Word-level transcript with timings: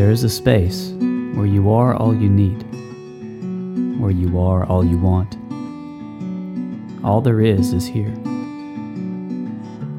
There 0.00 0.10
is 0.10 0.24
a 0.24 0.30
space 0.30 0.92
where 1.34 1.44
you 1.44 1.70
are 1.70 1.94
all 1.94 2.16
you 2.16 2.30
need, 2.30 2.62
where 4.00 4.10
you 4.10 4.40
are 4.40 4.64
all 4.64 4.82
you 4.82 4.96
want. 4.96 5.36
All 7.04 7.20
there 7.20 7.42
is 7.42 7.74
is 7.74 7.84
here. 7.84 8.14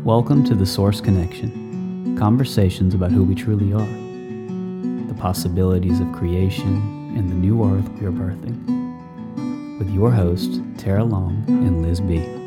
Welcome 0.04 0.44
to 0.46 0.56
the 0.56 0.66
Source 0.66 1.02
Connection 1.02 2.18
conversations 2.18 2.96
about 2.96 3.12
who 3.12 3.24
we 3.24 3.36
truly 3.36 3.74
are, 3.74 5.06
the 5.08 5.14
possibilities 5.20 6.00
of 6.00 6.12
creation, 6.14 7.14
and 7.16 7.30
the 7.30 7.36
new 7.36 7.64
earth 7.64 7.88
we 8.00 8.08
are 8.08 8.12
birthing. 8.12 9.78
With 9.78 9.92
your 9.92 10.10
hosts, 10.10 10.62
Tarah 10.80 11.04
Long 11.04 11.44
and 11.48 11.84
Liz 11.84 12.02
B. 12.02 12.41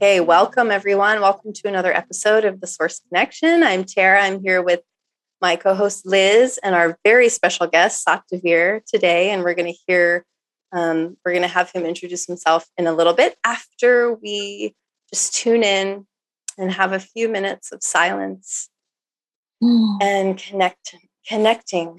Okay, 0.00 0.20
welcome 0.20 0.70
everyone. 0.70 1.20
Welcome 1.20 1.52
to 1.52 1.66
another 1.66 1.92
episode 1.92 2.44
of 2.44 2.60
The 2.60 2.68
Source 2.68 3.00
Connection. 3.08 3.64
I'm 3.64 3.82
Tarah. 3.82 4.22
I'm 4.22 4.40
here 4.40 4.62
with 4.62 4.82
my 5.42 5.56
co 5.56 5.74
host 5.74 6.06
Liz 6.06 6.56
and 6.62 6.76
our 6.76 6.96
very 7.02 7.28
special 7.28 7.66
guest, 7.66 8.04
Sat 8.04 8.22
Devbir, 8.32 8.82
today. 8.86 9.30
And 9.30 9.42
we're 9.42 9.54
going 9.54 9.74
to 9.74 9.78
hear, 9.88 10.24
um, 10.70 11.16
we're 11.24 11.32
going 11.32 11.42
to 11.42 11.48
have 11.48 11.72
him 11.72 11.84
introduce 11.84 12.26
himself 12.26 12.64
in 12.78 12.86
a 12.86 12.92
little 12.92 13.12
bit 13.12 13.38
after 13.42 14.14
we 14.14 14.72
just 15.12 15.34
tune 15.34 15.64
in 15.64 16.06
and 16.56 16.70
have 16.70 16.92
a 16.92 17.00
few 17.00 17.28
minutes 17.28 17.72
of 17.72 17.82
silence 17.82 18.70
mm. 19.60 19.98
and 20.00 20.38
connect, 20.38 20.94
connecting, 21.26 21.98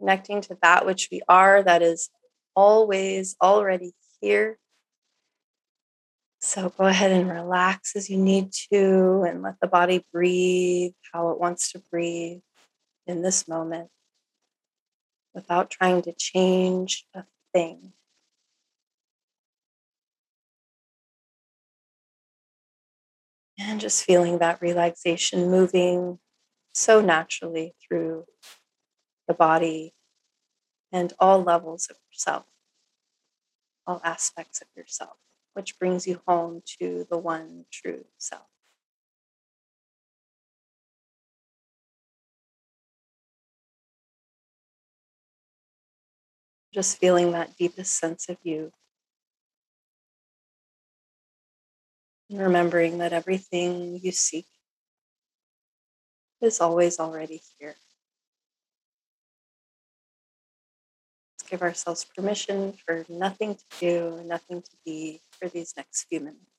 connecting 0.00 0.40
to 0.40 0.58
that 0.62 0.84
which 0.84 1.10
we 1.12 1.22
are, 1.28 1.62
that 1.62 1.80
is 1.80 2.10
always 2.56 3.36
already 3.40 3.92
here 4.20 4.58
so 6.44 6.68
go 6.68 6.84
ahead 6.84 7.10
and 7.10 7.30
relax 7.30 7.96
as 7.96 8.10
you 8.10 8.18
need 8.18 8.52
to 8.52 9.24
and 9.26 9.40
let 9.40 9.58
the 9.60 9.66
body 9.66 10.04
breathe 10.12 10.92
how 11.10 11.30
it 11.30 11.40
wants 11.40 11.72
to 11.72 11.78
breathe 11.90 12.40
in 13.06 13.22
this 13.22 13.48
moment 13.48 13.88
without 15.32 15.70
trying 15.70 16.02
to 16.02 16.12
change 16.12 17.06
a 17.14 17.24
thing. 17.54 17.94
And 23.58 23.80
just 23.80 24.04
feeling 24.04 24.38
that 24.38 24.60
relaxation 24.60 25.50
moving 25.50 26.18
so 26.74 27.00
naturally 27.00 27.74
through 27.80 28.26
the 29.26 29.34
body 29.34 29.94
and 30.92 31.10
all 31.18 31.42
levels 31.42 31.86
of 31.88 31.96
yourself, 32.12 32.44
all 33.86 34.02
aspects 34.04 34.60
of 34.60 34.68
yourself 34.76 35.16
which 35.54 35.78
brings 35.78 36.06
you 36.06 36.20
home 36.26 36.62
to 36.78 37.06
the 37.10 37.18
one 37.18 37.64
true 37.72 38.04
self. 38.18 38.42
Just 46.72 46.98
feeling 46.98 47.32
that 47.32 47.56
deepest 47.56 47.96
sense 47.98 48.28
of 48.28 48.36
you. 48.42 48.72
And 52.28 52.40
remembering 52.40 52.98
that 52.98 53.12
everything 53.12 54.00
you 54.02 54.10
seek 54.10 54.46
is 56.40 56.60
always 56.60 56.98
already 56.98 57.40
here. 57.58 57.76
Let's 61.32 61.50
give 61.50 61.62
ourselves 61.62 62.04
permission 62.04 62.74
for 62.84 63.04
nothing 63.08 63.54
to 63.54 63.64
do, 63.78 64.22
nothing 64.24 64.62
to 64.62 64.70
be 64.84 65.20
for 65.44 65.50
these 65.50 65.74
next 65.76 66.06
few 66.08 66.20
minutes. 66.20 66.53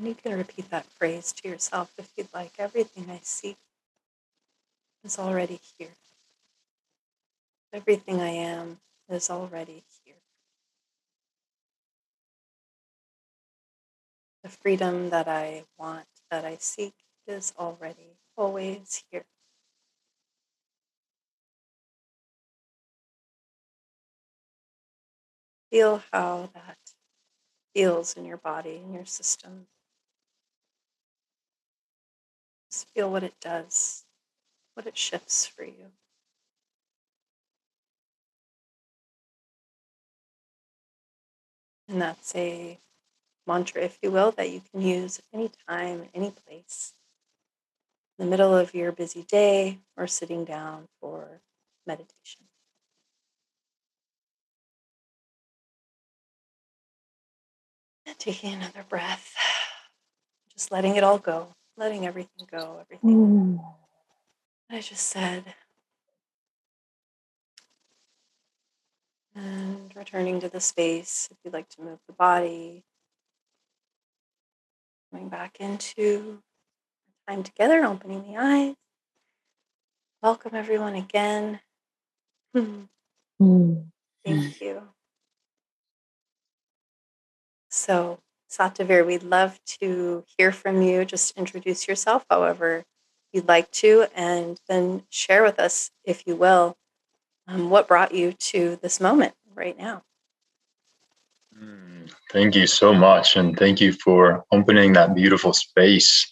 And 0.00 0.08
you 0.08 0.14
can 0.14 0.32
repeat 0.38 0.70
that 0.70 0.86
phrase 0.86 1.30
to 1.30 1.48
yourself 1.48 1.92
if 1.98 2.10
you'd 2.16 2.32
like. 2.32 2.52
Everything 2.58 3.10
I 3.10 3.20
seek 3.22 3.58
is 5.04 5.18
already 5.18 5.60
here. 5.76 5.90
Everything 7.70 8.18
I 8.18 8.30
am 8.30 8.78
is 9.10 9.28
already 9.28 9.82
here. 10.02 10.14
The 14.42 14.48
freedom 14.48 15.10
that 15.10 15.28
I 15.28 15.64
want, 15.78 16.06
that 16.30 16.46
I 16.46 16.56
seek, 16.56 16.94
is 17.26 17.52
already 17.58 18.16
always 18.38 19.02
here. 19.10 19.26
Feel 25.70 26.02
how 26.10 26.48
that 26.54 26.78
feels 27.74 28.14
in 28.14 28.24
your 28.24 28.38
body, 28.38 28.80
in 28.82 28.94
your 28.94 29.04
system. 29.04 29.66
Just 32.80 32.94
feel 32.94 33.10
what 33.10 33.22
it 33.22 33.34
does, 33.42 34.04
what 34.72 34.86
it 34.86 34.96
shifts 34.96 35.46
for 35.46 35.64
you. 35.64 35.92
And 41.90 42.00
that's 42.00 42.34
a 42.34 42.78
mantra, 43.46 43.82
if 43.82 43.98
you 44.00 44.10
will, 44.10 44.30
that 44.30 44.48
you 44.48 44.62
can 44.72 44.80
use 44.80 45.20
any 45.34 45.50
time, 45.68 46.08
any 46.14 46.30
place, 46.30 46.94
in 48.18 48.24
the 48.24 48.30
middle 48.30 48.56
of 48.56 48.72
your 48.74 48.92
busy 48.92 49.24
day 49.24 49.80
or 49.98 50.06
sitting 50.06 50.46
down 50.46 50.88
for 51.02 51.42
meditation. 51.86 52.46
And 58.06 58.18
taking 58.18 58.54
another 58.54 58.86
breath, 58.88 59.34
just 60.54 60.72
letting 60.72 60.96
it 60.96 61.04
all 61.04 61.18
go 61.18 61.48
letting 61.80 62.06
everything 62.06 62.46
go, 62.50 62.78
everything 62.78 63.58
mm. 63.58 63.74
I 64.70 64.80
just 64.80 65.06
said. 65.06 65.42
And 69.34 69.90
returning 69.96 70.40
to 70.40 70.50
the 70.50 70.60
space, 70.60 71.28
if 71.30 71.38
you'd 71.42 71.54
like 71.54 71.70
to 71.70 71.82
move 71.82 71.98
the 72.06 72.12
body, 72.12 72.84
coming 75.10 75.30
back 75.30 75.56
into 75.58 76.42
time 77.26 77.42
together, 77.42 77.84
opening 77.84 78.24
the 78.24 78.36
eyes. 78.36 78.74
Welcome 80.22 80.54
everyone 80.54 80.94
again. 80.94 81.60
Mm. 83.40 83.86
Thank 84.22 84.60
you. 84.60 84.82
So, 87.70 88.18
Sat 88.50 88.74
Devbir, 88.74 89.06
we'd 89.06 89.22
love 89.22 89.60
to 89.80 90.24
hear 90.36 90.50
from 90.50 90.82
you. 90.82 91.04
Just 91.04 91.38
introduce 91.38 91.86
yourself 91.86 92.26
however 92.28 92.84
you'd 93.32 93.46
like 93.46 93.70
to, 93.70 94.06
and 94.12 94.60
then 94.68 95.04
share 95.08 95.44
with 95.44 95.60
us, 95.60 95.92
if 96.04 96.26
you 96.26 96.34
will, 96.34 96.76
um, 97.46 97.70
what 97.70 97.86
brought 97.86 98.12
you 98.12 98.32
to 98.32 98.76
this 98.82 98.98
moment 99.00 99.34
right 99.54 99.78
now. 99.78 100.02
Hmm, 101.56 102.06
thank 102.32 102.56
you 102.56 102.66
so 102.66 102.92
much. 102.92 103.36
And 103.36 103.56
thank 103.56 103.80
you 103.80 103.92
for 103.92 104.44
opening 104.50 104.94
that 104.94 105.14
beautiful 105.14 105.52
space. 105.52 106.28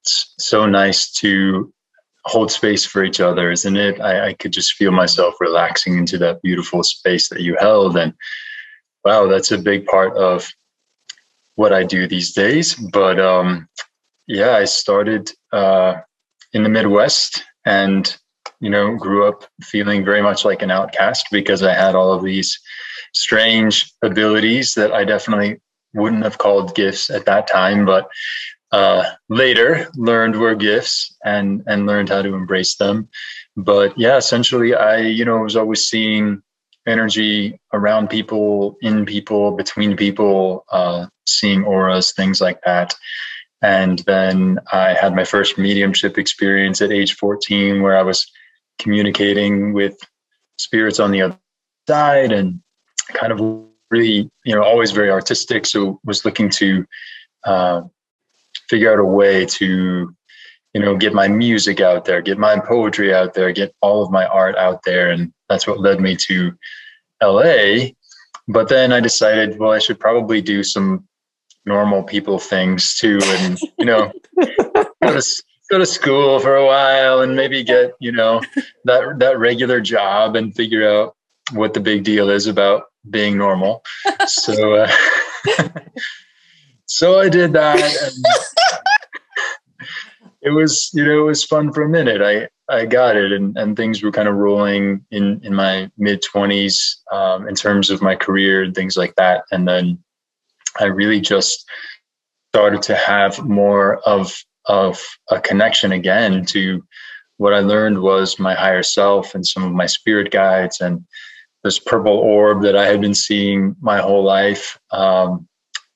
It's 0.00 0.32
so 0.38 0.64
nice 0.64 1.12
to 1.20 1.70
hold 2.24 2.50
space 2.50 2.86
for 2.86 3.04
each 3.04 3.20
other, 3.20 3.50
isn't 3.50 3.76
it? 3.76 4.00
I, 4.00 4.28
I 4.28 4.32
could 4.32 4.54
just 4.54 4.72
feel 4.72 4.90
myself 4.90 5.34
relaxing 5.38 5.98
into 5.98 6.16
that 6.18 6.40
beautiful 6.40 6.82
space 6.82 7.28
that 7.28 7.42
you 7.42 7.58
held. 7.60 7.98
And 7.98 8.14
wow, 9.04 9.26
that's 9.26 9.52
a 9.52 9.58
big 9.58 9.84
part 9.84 10.16
of 10.16 10.50
what 11.56 11.72
I 11.72 11.82
do 11.82 12.06
these 12.06 12.32
days. 12.32 12.74
But 12.74 13.18
um, 13.20 13.68
yeah, 14.26 14.52
I 14.52 14.64
started 14.64 15.32
uh, 15.52 15.96
in 16.52 16.62
the 16.62 16.68
Midwest 16.68 17.42
and, 17.64 18.16
you 18.60 18.70
know, 18.70 18.96
grew 18.96 19.26
up 19.26 19.44
feeling 19.62 20.04
very 20.04 20.22
much 20.22 20.44
like 20.44 20.62
an 20.62 20.70
outcast 20.70 21.26
because 21.30 21.62
I 21.62 21.74
had 21.74 21.94
all 21.94 22.12
of 22.12 22.22
these 22.22 22.58
strange 23.12 23.92
abilities 24.02 24.74
that 24.74 24.92
I 24.92 25.04
definitely 25.04 25.60
wouldn't 25.94 26.24
have 26.24 26.38
called 26.38 26.74
gifts 26.74 27.10
at 27.10 27.26
that 27.26 27.46
time, 27.46 27.84
but 27.84 28.08
uh, 28.72 29.04
later 29.28 29.88
learned 29.96 30.36
were 30.36 30.54
gifts 30.54 31.14
and 31.24 31.62
and 31.66 31.86
learned 31.86 32.08
how 32.08 32.20
to 32.20 32.34
embrace 32.34 32.76
them. 32.76 33.08
But 33.56 33.96
yeah, 33.98 34.16
essentially, 34.16 34.74
I 34.74 34.98
you 34.98 35.24
know 35.24 35.38
was 35.38 35.56
always 35.56 35.86
seeing 35.86 36.42
energy 36.86 37.58
around 37.72 38.08
people, 38.08 38.76
in 38.80 39.04
people, 39.04 39.52
between 39.52 39.96
people, 39.96 40.64
uh, 40.70 41.06
seeing 41.26 41.64
auras, 41.64 42.12
things 42.12 42.40
like 42.40 42.60
that. 42.64 42.94
And 43.62 44.00
then 44.00 44.58
I 44.72 44.94
had 44.94 45.14
my 45.14 45.24
first 45.24 45.58
mediumship 45.58 46.18
experience 46.18 46.80
at 46.80 46.92
age 46.92 47.16
14 47.16 47.82
where 47.82 47.96
I 47.96 48.02
was 48.02 48.30
communicating 48.78 49.72
with 49.72 49.96
spirits 50.58 51.00
on 51.00 51.10
the 51.10 51.22
other 51.22 51.38
side 51.88 52.32
and 52.32 52.60
kind 53.12 53.32
of 53.32 53.40
really, 53.90 54.30
you 54.44 54.54
know, 54.54 54.62
always 54.62 54.90
very 54.90 55.10
artistic. 55.10 55.66
So 55.66 56.00
was 56.04 56.24
looking 56.24 56.50
to 56.50 56.84
uh, 57.44 57.82
figure 58.68 58.92
out 58.92 58.98
a 58.98 59.04
way 59.04 59.46
to, 59.46 60.14
you 60.76 60.82
know, 60.82 60.94
get 60.94 61.14
my 61.14 61.26
music 61.26 61.80
out 61.80 62.04
there, 62.04 62.20
get 62.20 62.36
my 62.36 62.60
poetry 62.60 63.14
out 63.14 63.32
there, 63.32 63.50
get 63.50 63.74
all 63.80 64.02
of 64.02 64.10
my 64.10 64.26
art 64.26 64.54
out 64.56 64.82
there. 64.84 65.08
And 65.08 65.32
that's 65.48 65.66
what 65.66 65.80
led 65.80 66.02
me 66.02 66.14
to 66.28 66.52
LA. 67.22 67.92
But 68.46 68.68
then 68.68 68.92
I 68.92 69.00
decided, 69.00 69.58
well, 69.58 69.72
I 69.72 69.78
should 69.78 69.98
probably 69.98 70.42
do 70.42 70.62
some 70.62 71.08
normal 71.64 72.02
people 72.02 72.38
things 72.38 72.94
too, 72.94 73.18
and 73.22 73.58
you 73.78 73.86
know, 73.86 74.12
go 75.02 75.18
to 75.18 75.42
go 75.70 75.78
to 75.78 75.86
school 75.86 76.40
for 76.40 76.56
a 76.56 76.66
while 76.66 77.22
and 77.22 77.34
maybe 77.34 77.64
get 77.64 77.94
you 77.98 78.12
know 78.12 78.42
that 78.84 79.18
that 79.18 79.38
regular 79.38 79.80
job 79.80 80.36
and 80.36 80.54
figure 80.54 80.86
out 80.86 81.16
what 81.52 81.72
the 81.72 81.80
big 81.80 82.04
deal 82.04 82.28
is 82.28 82.46
about 82.46 82.84
being 83.08 83.38
normal. 83.38 83.82
So, 84.26 84.74
uh, 84.74 84.90
so 86.86 87.20
I 87.20 87.28
did 87.28 87.52
that. 87.52 87.78
And 87.78 88.24
it 90.46 90.50
was, 90.50 90.90
you 90.94 91.04
know, 91.04 91.22
it 91.22 91.24
was 91.24 91.44
fun 91.44 91.72
for 91.72 91.82
a 91.82 91.88
minute. 91.88 92.22
I, 92.22 92.48
I 92.72 92.86
got 92.86 93.16
it 93.16 93.32
and, 93.32 93.56
and 93.58 93.76
things 93.76 94.00
were 94.00 94.12
kind 94.12 94.28
of 94.28 94.36
rolling 94.36 95.04
in, 95.10 95.40
in 95.42 95.52
my 95.52 95.90
mid 95.98 96.22
twenties, 96.22 97.02
um, 97.10 97.48
in 97.48 97.56
terms 97.56 97.90
of 97.90 98.00
my 98.00 98.14
career 98.14 98.62
and 98.62 98.72
things 98.72 98.96
like 98.96 99.16
that. 99.16 99.42
And 99.50 99.66
then 99.66 99.98
I 100.78 100.84
really 100.84 101.20
just 101.20 101.68
started 102.54 102.80
to 102.82 102.94
have 102.94 103.44
more 103.44 103.98
of 104.06 104.34
of 104.66 105.04
a 105.30 105.40
connection 105.40 105.92
again 105.92 106.44
to 106.44 106.82
what 107.38 107.52
I 107.52 107.60
learned 107.60 108.00
was 108.00 108.38
my 108.38 108.54
higher 108.54 108.82
self 108.82 109.34
and 109.34 109.44
some 109.44 109.64
of 109.64 109.72
my 109.72 109.86
spirit 109.86 110.30
guides 110.30 110.80
and 110.80 111.04
this 111.64 111.78
purple 111.80 112.18
orb 112.18 112.62
that 112.62 112.76
I 112.76 112.86
had 112.86 113.00
been 113.00 113.14
seeing 113.14 113.74
my 113.80 114.00
whole 114.00 114.22
life. 114.22 114.78
Um, 114.92 115.48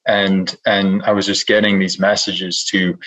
and 0.06 0.56
and 0.67 1.03
I 1.05 1.12
was 1.12 1.26
just 1.26 1.46
getting 1.46 1.79
these 1.79 2.00
messages 2.00 2.64
to 2.70 2.99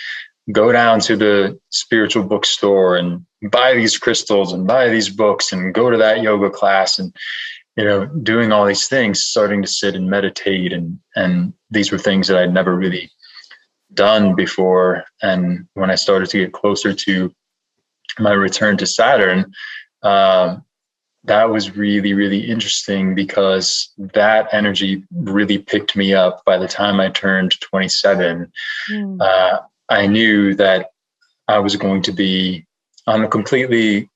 go 0.51 0.71
down 0.71 0.99
to 0.99 1.15
the 1.15 1.59
spiritual 1.69 2.23
bookstore 2.23 2.97
and 2.97 3.25
buy 3.49 3.73
these 3.73 3.97
crystals 3.97 4.51
and 4.51 4.67
buy 4.67 4.89
these 4.89 5.09
books 5.09 5.51
and 5.51 5.73
go 5.73 5.89
to 5.89 5.97
that 5.97 6.21
yoga 6.21 6.49
class 6.49 6.99
and 6.99 7.15
you 7.75 7.83
know, 7.83 8.05
doing 8.05 8.51
all 8.51 8.65
these 8.65 8.87
things, 8.87 9.23
starting 9.23 9.61
to 9.61 9.67
sit 9.67 9.95
and 9.95 10.09
meditate, 10.09 10.73
and 10.73 10.99
and 11.15 11.53
these 11.71 11.91
were 11.91 11.97
things 11.97 12.27
that 12.27 12.37
I'd 12.37 12.53
never 12.53 12.75
really 12.75 13.09
done 13.93 14.35
before. 14.35 15.05
And 15.21 15.67
when 15.73 15.89
I 15.89 15.95
started 15.95 16.29
to 16.29 16.39
get 16.39 16.53
closer 16.53 16.93
to 16.93 17.33
my 18.19 18.31
return 18.31 18.77
to 18.77 18.85
Saturn, 18.85 19.51
uh, 20.03 20.57
that 21.23 21.49
was 21.49 21.75
really 21.75 22.13
really 22.13 22.41
interesting 22.47 23.15
because 23.15 23.91
that 23.97 24.53
energy 24.53 25.03
really 25.11 25.57
picked 25.57 25.95
me 25.95 26.13
up. 26.13 26.45
By 26.45 26.59
the 26.59 26.67
time 26.67 26.99
I 26.99 27.09
turned 27.09 27.59
27, 27.59 28.51
mm. 28.91 29.21
uh, 29.21 29.61
I 29.89 30.07
knew 30.07 30.55
that 30.55 30.89
I 31.47 31.59
was 31.59 31.75
going 31.75 32.01
to 32.03 32.11
be 32.11 32.65
on 33.07 33.23
a 33.23 33.27
completely 33.27 34.09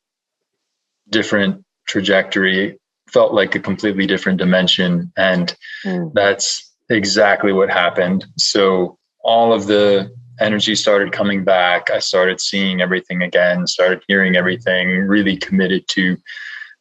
different 1.09 1.63
trajectory 1.87 2.79
felt 3.09 3.33
like 3.33 3.55
a 3.55 3.59
completely 3.59 4.05
different 4.05 4.37
dimension. 4.37 5.11
And 5.17 5.55
mm. 5.85 6.11
that's 6.13 6.73
exactly 6.89 7.53
what 7.53 7.69
happened. 7.69 8.25
So 8.37 8.97
all 9.23 9.53
of 9.53 9.67
the 9.67 10.13
energy 10.39 10.75
started 10.75 11.11
coming 11.11 11.43
back. 11.43 11.89
I 11.89 11.99
started 11.99 12.39
seeing 12.39 12.81
everything 12.81 13.23
again, 13.23 13.65
started 13.67 14.03
hearing 14.07 14.35
everything, 14.35 14.89
really 15.07 15.37
committed 15.37 15.87
to 15.89 16.17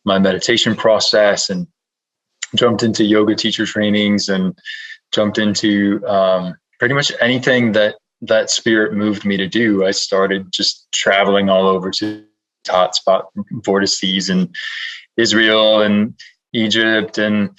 my 0.04 0.18
meditation 0.18 0.76
process 0.76 1.50
and 1.50 1.66
jumped 2.54 2.82
into 2.82 3.04
yoga 3.04 3.34
teacher 3.34 3.66
trainings 3.66 4.28
and 4.28 4.56
jumped 5.12 5.38
into 5.38 6.06
um, 6.06 6.54
pretty 6.78 6.94
much 6.94 7.12
anything 7.20 7.72
that 7.72 7.96
that 8.28 8.50
spirit 8.50 8.94
moved 8.94 9.24
me 9.24 9.36
to 9.36 9.46
do. 9.46 9.84
I 9.84 9.90
started 9.90 10.52
just 10.52 10.86
traveling 10.92 11.48
all 11.48 11.66
over 11.66 11.90
to 11.92 12.24
hotspot 12.66 13.24
vortices 13.64 14.28
and 14.28 14.54
Israel 15.16 15.82
and 15.82 16.14
Egypt 16.52 17.18
and 17.18 17.50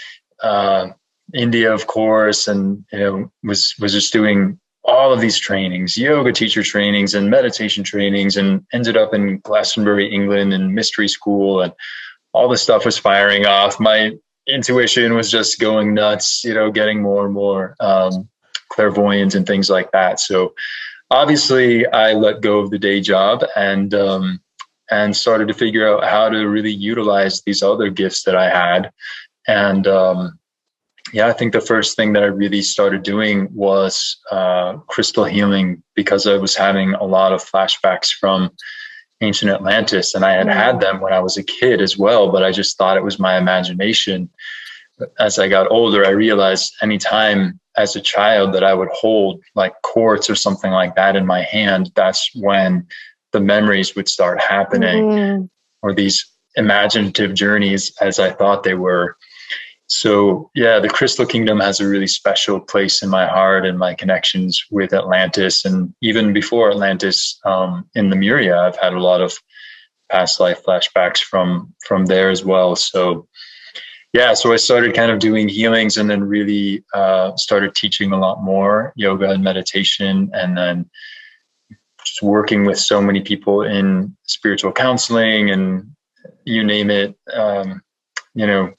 uh, 0.44 0.90
India, 1.34 1.74
of 1.74 1.88
course, 1.88 2.48
and 2.48 2.86
you 2.92 3.00
know 3.00 3.32
was 3.44 3.76
was 3.80 3.94
just 3.94 4.14
doing 4.14 4.60
all 4.84 5.12
of 5.12 5.20
these 5.20 5.38
trainings, 5.38 5.98
yoga 5.98 6.32
teacher 6.32 6.64
trainings 6.64 7.14
and 7.14 7.30
meditation 7.30 7.84
trainings, 7.84 8.38
and 8.38 8.66
ended 8.74 8.96
up 8.96 9.14
in 9.14 9.40
Glastonbury, 9.40 10.12
England, 10.12 10.54
and 10.54 10.74
mystery 10.74 11.10
school, 11.10 11.62
and 11.62 11.74
all 12.34 12.48
the 12.48 12.58
stuff 12.58 12.86
was 12.86 12.98
firing 12.98 13.46
off. 13.46 13.80
My 13.80 14.14
intuition 14.48 15.16
was 15.16 15.30
just 15.30 15.60
going 15.60 15.94
nuts, 15.94 16.44
you 16.44 16.54
know, 16.54 16.72
getting 16.72 17.02
more 17.02 17.26
and 17.26 17.34
more 17.34 17.76
um, 17.80 18.30
clairvoyant 18.70 19.36
and 19.36 19.46
things 19.46 19.70
like 19.70 19.92
that. 19.92 20.20
So 20.20 20.54
obviously, 21.12 21.86
I 21.88 22.14
let 22.14 22.42
go 22.42 22.60
of 22.60 22.70
the 22.70 22.80
day 22.80 23.02
job 23.02 23.44
and 23.56 23.94
um, 23.94 24.42
and 24.90 25.16
started 25.16 25.48
to 25.48 25.54
figure 25.54 25.88
out 25.88 26.04
how 26.04 26.30
to 26.30 26.48
really 26.48 26.72
utilize 26.72 27.42
these 27.42 27.62
other 27.62 27.90
gifts 27.90 28.24
that 28.24 28.36
I 28.36 28.50
had. 28.50 28.92
And 29.48 29.88
um, 29.88 30.40
yeah, 31.14 31.28
I 31.28 31.34
think 31.34 31.54
the 31.54 31.62
first 31.62 31.96
thing 31.96 32.14
that 32.14 32.24
I 32.24 32.28
really 32.28 32.62
started 32.62 33.04
doing 33.04 33.50
was 33.54 34.18
uh, 34.32 34.78
crystal 34.88 35.24
healing 35.24 35.84
because 35.96 36.28
I 36.28 36.38
was 36.38 36.56
having 36.56 36.94
a 36.94 37.04
lot 37.04 37.34
of 37.34 37.44
flashbacks 37.44 38.10
from 38.10 38.52
ancient 39.22 39.52
Atlantis, 39.52 40.14
and 40.14 40.24
I 40.24 40.34
had 40.34 40.48
had 40.48 40.80
them 40.80 41.02
when 41.02 41.14
I 41.14 41.20
was 41.20 41.38
a 41.38 41.44
kid 41.44 41.82
as 41.82 41.98
well, 41.98 42.32
but 42.32 42.44
I 42.44 42.52
just 42.52 42.78
thought 42.78 42.98
it 42.98 43.04
was 43.04 43.20
my 43.20 43.38
imagination. 43.38 44.30
As 45.20 45.40
I 45.40 45.48
got 45.48 45.72
older, 45.72 46.06
I 46.06 46.10
realized 46.10 46.74
anytime 46.82 47.60
as 47.78 47.96
a 47.96 48.02
child 48.02 48.54
that 48.54 48.64
I 48.64 48.74
would 48.74 48.90
hold 48.92 49.42
like 49.56 49.74
quartz 49.84 50.30
or 50.30 50.36
something 50.36 50.72
like 50.72 50.96
that 50.96 51.16
in 51.16 51.26
my 51.26 51.44
hand, 51.44 51.92
that's 51.96 52.30
when 52.36 52.88
the 53.32 53.40
memories 53.40 53.96
would 53.96 54.10
start 54.10 54.42
happening 54.42 55.04
mm. 55.04 55.50
or 55.82 55.94
these 55.94 56.26
imaginative 56.56 57.34
journeys 57.34 57.96
as 58.02 58.20
I 58.20 58.32
thought 58.32 58.64
they 58.64 58.74
were. 58.74 59.16
So, 59.90 60.52
yeah, 60.54 60.80
the 60.80 60.90
Crystal 60.90 61.26
Kingdom 61.26 61.62
has 61.62 61.80
a 61.80 61.88
really 61.88 62.08
special 62.08 62.60
place 62.60 63.02
in 63.02 63.10
my 63.10 63.26
heart 63.26 63.66
and 63.66 63.80
my 63.80 63.94
connections 63.94 64.62
with 64.70 64.94
Atlantis. 64.94 65.64
And 65.64 65.94
even 66.02 66.34
before 66.34 66.72
Atlantis, 66.72 67.40
um, 67.46 67.90
in 67.96 68.10
Lemuria, 68.10 68.60
I've 68.60 68.76
had 68.78 68.94
a 68.94 69.00
lot 69.00 69.22
of 69.22 69.38
past 70.12 70.40
life 70.40 70.64
flashbacks 70.66 71.20
from 71.20 71.74
from 71.86 72.06
there 72.08 72.30
as 72.30 72.44
well. 72.44 72.76
So, 72.76 73.28
yeah, 74.14 74.34
so 74.34 74.54
I 74.54 74.56
started 74.56 74.96
kind 74.96 75.12
of 75.12 75.20
doing 75.20 75.50
healings 75.50 75.98
and 75.98 76.10
then 76.10 76.24
really 76.24 76.84
uh, 76.94 77.36
started 77.36 77.76
teaching 77.76 78.12
a 78.12 78.20
lot 78.20 78.42
more 78.42 78.94
yoga 78.96 79.30
and 79.30 79.44
meditation. 79.44 80.32
And 80.34 80.58
then 80.58 80.90
just 82.04 82.22
working 82.22 82.66
with 82.66 82.80
so 82.80 83.02
many 83.02 83.22
people 83.22 83.64
in 83.64 84.16
spiritual 84.24 84.72
counseling 84.72 85.52
and 85.52 85.92
you 86.46 86.64
name 86.64 86.90
it, 86.90 87.16
um, 87.34 87.82
you 88.34 88.48
know, 88.48 88.74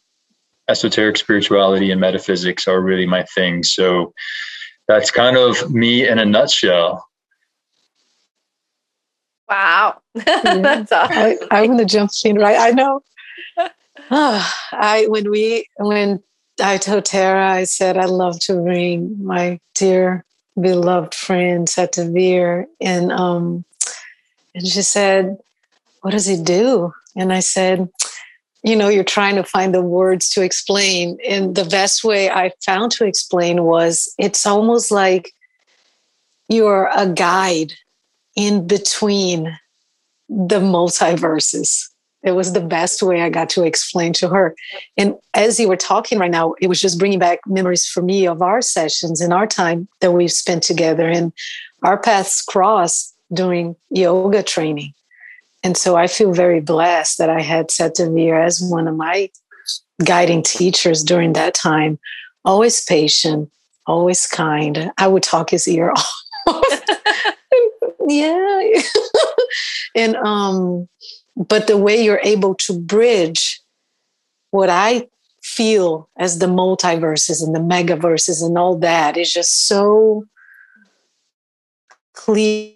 esoteric 0.68 1.16
spirituality 1.16 1.90
and 1.90 2.00
metaphysics 2.00 2.66
are 2.66 2.80
really 2.80 3.06
my 3.06 3.23
thing. 3.23 3.62
So 3.62 4.14
that's 4.87 5.11
kind 5.11 5.37
of 5.37 5.70
me 5.70 6.08
in 6.08 6.18
a 6.18 6.25
nutshell. 6.25 7.06
Wow. 9.49 10.00
that's 10.14 10.92
awesome. 10.92 11.16
I, 11.16 11.38
I'm 11.50 11.73
in 11.73 11.76
the 11.76 11.85
jump 11.85 12.11
scene, 12.11 12.38
right? 12.38 12.58
I 12.58 12.70
know. 12.70 13.02
Oh, 14.10 14.54
I 14.72 15.06
when 15.08 15.30
we 15.30 15.66
when 15.76 16.22
I 16.62 16.78
told 16.78 17.04
Tarah, 17.04 17.52
I 17.52 17.64
said 17.64 17.96
I 17.96 18.06
love 18.06 18.40
to 18.40 18.54
bring 18.54 19.22
my 19.24 19.60
dear 19.74 20.24
beloved 20.60 21.14
friend 21.14 21.68
Sat 21.68 21.94
Devbir, 21.94 22.66
and 22.80 23.12
um, 23.12 23.64
and 24.54 24.66
she 24.66 24.82
said, 24.82 25.38
"What 26.02 26.12
does 26.12 26.26
he 26.26 26.36
do?" 26.42 26.92
And 27.16 27.32
I 27.32 27.40
said, 27.40 27.88
"You 28.62 28.76
know, 28.76 28.88
you're 28.88 29.04
trying 29.04 29.36
to 29.36 29.44
find 29.44 29.74
the 29.74 29.82
words 29.82 30.30
to 30.30 30.42
explain, 30.42 31.18
and 31.26 31.54
the 31.54 31.64
best 31.64 32.04
way 32.04 32.30
I 32.30 32.52
found 32.64 32.92
to 32.92 33.04
explain 33.04 33.64
was 33.64 34.12
it's 34.18 34.46
almost 34.46 34.90
like 34.90 35.32
you're 36.48 36.90
a 36.96 37.06
guide 37.06 37.72
in 38.36 38.66
between 38.66 39.58
the 40.28 40.60
multiverses." 40.60 41.88
It 42.25 42.32
was 42.32 42.52
the 42.52 42.60
best 42.60 43.02
way 43.02 43.22
I 43.22 43.30
got 43.30 43.48
to 43.50 43.64
explain 43.64 44.12
to 44.14 44.28
her. 44.28 44.56
And 44.96 45.14
as 45.34 45.60
you 45.60 45.68
were 45.68 45.76
talking 45.76 46.18
right 46.18 46.30
now, 46.30 46.54
it 46.60 46.66
was 46.66 46.80
just 46.80 46.98
bringing 46.98 47.18
back 47.18 47.40
memories 47.46 47.87
for 47.87 48.02
me 48.02 48.26
of 48.26 48.42
our 48.42 48.60
sessions 48.60 49.20
and 49.20 49.32
our 49.32 49.46
time 49.46 49.88
that 50.00 50.12
we've 50.12 50.32
spent 50.32 50.62
together. 50.62 51.08
And 51.08 51.32
our 51.82 51.96
paths 51.96 52.42
crossed 52.42 53.14
during 53.32 53.76
yoga 53.90 54.42
training. 54.42 54.94
And 55.62 55.76
so 55.76 55.96
I 55.96 56.06
feel 56.06 56.32
very 56.32 56.60
blessed 56.60 57.18
that 57.18 57.30
I 57.30 57.40
had 57.40 57.70
Sat 57.70 57.96
Devbir 57.96 58.44
as 58.44 58.60
one 58.60 58.88
of 58.88 58.96
my 58.96 59.30
guiding 60.04 60.42
teachers 60.42 61.02
during 61.02 61.32
that 61.34 61.54
time. 61.54 61.98
Always 62.44 62.84
patient, 62.84 63.50
always 63.87 64.26
kind. 64.26 64.92
I 64.98 65.08
would 65.08 65.22
talk 65.22 65.50
his 65.50 65.66
ear 65.68 65.92
off. 65.96 66.12
yeah. 68.08 68.80
and 69.94 70.16
um 70.16 70.88
but 71.38 71.68
the 71.68 71.76
way 71.76 72.02
you're 72.02 72.21
able 72.25 72.54
to 72.57 72.78
bridge 72.78 73.61
what 74.50 74.68
I 74.68 75.09
feel 75.42 76.11
as 76.18 76.40
the 76.40 76.47
multiverses 76.47 77.42
and 77.42 77.54
the 77.54 77.61
megaverses 77.61 78.45
and 78.45 78.59
all 78.59 78.76
that 78.78 79.16
is 79.16 79.33
just 79.33 79.66
so 79.66 80.25
clear. 82.12 82.75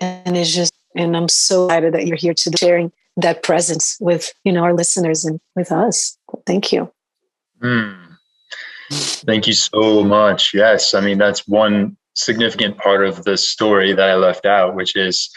And 0.00 0.36
it's 0.36 0.54
just 0.54 0.72
and 0.94 1.16
i'm 1.16 1.28
so 1.28 1.66
excited 1.66 1.94
that 1.94 2.06
you're 2.06 2.16
here 2.16 2.34
today 2.34 2.56
sharing 2.58 2.92
that 3.16 3.42
presence 3.42 3.96
with 4.00 4.32
you 4.44 4.52
know 4.52 4.62
our 4.62 4.74
listeners 4.74 5.24
and 5.24 5.40
with 5.54 5.72
us. 5.72 6.16
Thank 6.46 6.72
you. 6.72 6.90
Mm. 7.62 7.96
thank 8.90 9.46
you 9.46 9.52
so 9.52 10.02
much. 10.02 10.54
Yes. 10.54 10.94
I 10.94 11.00
mean 11.00 11.18
that's 11.18 11.46
one 11.46 11.96
significant 12.18 12.76
part 12.78 13.06
of 13.06 13.24
the 13.24 13.36
story 13.36 13.92
that 13.92 14.10
I 14.10 14.14
left 14.14 14.44
out, 14.44 14.74
which 14.74 14.96
is 14.96 15.30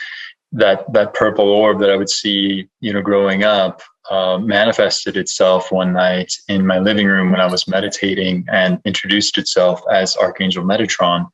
that 0.51 0.91
that 0.93 1.13
purple 1.13 1.49
orb 1.49 1.79
that 1.79 1.89
I 1.89 1.95
would 1.95 2.09
see, 2.09 2.67
you 2.81 2.91
know, 2.91 3.01
growing 3.01 3.43
up, 3.43 3.81
uh, 4.09 4.37
manifested 4.39 5.15
itself 5.15 5.71
one 5.71 5.93
night 5.93 6.33
in 6.49 6.65
my 6.65 6.79
living 6.79 7.07
room 7.07 7.31
when 7.31 7.39
I 7.39 7.45
was 7.45 7.67
meditating 7.67 8.45
and 8.51 8.81
introduced 8.83 9.37
itself 9.37 9.81
as 9.91 10.17
Archangel 10.17 10.65
Metatron, 10.65 11.29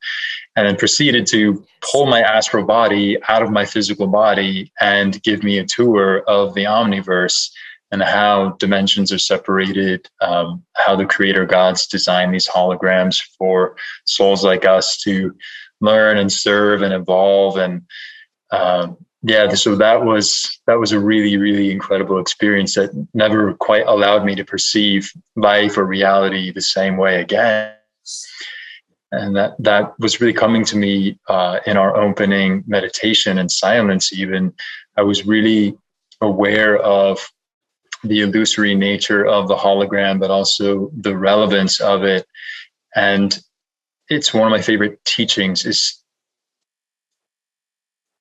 and 0.54 0.68
then 0.68 0.76
proceeded 0.76 1.26
to 1.28 1.64
pull 1.90 2.06
my 2.06 2.20
astral 2.20 2.64
body 2.64 3.16
out 3.28 3.42
of 3.42 3.50
my 3.50 3.64
physical 3.64 4.06
body 4.06 4.70
and 4.80 5.20
give 5.22 5.42
me 5.42 5.58
a 5.58 5.66
tour 5.66 6.22
of 6.28 6.54
the 6.54 6.64
omniverse 6.64 7.50
and 7.90 8.02
how 8.02 8.50
dimensions 8.58 9.12
are 9.12 9.18
separated, 9.18 10.08
um, 10.20 10.62
how 10.76 10.94
the 10.94 11.06
creator 11.06 11.46
gods 11.46 11.86
design 11.86 12.32
these 12.32 12.48
holograms 12.48 13.22
for 13.38 13.76
souls 14.04 14.44
like 14.44 14.64
us 14.64 14.98
to 15.02 15.34
learn 15.80 16.18
and 16.18 16.32
serve 16.32 16.82
and 16.82 16.92
evolve. 16.92 17.56
And 17.56 17.82
um, 18.50 18.98
yeah, 19.22 19.48
so 19.54 19.74
that 19.76 20.04
was 20.04 20.60
that 20.66 20.78
was 20.78 20.92
a 20.92 21.00
really 21.00 21.36
really 21.36 21.70
incredible 21.70 22.18
experience 22.18 22.74
that 22.74 22.90
never 23.14 23.54
quite 23.54 23.86
allowed 23.86 24.24
me 24.24 24.34
to 24.36 24.44
perceive 24.44 25.10
life 25.34 25.76
or 25.76 25.84
reality 25.84 26.52
the 26.52 26.60
same 26.60 26.96
way 26.96 27.20
again. 27.20 27.72
And 29.10 29.34
that 29.36 29.54
that 29.60 29.98
was 29.98 30.20
really 30.20 30.34
coming 30.34 30.64
to 30.66 30.76
me 30.76 31.18
uh, 31.28 31.60
in 31.66 31.76
our 31.78 31.96
opening 31.96 32.62
meditation 32.66 33.38
and 33.38 33.50
silence. 33.50 34.12
Even 34.12 34.52
I 34.96 35.02
was 35.02 35.26
really 35.26 35.76
aware 36.20 36.76
of 36.78 37.26
the 38.04 38.20
illusory 38.20 38.74
nature 38.74 39.26
of 39.26 39.48
the 39.48 39.56
hologram, 39.56 40.20
but 40.20 40.30
also 40.30 40.90
the 40.96 41.16
relevance 41.16 41.80
of 41.80 42.04
it. 42.04 42.26
And 42.94 43.38
it's 44.08 44.32
one 44.32 44.44
of 44.44 44.50
my 44.50 44.62
favorite 44.62 45.04
teachings 45.04 45.64
is 45.64 46.02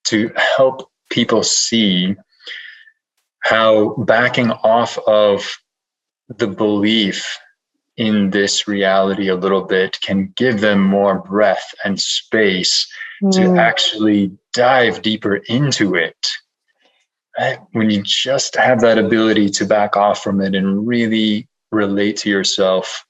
to 0.05 0.31
help 0.35 0.89
people 1.09 1.43
see 1.43 2.15
how 3.39 3.95
backing 3.99 4.51
off 4.51 4.97
of 5.07 5.57
the 6.29 6.47
belief 6.47 7.37
in 7.95 8.29
this 8.29 8.67
reality 8.67 9.27
a 9.27 9.35
little 9.35 9.63
bit 9.63 9.99
can 10.01 10.31
give 10.35 10.61
them 10.61 10.81
more 10.81 11.19
breath 11.19 11.73
and 11.83 11.99
space 11.99 12.87
mm. 13.23 13.31
to 13.31 13.59
actually 13.59 14.31
dive 14.53 15.01
deeper 15.01 15.37
into 15.47 15.95
it 15.95 16.27
when 17.71 17.89
you 17.89 18.01
just 18.03 18.55
have 18.55 18.81
that 18.81 18.97
ability 18.97 19.49
to 19.49 19.65
back 19.65 19.95
off 19.95 20.23
from 20.23 20.41
it 20.41 20.55
and 20.55 20.87
really 20.87 21.47
relate 21.71 22.17
to 22.17 22.29
yourself 22.29 23.05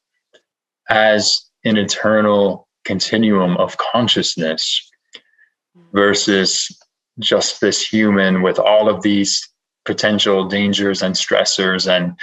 as 0.90 1.46
an 1.64 1.78
eternal 1.78 2.68
continuum 2.86 3.58
of 3.58 3.78
consciousness 3.78 4.90
versus 5.94 6.68
just 7.20 7.62
this 7.62 7.86
human 7.86 8.42
with 8.42 8.60
all 8.60 8.90
of 8.90 9.02
these 9.02 9.48
potential 9.86 10.48
dangers 10.48 11.02
and 11.02 11.16
stressors 11.16 11.90
and 11.90 12.18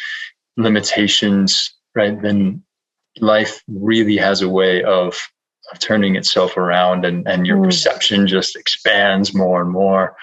limitations 0.57 1.75
right 1.95 2.21
then 2.23 2.63
life 3.21 3.63
really 3.69 4.17
has 4.17 4.43
a 4.43 4.49
way 4.49 4.83
of, 4.85 5.19
of 5.73 5.79
turning 5.79 6.17
itself 6.17 6.57
around 6.57 7.05
and, 7.05 7.27
and 7.27 7.47
your 7.47 7.59
mm. 7.59 7.65
perception 7.65 8.27
just 8.27 8.57
expands 8.57 9.35
more 9.35 9.63
and 9.63 9.71
more 9.71 10.17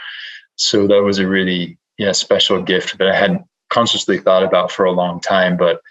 so 0.61 0.87
that 0.87 1.01
was 1.01 1.19
a 1.19 1.27
really 1.27 1.77
yeah 1.97 2.11
special 2.11 2.61
gift 2.61 2.97
that 2.97 3.07
I 3.07 3.15
hadn't 3.15 3.43
consciously 3.69 4.19
thought 4.19 4.43
about 4.43 4.71
for 4.71 4.85
a 4.85 4.91
long 4.91 5.19
time. 5.19 5.57
But 5.57 5.81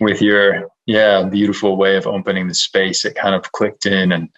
with 0.00 0.22
your 0.22 0.68
yeah 0.86 1.22
beautiful 1.24 1.76
way 1.76 1.96
of 1.96 2.06
opening 2.06 2.48
the 2.48 2.54
space, 2.54 3.04
it 3.04 3.14
kind 3.14 3.34
of 3.34 3.52
clicked 3.52 3.86
in 3.86 4.12
and 4.12 4.30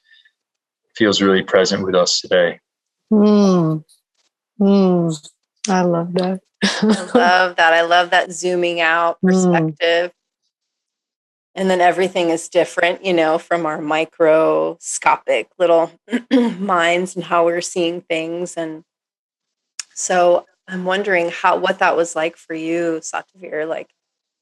feels 0.97 1.23
really 1.23 1.43
present 1.43 1.85
with 1.85 1.95
us 1.95 2.21
today. 2.21 2.61
Mm. 3.13 3.85
Mm. 4.61 5.31
I 5.69 5.83
love 5.83 6.13
that. 6.15 6.41
I 6.63 7.11
love 7.15 7.57
that. 7.57 7.73
I 7.73 7.83
love 7.83 8.11
that 8.11 8.33
zooming 8.33 8.81
out 8.81 9.19
hmm. 9.21 9.29
perspective. 9.29 10.11
Mm. 10.11 10.15
And 11.57 11.71
then 11.71 11.81
everything 11.81 12.31
is 12.31 12.49
different, 12.49 13.05
you 13.05 13.13
know, 13.13 13.39
from 13.39 13.67
our 13.67 13.81
microscopic 13.81 15.49
little 15.59 15.91
minds 16.31 17.17
and 17.17 17.25
how 17.25 17.45
we're 17.45 17.61
seeing 17.61 18.03
things. 18.03 18.57
And 18.57 18.85
so 20.01 20.47
I'm 20.67 20.85
wondering 20.85 21.31
how 21.31 21.59
what 21.59 21.81
that 21.81 21.97
was 21.97 22.17
like 22.17 22.37
for 22.37 22.55
you, 22.55 23.01
Sat 23.03 23.27
Devbir, 23.37 23.69
like 23.69 23.91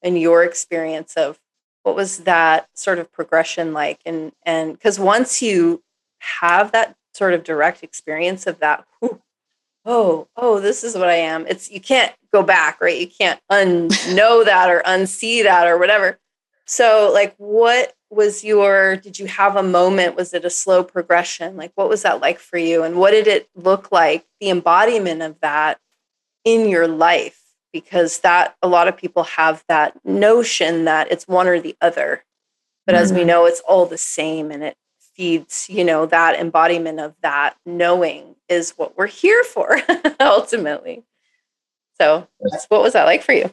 in 0.02 0.16
your 0.16 0.44
experience 0.44 1.14
of 1.16 1.38
what 1.82 1.96
was 1.96 2.18
that 2.18 2.68
sort 2.74 2.98
of 2.98 3.10
progression 3.10 3.72
like? 3.72 3.98
And 4.06 4.32
and 4.44 4.74
because 4.74 4.98
once 5.00 5.42
you 5.42 5.82
have 6.20 6.72
that 6.72 6.94
sort 7.12 7.34
of 7.34 7.42
direct 7.42 7.82
experience 7.82 8.46
of 8.46 8.60
that 8.60 8.84
oh 9.84 10.28
oh 10.36 10.60
this 10.60 10.84
is 10.84 10.94
what 10.94 11.08
i 11.08 11.14
am. 11.14 11.46
It's 11.48 11.70
you 11.70 11.80
can't 11.80 12.14
go 12.32 12.42
back 12.42 12.80
right? 12.80 13.00
You 13.00 13.08
can't 13.08 13.40
unknow 13.50 14.44
that 14.44 14.70
or 14.70 14.82
unsee 14.86 15.42
that 15.42 15.66
or 15.66 15.76
whatever 15.78 16.18
so 16.68 17.10
like 17.14 17.34
what 17.38 17.94
was 18.10 18.44
your 18.44 18.96
did 18.96 19.18
you 19.18 19.26
have 19.26 19.56
a 19.56 19.62
moment? 19.62 20.16
Was 20.16 20.34
it 20.34 20.44
a 20.44 20.50
slow 20.50 20.84
progression? 20.84 21.56
Like 21.56 21.72
what 21.76 21.88
was 21.88 22.02
that 22.02 22.20
like 22.20 22.38
for 22.38 22.58
you? 22.58 22.82
And 22.82 22.96
what 22.96 23.12
did 23.12 23.26
it 23.26 23.48
look 23.54 23.90
like 23.90 24.26
the 24.38 24.50
embodiment 24.50 25.22
of 25.22 25.40
that 25.40 25.80
in 26.44 26.68
your 26.68 26.86
life? 26.86 27.40
Because 27.72 28.18
that 28.18 28.54
a 28.62 28.68
lot 28.68 28.86
of 28.86 28.98
people 28.98 29.24
have 29.24 29.64
that 29.68 29.98
notion 30.04 30.84
that 30.84 31.10
it's 31.10 31.26
one 31.26 31.48
or 31.48 31.58
the 31.58 31.74
other. 31.80 32.22
But 32.84 32.94
mm-hmm. 32.94 33.02
as 33.02 33.12
we 33.14 33.20
mm-hmm. 33.20 33.28
know 33.28 33.46
it's 33.46 33.60
all 33.60 33.86
the 33.86 33.96
same 33.96 34.50
and 34.50 34.62
it 34.62 34.76
feeds 35.14 35.68
you 35.70 35.84
know 35.84 36.04
that 36.04 36.38
embodiment 36.38 37.00
of 37.00 37.14
that 37.22 37.56
knowing 37.64 38.36
is 38.48 38.74
what 38.76 38.96
we're 38.98 39.06
here 39.06 39.42
for 39.42 39.80
ultimately. 40.20 41.02
So 41.98 42.28
what 42.68 42.82
was 42.82 42.92
that 42.92 43.06
like 43.06 43.22
for 43.22 43.32
you 43.32 43.50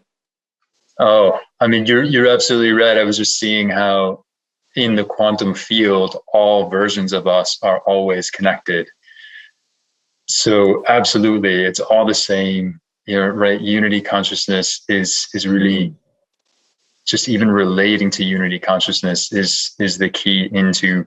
oh 1.00 1.40
i 1.60 1.68
mean 1.68 1.86
you're 1.86 2.04
you're 2.04 2.28
absolutely 2.28 2.72
right. 2.72 2.98
I 2.98 3.04
was 3.04 3.18
just 3.18 3.38
seeing 3.40 3.70
how 3.70 4.24
in 4.76 4.96
the 4.96 5.06
quantum 5.06 5.54
field 5.54 6.18
all 6.34 6.70
versions 6.70 7.14
of 7.14 7.28
us 7.28 7.58
are 7.64 7.80
always 7.88 8.30
connected. 8.30 8.90
So 10.28 10.84
absolutely 10.88 11.64
it's 11.64 11.80
all 11.80 12.06
the 12.06 12.14
same 12.14 12.82
you 13.06 13.20
know, 13.20 13.28
right, 13.28 13.62
unity 13.62 14.02
consciousness 14.02 14.84
is 14.90 15.28
is 15.34 15.48
really 15.48 15.94
just 17.06 17.30
even 17.30 17.50
relating 17.50 18.10
to 18.10 18.24
unity 18.24 18.60
consciousness 18.60 19.32
is 19.32 19.74
is 19.80 19.98
the 19.98 20.10
key 20.10 20.50
into 20.52 21.06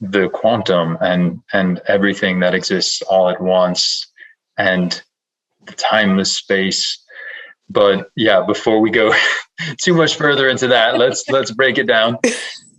the 0.00 0.28
quantum 0.30 0.96
and 1.00 1.40
and 1.52 1.80
everything 1.86 2.40
that 2.40 2.54
exists 2.54 3.02
all 3.02 3.28
at 3.28 3.40
once 3.40 4.10
and 4.56 5.02
the 5.66 5.72
timeless 5.72 6.36
space 6.36 7.04
but 7.70 8.10
yeah 8.16 8.42
before 8.44 8.80
we 8.80 8.90
go 8.90 9.12
too 9.78 9.94
much 9.94 10.16
further 10.16 10.48
into 10.48 10.68
that 10.68 10.98
let's 10.98 11.28
let's 11.30 11.50
break 11.50 11.78
it 11.78 11.86
down 11.86 12.16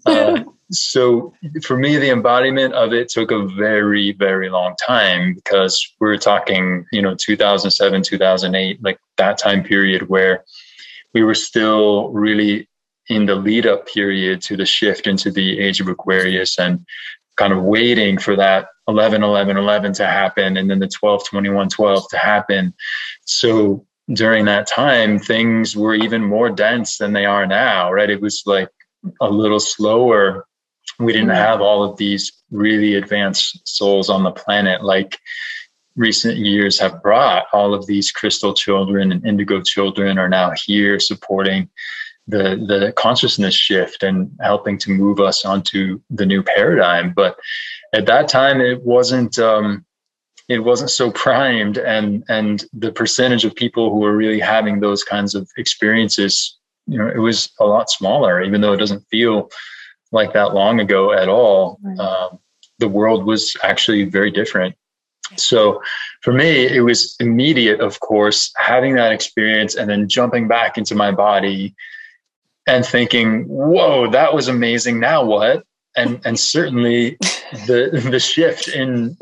uh, 0.05 0.43
so 0.72 1.34
for 1.63 1.77
me 1.77 1.98
the 1.98 2.10
embodiment 2.10 2.74
of 2.74 2.93
it 2.93 3.10
took 3.10 3.31
a 3.31 3.46
very 3.48 4.12
very 4.13 4.50
long 4.50 4.75
time 4.75 5.34
because 5.34 5.96
we 6.00 6.08
we're 6.08 6.17
talking 6.17 6.86
you 6.91 7.01
know 7.01 7.15
2007 7.15 8.03
2008 8.03 8.84
like 8.84 9.00
that 9.17 9.38
time 9.38 9.63
period 9.63 10.10
where 10.10 10.43
we 11.13 11.24
were 11.24 11.36
still 11.36 12.10
really 12.10 12.67
in 13.10 13.25
the 13.25 13.36
lead 13.36 13.65
up 13.65 13.88
period 13.88 14.41
to 14.41 14.55
the 14.55 14.65
shift 14.65 15.08
into 15.08 15.31
the 15.31 15.60
age 15.60 15.81
of 15.81 15.88
Aquarius 15.88 16.58
and 16.60 16.86
kind 17.38 17.53
of 17.53 17.63
waiting 17.63 18.17
for 18.17 18.36
that 18.36 18.67
11 18.88 19.24
11 19.24 19.58
11 19.58 19.93
to 19.93 20.05
happen 20.05 20.58
and 20.58 20.69
then 20.69 20.79
the 20.79 20.88
12 20.88 21.25
21 21.25 21.69
12 21.69 22.10
to 22.10 22.17
happen. 22.17 22.74
So 23.25 23.86
during 24.13 24.45
that 24.45 24.67
time, 24.67 25.19
things 25.19 25.75
were 25.75 25.93
even 25.93 26.23
more 26.23 26.49
dense 26.49 26.97
than 26.97 27.13
they 27.13 27.25
are 27.25 27.45
now, 27.45 27.91
right? 27.91 28.09
It 28.09 28.21
was 28.21 28.43
like 28.45 28.69
a 29.21 29.29
little 29.29 29.59
slower. 29.59 30.45
We 30.99 31.13
didn't 31.13 31.29
have 31.29 31.61
all 31.61 31.83
of 31.83 31.97
these 31.97 32.31
really 32.51 32.95
advanced 32.95 33.67
souls 33.67 34.09
on 34.09 34.23
the 34.23 34.31
planet 34.31 34.83
like 34.83 35.17
recent 35.95 36.37
years 36.37 36.79
have 36.79 37.01
brought. 37.03 37.45
All 37.53 37.73
of 37.73 37.85
these 37.85 38.11
crystal 38.11 38.53
children 38.53 39.11
and 39.11 39.25
indigo 39.25 39.61
children 39.61 40.17
are 40.17 40.29
now 40.29 40.51
here 40.65 40.99
supporting 40.99 41.69
the 42.27 42.63
the 42.67 42.93
consciousness 42.95 43.55
shift 43.55 44.03
and 44.03 44.31
helping 44.41 44.77
to 44.79 44.91
move 44.91 45.19
us 45.19 45.45
onto 45.45 45.99
the 46.09 46.25
new 46.25 46.43
paradigm. 46.43 47.13
But 47.13 47.37
at 47.93 48.05
that 48.05 48.27
time, 48.27 48.61
it 48.61 48.81
wasn't 48.83 49.37
um, 49.39 49.85
it 50.50 50.60
wasn't 50.60 50.89
so 50.89 51.12
primed, 51.12 51.77
and 51.77 52.24
and 52.27 52.65
the 52.74 52.91
percentage 52.91 53.46
of 53.46 53.56
people 53.56 53.91
who 53.91 54.00
were 54.00 54.18
really 54.18 54.39
having 54.39 54.79
those 54.79 55.03
kinds 55.03 55.36
of 55.36 55.48
experiences, 55.58 56.58
you 56.88 56.98
know, 56.98 57.08
it 57.08 57.20
was 57.20 57.51
a 57.60 57.65
lot 57.65 57.89
smaller. 57.89 58.41
Even 58.41 58.60
though 58.62 58.74
it 58.74 58.77
doesn't 58.77 59.08
feel 59.10 59.50
like 60.12 60.34
that 60.34 60.56
long 60.56 60.79
ago 60.79 61.13
at 61.13 61.29
all, 61.29 61.79
right. 61.84 62.00
um, 62.00 62.39
the 62.79 62.88
world 62.89 63.25
was 63.25 63.56
actually 63.63 64.06
very 64.06 64.32
different. 64.32 64.75
So 65.36 65.82
for 66.22 66.34
me, 66.34 66.65
it 66.65 66.82
was 66.82 67.15
immediate, 67.20 67.79
of 67.79 68.00
course, 68.00 68.51
having 68.58 68.96
that 68.96 69.12
experience 69.12 69.75
and 69.75 69.88
then 69.88 70.10
jumping 70.10 70.48
back 70.48 70.79
into 70.79 70.96
my 70.96 71.12
body 71.12 71.75
and 72.65 72.84
thinking, 72.84 73.48
whoa, 73.48 74.10
that 74.10 74.34
was 74.34 74.48
amazing. 74.48 75.00
Now 75.00 75.24
what? 75.24 75.63
And 75.96 76.22
and 76.25 76.39
certainly 76.39 77.17
the 77.67 78.08
the 78.10 78.19
shift 78.19 78.67
in 78.67 79.17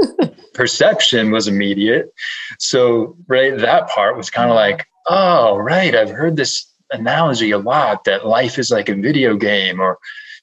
perception 0.53 1.31
was 1.31 1.47
immediate. 1.47 2.11
So 2.59 3.15
right, 3.27 3.57
that 3.57 3.87
part 3.89 4.17
was 4.17 4.29
kind 4.29 4.49
of 4.49 4.55
like, 4.55 4.85
oh, 5.07 5.57
right, 5.57 5.95
I've 5.95 6.09
heard 6.09 6.35
this 6.35 6.65
analogy 6.91 7.51
a 7.51 7.57
lot 7.57 8.03
that 8.05 8.25
life 8.25 8.57
is 8.57 8.71
like 8.71 8.89
a 8.89 8.95
video 8.95 9.35
game, 9.37 9.79
or 9.79 9.97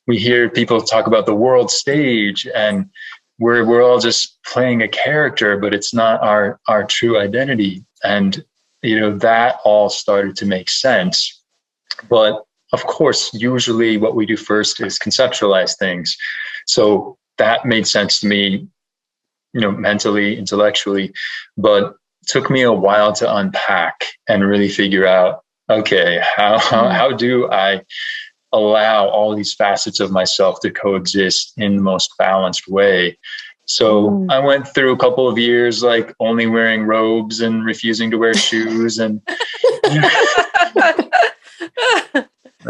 we 0.07 0.19
hear 0.19 0.49
people 0.49 0.81
talk 0.81 1.07
about 1.07 1.27
the 1.27 1.35
world 1.35 1.71
stage 1.71 2.47
and 2.55 2.91
we're 3.39 3.67
we're 3.67 3.83
all 3.83 3.99
just 3.99 4.39
playing 4.47 4.83
a 4.83 4.89
character, 4.89 5.59
but 5.59 5.75
it's 5.75 5.93
not 5.93 6.23
our 6.23 6.61
our 6.69 6.85
true 6.85 7.19
identity. 7.19 7.85
And 8.03 8.45
you 8.83 9.01
know, 9.01 9.17
that 9.19 9.59
all 9.65 9.89
started 9.89 10.37
to 10.37 10.47
make 10.47 10.71
sense. 10.71 11.43
But 12.09 12.45
of 12.75 12.85
course, 12.87 13.33
usually 13.33 13.97
what 13.97 14.17
we 14.17 14.27
do 14.27 14.37
first 14.37 14.81
is 14.81 14.99
conceptualize 14.99 15.79
things. 15.79 16.17
So 16.67 17.17
that 17.39 17.65
made 17.65 17.87
sense 17.87 18.21
to 18.21 18.27
me, 18.27 18.67
you 19.53 19.61
know, 19.61 19.71
mentally, 19.71 20.37
intellectually, 20.37 21.13
but 21.57 21.95
took 22.27 22.51
me 22.51 22.63
a 22.63 22.73
while 22.73 23.13
to 23.13 23.37
unpack 23.37 24.05
and 24.29 24.45
really 24.45 24.69
figure 24.69 25.07
out, 25.07 25.45
okay, 25.71 26.21
how, 26.37 26.59
how, 26.59 26.89
how 26.99 27.13
do 27.13 27.49
I 27.49 27.83
allow 28.53 29.09
all 29.09 29.37
these 29.37 29.55
facets 29.55 30.01
of 30.01 30.11
myself 30.11 30.59
to 30.61 30.73
coexist 30.73 31.53
in 31.57 31.77
the 31.77 31.83
most 31.83 32.13
balanced 32.19 32.67
way? 32.67 33.17
So 33.67 34.11
mm. 34.11 34.33
I 34.33 34.41
went 34.41 34.67
through 34.67 34.93
a 34.93 34.99
couple 34.99 35.29
of 35.29 35.39
years 35.39 35.81
like 35.85 36.13
only 36.19 36.49
wearing 36.49 36.87
robes 36.87 37.41
and 37.41 37.65
refusing 37.65 38.11
to 38.11 38.19
wear 38.19 38.35
shoes 38.35 38.99
and 38.99 39.23
you 39.91 40.01
know, 40.01 40.11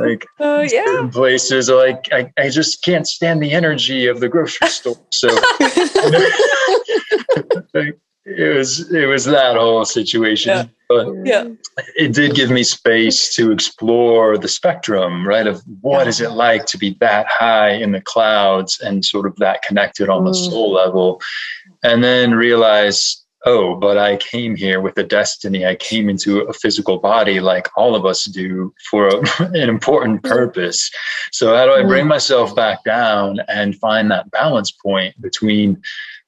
like 0.04 0.26
uh, 0.40 0.66
yeah. 0.70 1.08
places 1.12 1.68
like 1.68 2.08
I, 2.12 2.32
I 2.38 2.48
just 2.48 2.82
can't 2.82 3.06
stand 3.06 3.42
the 3.42 3.52
energy 3.52 4.06
of 4.06 4.20
the 4.20 4.28
grocery 4.28 4.68
store 4.70 5.00
so 5.10 5.28
like, 7.74 7.98
it 8.26 8.56
was 8.56 8.92
it 8.92 9.06
was 9.06 9.24
that 9.26 9.56
whole 9.56 9.84
situation 9.84 10.50
yeah. 10.50 10.64
but 10.88 11.08
yeah 11.24 11.48
it 11.96 12.14
did 12.14 12.34
give 12.34 12.50
me 12.50 12.62
space 12.62 13.34
to 13.34 13.52
explore 13.52 14.38
the 14.38 14.48
spectrum 14.48 15.26
right 15.26 15.46
of 15.46 15.62
what 15.80 16.04
yeah. 16.04 16.08
is 16.08 16.20
it 16.20 16.30
like 16.30 16.64
to 16.66 16.78
be 16.78 16.96
that 17.00 17.26
high 17.28 17.70
in 17.70 17.92
the 17.92 18.00
clouds 18.00 18.80
and 18.80 19.04
sort 19.04 19.26
of 19.26 19.36
that 19.36 19.62
connected 19.62 20.08
on 20.08 20.22
mm. 20.22 20.28
the 20.28 20.34
soul 20.34 20.72
level 20.72 21.20
and 21.82 22.02
then 22.02 22.34
realize 22.34 23.23
oh, 23.44 23.74
but 23.76 23.98
I 23.98 24.16
came 24.16 24.57
here 24.57 24.80
with 24.80 24.96
a 24.98 25.02
destiny. 25.02 25.66
I 25.66 25.74
came 25.74 26.09
into 26.09 26.40
a 26.40 26.52
physical 26.52 26.98
body 26.98 27.40
like 27.40 27.68
all 27.76 27.94
of 27.94 28.07
us 28.07 28.24
do 28.24 28.74
for 28.90 29.09
a, 29.09 29.22
an 29.38 29.68
important 29.68 30.22
purpose. 30.22 30.90
So, 31.33 31.54
how 31.54 31.66
do 31.66 31.72
I 31.72 31.83
bring 31.83 32.02
mm-hmm. 32.02 32.09
myself 32.09 32.54
back 32.54 32.85
down 32.85 33.40
and 33.48 33.76
find 33.76 34.11
that 34.11 34.30
balance 34.30 34.70
point 34.70 35.20
between 35.20 35.80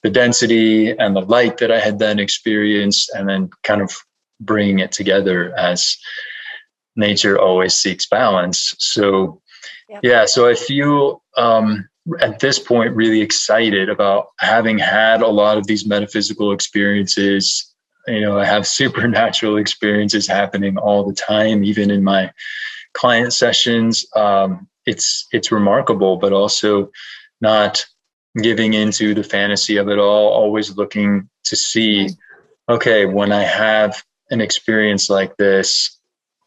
the 0.02 0.11
density 0.11 0.90
and 0.90 1.16
the 1.16 1.20
light 1.20 1.59
that 1.59 1.72
I 1.72 1.81
had 1.81 1.98
then 1.98 2.18
experienced, 2.18 3.11
and 3.14 3.29
then 3.29 3.50
kind 3.62 3.83
of 3.83 3.96
bringing 4.40 4.79
it 4.81 4.92
together 4.92 5.57
as 5.57 5.96
nature 6.96 7.38
always 7.38 7.74
seeks 7.74 8.07
balance? 8.07 8.74
So, 8.79 9.40
yeah, 10.02 10.26
so 10.26 10.48
I 10.48 10.55
feel 10.55 11.22
um, 11.37 11.88
at 12.21 12.38
this 12.38 12.59
point 12.59 12.95
really 12.95 13.21
excited 13.21 13.88
about 13.88 14.29
having 14.38 14.79
had 14.79 15.23
a 15.23 15.29
lot 15.29 15.59
of 15.59 15.66
these 15.66 15.87
metaphysical 15.87 16.53
experiences. 16.53 17.73
You 18.07 18.21
know 18.21 18.38
i 18.38 18.45
have 18.45 18.66
supernatural 18.81 19.57
experiences 19.57 20.27
happening 20.27 20.79
all 20.79 21.05
the 21.05 21.14
time 21.14 21.64
even 21.64 21.90
in 21.90 22.05
my 22.05 22.33
client 22.92 23.33
sessions. 23.33 24.07
Um, 24.14 24.69
it's 24.87 25.27
it's 25.33 25.53
remarkable 25.53 26.16
but 26.16 26.33
also 26.33 26.90
not 27.40 27.85
giving 28.40 28.75
into 28.75 29.14
the 29.14 29.25
fantasy 29.25 29.77
of 29.77 29.88
it 29.88 29.99
all 29.99 30.29
always 30.29 30.77
looking 30.77 31.29
to 31.45 31.57
see 31.57 32.09
okay 32.69 33.05
when 33.07 33.33
i 33.33 33.42
have 33.42 34.05
an 34.31 34.40
experience 34.40 35.11
like 35.11 35.37
this 35.37 35.95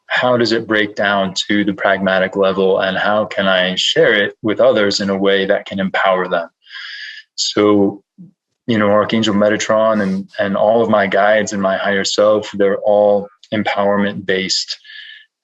how 0.10 0.36
does 0.38 0.52
it 0.52 0.68
break 0.68 0.96
down 0.96 1.34
to 1.36 1.64
the 1.64 1.74
pragmatic 1.74 2.36
level 2.36 2.80
and 2.80 2.98
how 2.98 3.26
can 3.26 3.48
I 3.48 3.76
share 3.76 4.14
it 4.14 4.36
with 4.42 4.60
others 4.60 5.00
in 5.00 5.10
a 5.10 5.18
way 5.18 5.46
that 5.46 5.66
can 5.66 5.80
empower 5.80 6.28
them? 6.28 6.50
So, 7.36 8.04
you 8.66 8.78
know, 8.78 8.90
Archangel 8.90 9.36
Metatron 9.36 10.02
and, 10.02 10.30
and 10.40 10.58
all 10.58 10.82
of 10.82 10.90
my 10.90 11.08
guides 11.08 11.54
and 11.54 11.62
my 11.62 11.78
higher 11.78 12.04
self, 12.04 12.52
they're 12.54 12.80
all 12.80 13.30
empowerment 13.54 14.26
based 14.26 14.78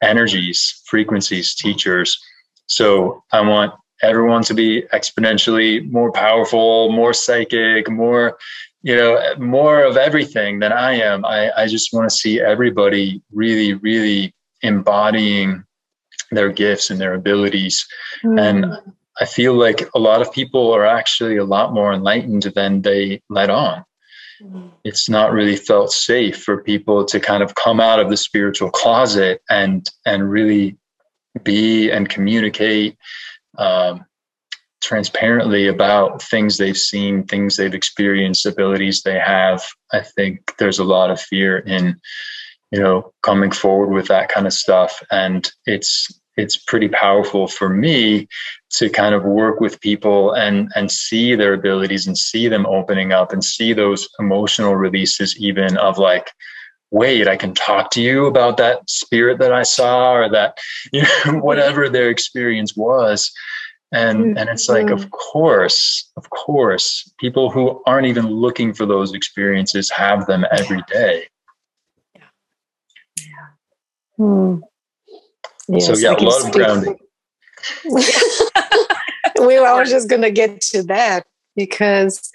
energies, 0.01 0.81
frequencies, 0.85 1.55
teachers. 1.55 2.19
So 2.65 3.23
I 3.31 3.41
want 3.41 3.73
everyone 4.01 4.43
to 4.43 4.53
be 4.53 4.81
exponentially 4.93 5.89
more 5.89 6.11
powerful, 6.11 6.91
more 6.91 7.13
psychic, 7.13 7.89
more, 7.89 8.37
you 8.81 8.95
know, 8.95 9.35
more 9.37 9.83
of 9.83 9.95
everything 9.95 10.59
than 10.59 10.73
I 10.73 10.93
am. 10.93 11.23
I, 11.23 11.51
I 11.55 11.67
just 11.67 11.93
want 11.93 12.09
to 12.09 12.15
see 12.15 12.41
everybody 12.41 13.21
really, 13.31 13.73
really 13.75 14.34
embodying 14.65 15.63
their 16.31 16.51
gifts 16.51 16.89
and 16.89 16.99
their 16.99 17.13
abilities. 17.13 17.85
Mm. 18.23 18.41
And 18.41 18.93
I 19.19 19.25
feel 19.25 19.53
like 19.53 19.87
a 19.95 19.99
lot 19.99 20.21
of 20.21 20.31
people 20.31 20.71
are 20.73 20.85
actually 20.85 21.37
a 21.37 21.45
lot 21.45 21.73
more 21.73 21.93
enlightened 21.93 22.43
than 22.55 22.81
they 22.81 23.21
let 23.29 23.49
on. 23.49 23.85
Mm. 24.41 24.71
It's 24.83 25.09
not 25.09 25.31
really 25.31 25.55
felt 25.55 25.91
safe 25.91 26.43
for 26.43 26.63
people 26.63 27.05
to 27.05 27.19
kind 27.19 27.41
of 27.41 27.55
come 27.55 27.79
out 27.79 27.99
of 27.99 28.09
the 28.09 28.17
spiritual 28.17 28.69
closet 28.69 29.41
and 29.49 29.89
and 30.05 30.29
really 30.29 30.77
be 31.43 31.89
and 31.89 32.09
communicate 32.09 32.97
um, 33.57 34.05
transparently 34.81 35.67
about 35.67 36.21
things 36.21 36.57
they've 36.57 36.77
seen, 36.77 37.25
things 37.25 37.55
they've 37.55 37.73
experienced, 37.73 38.45
abilities 38.45 39.01
they 39.01 39.19
have. 39.19 39.63
I 39.91 40.01
think 40.01 40.53
there's 40.57 40.79
a 40.79 40.83
lot 40.83 41.11
of 41.11 41.19
fear 41.19 41.59
in 41.59 41.99
you 42.71 42.79
know 42.79 43.11
coming 43.21 43.51
forward 43.51 43.89
with 43.89 44.07
that 44.07 44.29
kind 44.29 44.47
of 44.47 44.53
stuff 44.53 45.01
and 45.11 45.51
it's 45.65 46.07
it's 46.37 46.57
pretty 46.57 46.89
powerful 46.89 47.47
for 47.47 47.69
me 47.69 48.27
to 48.69 48.89
kind 48.89 49.15
of 49.15 49.23
work 49.23 49.59
with 49.59 49.79
people 49.81 50.33
and 50.33 50.69
and 50.75 50.91
see 50.91 51.35
their 51.35 51.53
abilities 51.53 52.07
and 52.07 52.17
see 52.17 52.47
them 52.47 52.65
opening 52.65 53.11
up 53.11 53.31
and 53.31 53.43
see 53.43 53.73
those 53.73 54.07
emotional 54.19 54.75
releases 54.75 55.37
even 55.37 55.77
of 55.77 55.97
like 55.97 56.29
wait, 56.91 57.27
I 57.27 57.35
can 57.35 57.53
talk 57.53 57.91
to 57.91 58.01
you 58.01 58.25
about 58.25 58.55
that 58.57 58.89
spirit 58.89 59.39
that 59.39 59.51
I 59.51 59.63
saw 59.63 60.13
or 60.13 60.29
that, 60.29 60.57
you 60.93 61.01
know, 61.01 61.39
whatever 61.39 61.89
their 61.89 62.09
experience 62.09 62.75
was. 62.75 63.31
And, 63.91 64.35
mm, 64.35 64.39
and 64.39 64.49
it's 64.49 64.67
like, 64.67 64.89
of 64.89 65.11
course, 65.11 66.11
of 66.17 66.29
course, 66.29 67.11
people 67.19 67.49
who 67.49 67.81
aren't 67.85 68.07
even 68.07 68.27
looking 68.27 68.73
for 68.73 68.85
those 68.85 69.13
experiences 69.13 69.91
have 69.91 70.25
them 70.25 70.45
every 70.51 70.81
day. 70.87 71.27
Yeah. 74.17 74.25
Yeah. 74.25 74.31
Hmm. 74.31 74.59
Yes, 75.67 75.87
so 75.87 75.95
yeah, 75.97 76.15
a 76.15 76.21
lot 76.21 76.45
of 76.45 76.51
grounding. 76.51 76.97
we 79.39 79.59
were 79.59 79.85
just 79.85 80.09
going 80.09 80.21
to 80.21 80.31
get 80.31 80.61
to 80.61 80.83
that 80.83 81.25
because 81.55 82.31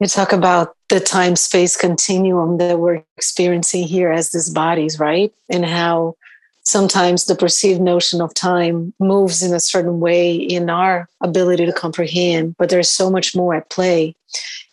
you 0.00 0.08
talk 0.08 0.32
about 0.32 0.76
the 0.88 1.00
time 1.00 1.36
space 1.36 1.76
continuum 1.76 2.58
that 2.58 2.78
we're 2.78 3.02
experiencing 3.16 3.84
here 3.84 4.10
as 4.10 4.30
these 4.32 4.50
bodies, 4.50 4.98
right? 4.98 5.32
And 5.48 5.64
how 5.64 6.16
sometimes 6.64 7.24
the 7.26 7.34
perceived 7.36 7.80
notion 7.80 8.20
of 8.20 8.34
time 8.34 8.92
moves 8.98 9.42
in 9.42 9.54
a 9.54 9.60
certain 9.60 10.00
way 10.00 10.34
in 10.34 10.68
our 10.68 11.08
ability 11.20 11.64
to 11.66 11.72
comprehend, 11.72 12.56
but 12.58 12.68
there's 12.68 12.90
so 12.90 13.10
much 13.10 13.36
more 13.36 13.54
at 13.54 13.70
play. 13.70 14.14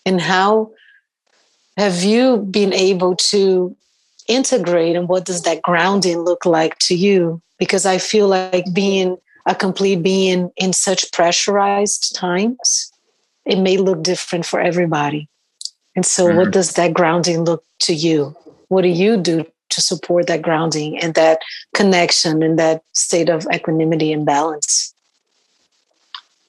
And 0.06 0.20
how 0.20 0.72
have 1.78 2.04
you 2.04 2.38
been 2.38 2.74
able 2.74 3.16
to 3.16 3.76
integrate 4.28 4.96
and 4.96 5.08
what 5.08 5.26
does 5.26 5.44
that 5.44 5.62
grounding 5.62 6.20
look 6.20 6.46
like 6.46 6.78
to 6.80 6.96
you? 6.96 7.42
Because 7.60 7.86
I 7.86 7.98
feel 7.98 8.28
like 8.28 8.66
being 8.74 9.18
a 9.46 9.56
complete 9.56 10.02
being 10.02 10.52
in 10.58 10.74
such 10.74 11.12
pressurized 11.12 12.16
times 12.16 12.94
it 13.46 13.60
may 13.60 13.78
look 13.78 14.04
different 14.04 14.46
for 14.46 14.60
everybody. 14.60 15.30
And 15.96 16.06
so, 16.06 16.28
mm-hmm. 16.28 16.38
what 16.38 16.52
does 16.52 16.74
that 16.74 16.94
grounding 16.94 17.44
look 17.44 17.64
to 17.82 17.94
you? 17.94 18.36
What 18.70 18.82
do 18.82 18.90
you 18.90 19.18
do 19.18 19.46
to 19.70 19.82
support 19.82 20.28
that 20.28 20.42
grounding 20.42 20.98
and 21.00 21.14
that 21.16 21.40
connection 21.76 22.42
and 22.42 22.58
that 22.60 22.84
state 22.94 23.30
of 23.30 23.46
equanimity 23.54 24.12
and 24.14 24.26
balance? 24.26 24.94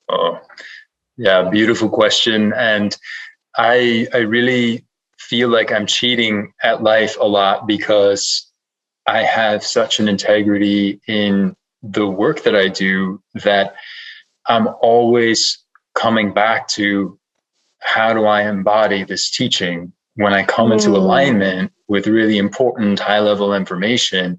Oh, 0.09 0.39
yeah, 1.17 1.49
beautiful 1.49 1.89
question. 1.89 2.53
And 2.55 2.97
I, 3.57 4.07
I 4.13 4.19
really 4.19 4.85
feel 5.29 5.49
like 5.49 5.73
I'm 5.73 5.87
cheating 5.87 6.53
at 6.63 6.83
life 6.83 7.17
a 7.21 7.27
lot 7.27 7.67
because 7.67 8.51
I 9.07 9.23
have 9.23 9.65
such 9.65 10.01
an 10.01 10.09
integrity 10.09 11.01
in 11.07 11.57
the 11.83 12.07
work 12.07 12.43
that 12.45 12.57
I 12.57 12.69
do 12.69 13.23
that 13.45 13.75
I'm 14.47 14.69
always 14.81 15.59
coming 15.95 16.33
back 16.33 16.69
to 16.69 17.19
how 17.81 18.13
do 18.13 18.25
I 18.25 18.49
embody 18.49 19.05
this 19.05 19.31
teaching 19.31 19.93
when 20.17 20.33
I 20.33 20.45
come 20.45 20.71
mm. 20.71 20.75
into 20.75 20.91
alignment 20.91 21.73
with 21.89 22.07
really 22.07 22.39
important 22.39 22.99
high 22.99 23.21
level 23.21 23.55
information. 23.55 24.39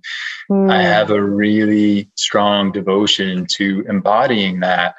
Mm. 0.50 0.72
I 0.72 0.82
have 0.82 1.12
a 1.12 1.24
really 1.24 2.10
strong 2.16 2.72
devotion 2.72 3.46
to 3.58 3.86
embodying 3.88 4.62
that. 4.62 4.96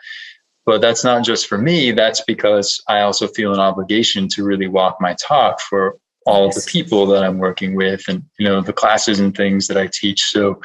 But 0.66 0.80
that's 0.80 1.04
not 1.04 1.24
just 1.24 1.46
for 1.46 1.56
me, 1.56 1.92
that's 1.92 2.20
because 2.22 2.82
I 2.88 3.00
also 3.00 3.28
feel 3.28 3.54
an 3.54 3.60
obligation 3.60 4.28
to 4.30 4.44
really 4.44 4.66
walk 4.66 5.00
my 5.00 5.14
talk 5.14 5.60
for 5.60 5.96
all 6.26 6.46
yes. 6.46 6.64
the 6.64 6.70
people 6.70 7.06
that 7.06 7.22
I'm 7.22 7.38
working 7.38 7.76
with 7.76 8.02
and 8.08 8.24
you 8.38 8.46
know 8.46 8.60
the 8.60 8.72
classes 8.72 9.20
and 9.20 9.34
things 9.34 9.68
that 9.68 9.76
I 9.76 9.86
teach. 9.86 10.24
So 10.24 10.60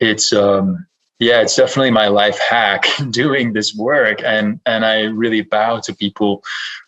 it's 0.00 0.32
um 0.32 0.86
yeah 1.18 1.40
it's 1.40 1.56
definitely 1.56 1.90
my 1.90 2.08
life 2.08 2.38
hack 2.38 2.86
doing 3.10 3.52
this 3.52 3.74
work 3.74 4.22
and 4.22 4.60
and 4.66 4.84
i 4.84 5.02
really 5.02 5.42
bow 5.42 5.80
to 5.80 5.94
people 5.94 6.42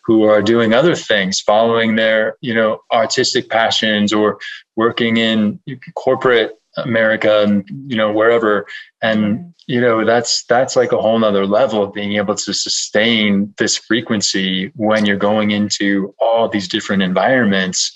who 0.05 0.23
are 0.23 0.41
doing 0.41 0.73
other 0.73 0.95
things 0.95 1.39
following 1.39 1.95
their 1.95 2.37
you 2.41 2.53
know 2.53 2.79
artistic 2.91 3.49
passions 3.49 4.13
or 4.13 4.39
working 4.75 5.17
in 5.17 5.59
corporate 5.95 6.60
america 6.77 7.43
and 7.43 7.69
you 7.87 7.97
know 7.97 8.11
wherever. 8.11 8.65
And 9.01 9.53
you 9.67 9.81
know 9.81 10.05
that's 10.05 10.43
that's 10.45 10.75
like 10.75 10.91
a 10.91 11.01
whole 11.01 11.17
nother 11.19 11.45
level 11.45 11.83
of 11.83 11.93
being 11.93 12.13
able 12.13 12.35
to 12.35 12.53
sustain 12.53 13.53
this 13.57 13.77
frequency 13.77 14.71
when 14.75 15.05
you're 15.05 15.17
going 15.17 15.51
into 15.51 16.13
all 16.19 16.47
these 16.47 16.67
different 16.67 17.03
environments 17.03 17.93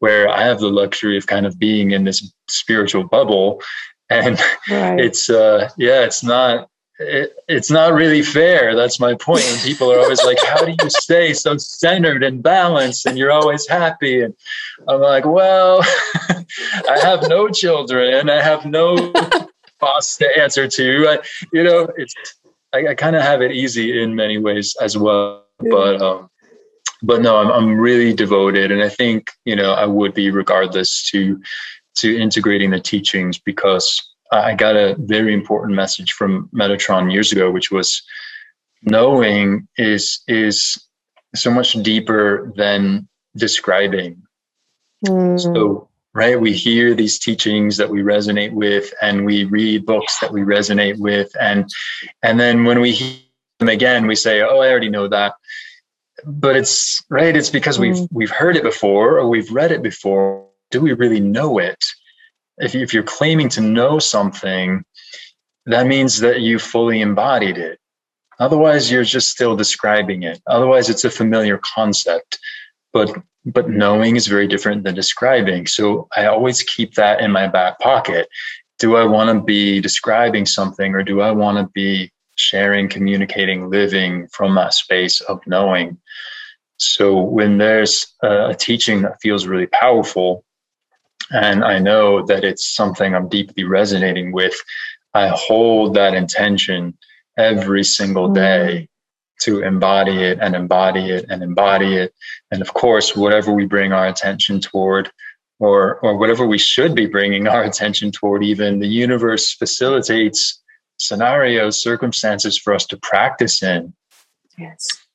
where 0.00 0.28
i 0.28 0.42
have 0.42 0.60
the 0.60 0.68
luxury 0.68 1.16
of 1.16 1.26
kind 1.26 1.44
of 1.44 1.58
being 1.58 1.90
in 1.90 2.04
this 2.04 2.32
spiritual 2.48 3.04
bubble. 3.04 3.60
And 4.10 4.38
right. 4.70 5.00
it's 5.00 5.28
uh 5.28 5.68
yeah 5.76 6.02
it's 6.04 6.22
not 6.22 6.68
it, 6.98 7.36
it's 7.46 7.70
not 7.70 7.92
really 7.92 8.22
fair. 8.22 8.74
That's 8.74 8.98
my 8.98 9.14
point. 9.14 9.44
and 9.48 9.60
people 9.60 9.92
are 9.92 10.00
always 10.00 10.22
like 10.24 10.38
how 10.44 10.64
do 10.64 10.72
you 10.72 10.90
stay 10.90 11.32
so 11.32 11.56
centered 11.56 12.22
and 12.22 12.42
balanced 12.42 13.06
and 13.06 13.16
you're 13.16 13.30
always 13.30 13.66
happy? 13.68 14.22
And 14.22 14.34
i'm 14.88 15.00
like 15.00 15.24
well 15.24 15.80
i 16.88 16.98
have 17.00 17.28
no 17.28 17.48
children. 17.48 18.28
I 18.28 18.42
have 18.42 18.64
no 18.64 19.12
boss 19.80 20.16
to 20.16 20.38
answer 20.38 20.66
to. 20.68 21.08
I, 21.08 21.18
you 21.52 21.62
know 21.62 21.88
it's 21.96 22.14
i, 22.72 22.88
I 22.88 22.94
kind 22.94 23.16
of 23.16 23.22
have 23.22 23.42
it 23.42 23.52
easy 23.52 24.02
in 24.02 24.14
many 24.14 24.38
ways 24.38 24.76
as 24.80 24.98
well 24.98 25.44
but 25.60 26.02
um 26.02 26.28
but 27.02 27.22
no 27.22 27.36
I'm, 27.36 27.50
I'm 27.50 27.78
really 27.78 28.12
devoted. 28.12 28.72
And 28.72 28.82
i 28.82 28.88
think 28.88 29.30
you 29.44 29.54
know 29.54 29.72
i 29.72 29.86
would 29.86 30.14
be 30.14 30.30
regardless 30.30 31.08
to 31.10 31.40
to 31.96 32.16
integrating 32.16 32.70
the 32.70 32.80
teachings 32.80 33.38
because 33.38 34.14
I 34.30 34.54
got 34.54 34.76
a 34.76 34.96
very 34.98 35.32
important 35.32 35.74
message 35.74 36.12
from 36.12 36.48
Metatron 36.54 37.12
years 37.12 37.32
ago, 37.32 37.50
which 37.50 37.70
was 37.70 38.02
knowing 38.82 39.68
is 39.76 40.20
is 40.28 40.78
so 41.34 41.50
much 41.50 41.72
deeper 41.82 42.52
than 42.56 43.08
describing. 43.36 44.22
Mm. 45.06 45.40
So 45.40 45.88
right, 46.14 46.40
we 46.40 46.52
hear 46.52 46.94
these 46.94 47.18
teachings 47.18 47.76
that 47.76 47.90
we 47.90 48.00
resonate 48.00 48.52
with, 48.52 48.92
and 49.00 49.24
we 49.24 49.44
read 49.44 49.86
books 49.86 50.18
that 50.20 50.32
we 50.32 50.42
resonate 50.42 50.98
with, 50.98 51.30
and 51.40 51.68
and 52.22 52.38
then 52.38 52.64
when 52.64 52.80
we 52.80 52.92
hear 52.92 53.18
them 53.58 53.68
again, 53.68 54.06
we 54.06 54.14
say, 54.14 54.42
"Oh, 54.42 54.60
I 54.60 54.70
already 54.70 54.90
know 54.90 55.08
that." 55.08 55.34
But 56.24 56.56
it's 56.56 57.02
right. 57.08 57.36
It's 57.36 57.50
because 57.50 57.78
mm. 57.78 57.80
we've 57.80 58.08
we've 58.10 58.30
heard 58.30 58.56
it 58.56 58.62
before 58.62 59.18
or 59.18 59.28
we've 59.28 59.50
read 59.50 59.72
it 59.72 59.82
before 59.82 60.48
do 60.70 60.80
we 60.80 60.92
really 60.92 61.20
know 61.20 61.58
it? 61.58 61.82
If, 62.58 62.74
if 62.74 62.92
you're 62.92 63.02
claiming 63.02 63.48
to 63.50 63.60
know 63.60 63.98
something, 63.98 64.84
that 65.66 65.86
means 65.86 66.20
that 66.20 66.40
you 66.40 66.58
fully 66.58 67.00
embodied 67.00 67.58
it. 67.58 67.78
Otherwise, 68.40 68.90
you're 68.90 69.04
just 69.04 69.30
still 69.30 69.56
describing 69.56 70.22
it. 70.22 70.40
Otherwise, 70.46 70.88
it's 70.88 71.04
a 71.04 71.10
familiar 71.10 71.58
concept. 71.58 72.38
But 72.92 73.10
but 73.44 73.70
knowing 73.70 74.16
is 74.16 74.26
very 74.26 74.46
different 74.46 74.84
than 74.84 74.94
describing. 74.94 75.66
So 75.66 76.08
I 76.16 76.26
always 76.26 76.62
keep 76.62 76.94
that 76.94 77.20
in 77.20 77.30
my 77.30 77.46
back 77.46 77.78
pocket. 77.78 78.28
Do 78.78 78.96
I 78.96 79.04
want 79.04 79.30
to 79.36 79.42
be 79.42 79.80
describing 79.80 80.46
something 80.46 80.94
or 80.94 81.02
do 81.02 81.20
I 81.20 81.30
want 81.30 81.58
to 81.58 81.70
be 81.72 82.12
sharing, 82.36 82.88
communicating, 82.88 83.70
living 83.70 84.28
from 84.28 84.54
that 84.56 84.74
space 84.74 85.20
of 85.22 85.40
knowing? 85.46 85.98
So 86.76 87.18
when 87.18 87.58
there's 87.58 88.14
a, 88.22 88.54
teaching 88.54 89.02
that 89.02 89.20
feels 89.20 89.46
really 89.46 89.66
powerful, 89.66 90.44
and 91.30 91.64
I 91.64 91.78
know 91.78 92.24
that 92.26 92.44
it's 92.44 92.74
something 92.74 93.14
I'm 93.14 93.28
deeply 93.28 93.64
resonating 93.64 94.32
with, 94.32 94.54
I 95.14 95.28
hold 95.28 95.94
that 95.94 96.14
intention 96.14 96.96
every 97.36 97.84
single 97.84 98.30
mm. 98.30 98.34
day 98.34 98.88
to 99.42 99.60
embody 99.60 100.22
it 100.24 100.38
and 100.40 100.56
embody 100.56 101.10
it 101.10 101.26
and 101.28 101.42
embody 101.42 101.96
it. 101.96 102.12
And 102.50 102.60
of 102.60 102.74
course, 102.74 103.14
whatever 103.14 103.52
we 103.52 103.66
bring 103.66 103.92
our 103.92 104.06
attention 104.06 104.60
toward, 104.60 105.10
or, 105.60 105.98
or 106.00 106.16
whatever 106.16 106.46
we 106.46 106.58
should 106.58 106.94
be 106.94 107.06
bringing 107.06 107.46
our 107.46 107.62
attention 107.70 108.10
toward, 108.10 108.44
even 108.44 108.78
the 108.78 108.88
universe 108.88 109.54
facilitates 109.54 110.60
scenarios, 110.96 111.80
circumstances 111.80 112.58
for 112.58 112.74
us 112.74 112.86
to 112.86 112.96
practice 112.96 113.62
in. 113.62 113.94
Yes 114.56 115.07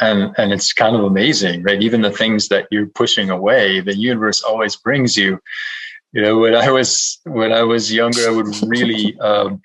and 0.00 0.34
and 0.38 0.52
it's 0.52 0.72
kind 0.72 0.96
of 0.96 1.04
amazing 1.04 1.62
right? 1.62 1.82
Even 1.82 2.02
the 2.02 2.10
things 2.10 2.48
that 2.48 2.66
you're 2.70 2.86
pushing 2.86 3.30
away 3.30 3.80
the 3.80 3.96
universe 3.96 4.42
always 4.42 4.76
brings 4.76 5.16
you. 5.16 5.38
You 6.12 6.22
know 6.22 6.38
when 6.38 6.56
i 6.56 6.70
was 6.70 7.20
when 7.24 7.52
i 7.52 7.62
was 7.62 7.92
younger 7.92 8.26
i 8.26 8.32
would 8.32 8.48
really 8.66 9.18
um, 9.20 9.62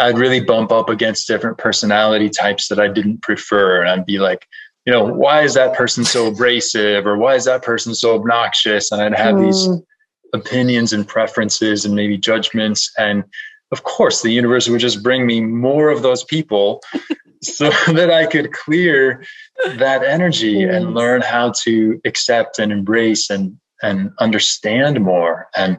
i'd 0.00 0.18
really 0.18 0.40
bump 0.40 0.72
up 0.72 0.88
against 0.88 1.28
different 1.28 1.58
personality 1.58 2.28
types 2.28 2.66
that 2.68 2.80
i 2.80 2.88
didn't 2.88 3.22
prefer. 3.22 3.80
And 3.80 3.90
i'd 3.90 4.06
be 4.06 4.18
like 4.18 4.46
you 4.84 4.92
know 4.92 5.04
why 5.04 5.42
is 5.42 5.54
that 5.54 5.76
person 5.76 6.04
so 6.04 6.26
abrasive? 6.26 7.06
Or 7.06 7.16
why 7.16 7.34
is 7.34 7.44
that 7.44 7.62
person 7.62 7.94
so 7.94 8.14
obnoxious? 8.14 8.92
And 8.92 9.00
i'd 9.00 9.14
have 9.14 9.36
mm. 9.36 9.46
these 9.46 9.68
opinions 10.34 10.92
and 10.92 11.06
preferences 11.06 11.84
and 11.84 11.94
maybe 11.94 12.18
judgments. 12.18 12.92
And 12.98 13.24
of 13.72 13.84
course 13.84 14.22
the 14.22 14.32
universe 14.32 14.68
would 14.68 14.80
just 14.80 15.02
bring 15.02 15.26
me 15.26 15.40
more 15.40 15.88
of 15.88 16.02
those 16.02 16.24
people 16.24 16.82
so 17.44 17.70
that 17.92 18.10
I 18.10 18.26
could 18.26 18.52
clear 18.52 19.24
that 19.66 20.04
energy 20.04 20.50
yes. 20.52 20.74
and 20.74 20.94
learn 20.94 21.22
how 21.22 21.52
to 21.62 22.00
accept 22.04 22.58
and 22.58 22.72
embrace 22.72 23.30
and 23.30 23.58
and 23.82 24.10
understand 24.18 25.00
more. 25.00 25.48
And 25.56 25.78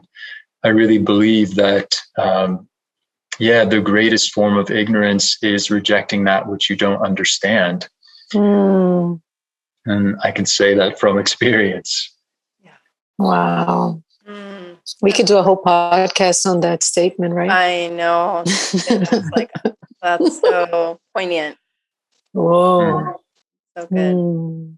I 0.62 0.68
really 0.68 0.98
believe 0.98 1.56
that, 1.56 1.94
um, 2.18 2.68
yeah, 3.38 3.64
the 3.64 3.80
greatest 3.80 4.32
form 4.32 4.56
of 4.56 4.70
ignorance 4.70 5.38
is 5.42 5.70
rejecting 5.70 6.24
that 6.24 6.48
which 6.48 6.70
you 6.70 6.76
don't 6.76 7.02
understand. 7.02 7.88
Mm. 8.32 9.20
And 9.84 10.16
I 10.22 10.30
can 10.30 10.46
say 10.46 10.74
that 10.74 10.98
from 10.98 11.18
experience. 11.18 12.14
Yeah, 12.62 12.76
Wow. 13.18 14.02
Mm. 14.26 14.78
We 15.02 15.12
could 15.12 15.26
do 15.26 15.36
a 15.36 15.42
whole 15.42 15.62
podcast 15.62 16.46
on 16.46 16.60
that 16.60 16.82
statement, 16.82 17.34
right? 17.34 17.50
I 17.50 17.88
know. 17.88 18.42
that's 18.44 19.30
like 19.36 19.50
that's 20.06 20.40
so 20.40 21.00
poignant. 21.14 21.56
Whoa. 22.32 23.16
So 23.76 23.86
good. 23.86 24.14
Mm. 24.14 24.76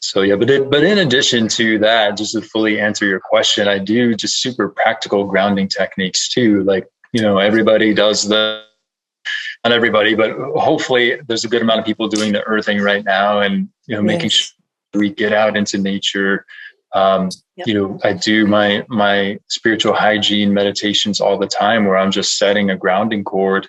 So 0.00 0.22
yeah, 0.22 0.36
but 0.36 0.48
it, 0.48 0.70
but 0.70 0.82
in 0.82 0.98
addition 0.98 1.46
to 1.48 1.78
that, 1.80 2.16
just 2.16 2.32
to 2.32 2.40
fully 2.40 2.80
answer 2.80 3.06
your 3.06 3.20
question, 3.20 3.68
I 3.68 3.78
do 3.78 4.14
just 4.14 4.40
super 4.40 4.68
practical 4.68 5.24
grounding 5.24 5.68
techniques 5.68 6.28
too. 6.28 6.64
Like 6.64 6.86
you 7.12 7.22
know, 7.22 7.38
everybody 7.38 7.92
does 7.92 8.26
the 8.26 8.64
not 9.62 9.74
everybody, 9.74 10.14
but 10.14 10.32
hopefully 10.56 11.20
there's 11.28 11.44
a 11.44 11.48
good 11.48 11.60
amount 11.60 11.80
of 11.80 11.86
people 11.86 12.08
doing 12.08 12.32
the 12.32 12.42
earthing 12.44 12.80
right 12.80 13.04
now, 13.04 13.40
and 13.40 13.68
you 13.86 13.94
know, 13.94 14.00
yes. 14.00 14.06
making 14.06 14.30
sure 14.30 14.56
we 14.94 15.10
get 15.10 15.34
out 15.34 15.56
into 15.56 15.76
nature. 15.76 16.46
Um, 16.94 17.28
yep. 17.56 17.66
You 17.66 17.74
know, 17.74 18.00
I 18.02 18.14
do 18.14 18.46
my 18.46 18.86
my 18.88 19.38
spiritual 19.48 19.92
hygiene 19.92 20.54
meditations 20.54 21.20
all 21.20 21.38
the 21.38 21.46
time, 21.46 21.84
where 21.84 21.98
I'm 21.98 22.10
just 22.10 22.38
setting 22.38 22.70
a 22.70 22.76
grounding 22.76 23.22
cord 23.22 23.68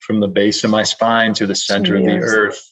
from 0.00 0.20
the 0.20 0.28
base 0.28 0.64
of 0.64 0.70
my 0.70 0.82
spine 0.82 1.34
to 1.34 1.46
the 1.46 1.54
center 1.54 1.96
yes. 1.96 2.14
of 2.14 2.20
the 2.20 2.26
earth 2.26 2.70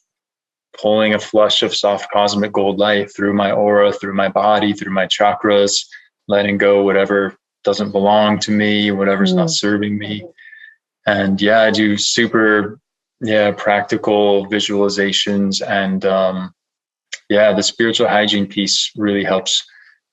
pulling 0.81 1.14
a 1.14 1.19
flush 1.19 1.62
of 1.62 1.75
soft 1.75 2.11
cosmic 2.12 2.53
gold 2.53 2.79
light 2.79 3.12
through 3.14 3.33
my 3.33 3.51
aura, 3.51 3.93
through 3.93 4.14
my 4.14 4.29
body, 4.29 4.73
through 4.73 4.93
my 4.93 5.07
chakras, 5.07 5.87
letting 6.29 6.57
go 6.59 6.83
whatever 6.83 7.37
doesn't 7.64 7.91
belong 7.91 8.38
to 8.38 8.51
me, 8.51 8.91
whatever's 8.93 9.33
mm. 9.33 9.37
not 9.37 9.51
serving 9.51 9.99
me. 9.99 10.25
And 11.07 11.41
yeah, 11.41 11.62
I 11.62 11.71
do 11.71 11.97
super, 11.97 12.79
yeah, 13.21 13.51
practical 13.51 14.47
visualizations. 14.47 15.67
And 15.67 16.05
um, 16.05 16.55
yeah, 17.29 17.53
the 17.53 17.62
spiritual 17.62 18.09
hygiene 18.09 18.47
piece 18.47 18.93
really 18.97 19.25
helps 19.25 19.64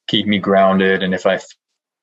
keep 0.08 0.26
me 0.26 0.40
grounded. 0.40 1.04
And 1.04 1.14
if 1.14 1.26
I 1.26 1.38
feel 1.38 1.48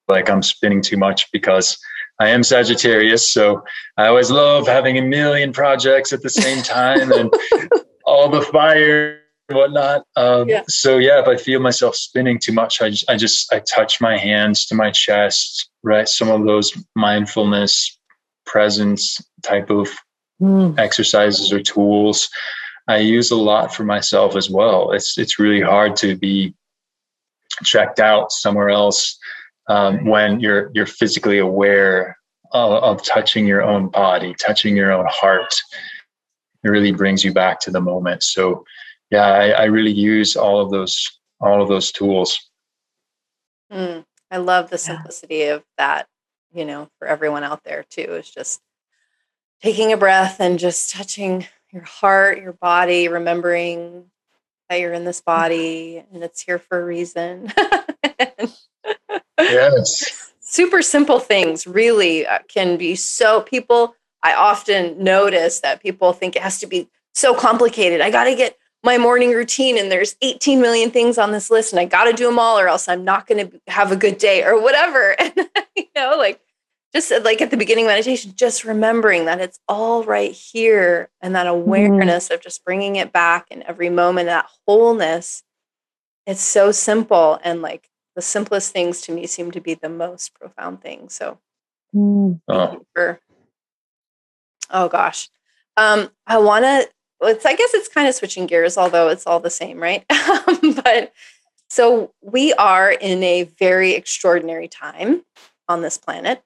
like 0.09 0.31
I'm 0.31 0.43
spinning 0.43 0.83
too 0.83 0.97
much 0.97 1.31
because 1.33 1.79
I 2.23 2.29
am 2.29 2.43
Sagittarius, 2.45 3.27
so 3.27 3.65
I 3.97 4.07
always 4.07 4.31
love 4.31 4.67
having 4.67 4.97
a 4.97 5.03
million 5.03 5.53
projects 5.53 6.13
at 6.13 6.23
the 6.23 6.31
same 6.31 6.63
time 6.63 7.11
and 7.11 7.33
all 8.05 8.29
the 8.29 8.43
fire 8.43 9.21
and 9.49 9.59
whatnot. 9.59 10.05
Um, 10.17 10.49
yeah. 10.49 10.63
So 10.69 10.99
yeah, 10.99 11.21
if 11.21 11.27
I 11.27 11.37
feel 11.37 11.61
myself 11.61 11.97
spinning 11.97 12.39
too 12.39 12.53
much, 12.53 12.81
I 12.81 12.91
just, 12.91 13.11
I 13.11 13.17
just 13.17 13.53
I 13.53 13.59
touch 13.61 14.01
my 14.01 14.17
hands 14.17 14.67
to 14.67 14.75
my 14.77 14.91
chest, 14.93 15.71
right? 15.83 16.09
Some 16.09 16.31
of 16.31 16.47
those 16.47 16.73
mindfulness 16.95 17.99
presence 18.47 19.21
type 19.43 19.71
of 19.71 19.89
mm. 20.41 20.79
exercises 20.79 21.53
or 21.53 21.61
tools 21.61 22.29
I 22.89 22.99
use 22.99 23.31
a 23.31 23.37
lot 23.37 23.75
for 23.75 23.85
myself 23.85 24.37
as 24.37 24.51
well. 24.51 24.93
It's 24.93 25.17
it's 25.19 25.39
really 25.39 25.61
hard 25.61 25.97
to 25.97 26.17
be 26.17 26.55
checked 27.65 28.01
out 28.01 28.33
somewhere 28.33 28.71
else 28.71 29.19
um, 29.69 30.05
when 30.05 30.41
you're 30.41 30.71
you're 30.75 30.87
physically 30.87 31.39
aware 31.39 32.17
of, 32.53 32.83
of 32.83 33.05
touching 33.05 33.47
your 33.47 33.63
own 33.63 33.89
body, 33.89 34.35
touching 34.35 34.77
your 34.77 34.93
own 34.93 35.07
heart, 35.09 35.55
it 36.65 36.69
really 36.69 36.93
brings 36.93 37.25
you 37.25 37.33
back 37.33 37.61
to 37.61 37.71
the 37.71 37.81
moment. 37.81 38.23
So 38.23 38.65
yeah, 39.11 39.27
I, 39.27 39.49
I 39.51 39.65
really 39.65 39.93
use 39.93 40.37
all 40.37 40.61
of 40.61 40.71
those 40.71 41.21
all 41.41 41.63
of 41.63 41.69
those 41.69 41.93
tools. 41.93 42.39
Mm, 43.73 44.05
I 44.31 44.37
love 44.39 44.71
the 44.71 44.79
simplicity 44.79 45.37
yeah. 45.37 45.55
of 45.55 45.65
that, 45.79 46.07
you 46.53 46.65
know, 46.65 46.89
for 46.99 47.09
everyone 47.09 47.45
out 47.45 47.65
there 47.65 47.85
too. 47.89 48.03
is 48.03 48.31
just 48.31 48.61
taking 49.63 49.93
a 49.93 49.97
breath 49.97 50.41
and 50.41 50.59
just 50.59 50.91
touching 50.91 51.47
your 51.73 51.85
heart, 51.85 52.39
your 52.39 52.53
body, 52.53 53.09
remembering 53.09 54.05
that 54.69 54.81
you're 54.81 54.93
in 54.93 55.05
this 55.05 55.21
body 55.21 56.05
and 56.13 56.23
it's 56.23 56.43
here 56.43 56.59
for 56.59 56.81
a 56.81 56.85
reason. 56.85 57.53
yes. 59.53 60.33
Super 60.41 60.83
simple 60.83 61.19
things 61.19 61.67
really 61.67 62.27
uh, 62.27 62.41
can 62.49 62.77
be 62.77 62.95
so 62.95 63.41
people 63.41 63.95
I 64.23 64.35
often 64.35 65.03
notice 65.03 65.61
that 65.61 65.83
people 65.83 66.13
think 66.13 66.37
it 66.37 66.43
has 66.43 66.61
to 66.61 66.67
be 66.67 66.89
so 67.15 67.35
complicated. 67.35 68.01
I 68.01 68.11
got 68.11 68.25
to 68.25 68.35
get 68.35 68.57
my 68.85 68.99
morning 68.99 69.31
routine 69.31 69.79
and 69.79 69.91
there's 69.91 70.17
18 70.23 70.61
million 70.61 70.91
things 70.91 71.19
on 71.19 71.33
this 71.33 71.51
list 71.51 71.73
and 71.73 71.81
I 71.81 71.85
got 71.85 72.05
to 72.05 72.13
do 72.13 72.27
them 72.27 72.39
all 72.39 72.59
or 72.59 72.69
else 72.69 72.89
I'm 72.89 73.05
not 73.05 73.27
going 73.27 73.49
to 73.49 73.61
have 73.69 73.93
a 73.93 73.97
good 73.97 74.19
day 74.19 74.43
or 74.45 74.61
whatever. 74.61 75.17
And, 75.35 75.49
you 75.77 75.87
know, 75.95 76.17
like 76.19 76.41
just 76.93 77.13
like 77.23 77.41
at 77.41 77.51
the 77.51 77.57
beginning 77.57 77.87
meditation, 77.87 78.33
just 78.35 78.65
remembering 78.65 79.25
that 79.25 79.41
it's 79.41 79.59
all 79.69 80.05
right 80.05 80.33
here 80.33 81.09
and 81.21 81.35
that 81.35 81.47
mm-hmm. 81.47 81.63
awareness 81.63 82.29
mm. 82.29 82.35
of 82.35 82.43
just 82.43 82.65
bringing 82.65 82.97
it 82.97 83.13
back 83.13 83.47
in 83.51 83.63
every 83.63 83.89
moment, 83.89 84.27
that 84.27 84.47
wholeness. 84.67 85.43
It's 86.27 86.43
so 86.43 86.71
simple. 86.71 87.41
And 87.43 87.63
like 87.63 87.89
the 88.15 88.23
simplest 88.23 88.73
things 88.73 89.01
to 89.03 89.13
me 89.13 89.27
seem 89.27 89.51
to 89.51 89.61
be 89.61 89.75
the 89.75 89.89
most 89.89 90.35
profound 90.35 90.83
things. 90.83 91.15
So 91.15 91.39
mm. 91.95 92.41
thank 92.49 92.73
you 92.75 92.87
for 92.95 93.21
Oh 94.73 94.89
gosh. 94.89 95.29
Um, 95.77 96.11
I 96.27 96.39
want 96.39 96.65
to. 96.65 96.89
It's. 97.29 97.47
I 97.47 97.55
guess 97.55 97.75
it's 97.75 97.89
kind 97.89 98.09
of 98.09 98.15
switching 98.15 98.47
gears, 98.47 98.77
although 98.77 99.09
it's 99.09 99.27
all 99.27 99.39
the 99.39 99.51
same, 99.51 99.79
right? 99.79 100.05
but 100.85 101.13
so 101.71 102.13
we 102.21 102.53
are 102.55 102.91
in 102.91 103.23
a 103.23 103.45
very 103.45 103.93
extraordinary 103.93 104.69
time 104.69 105.23
on 105.69 105.83
this 105.83 105.99
planet, 105.99 106.43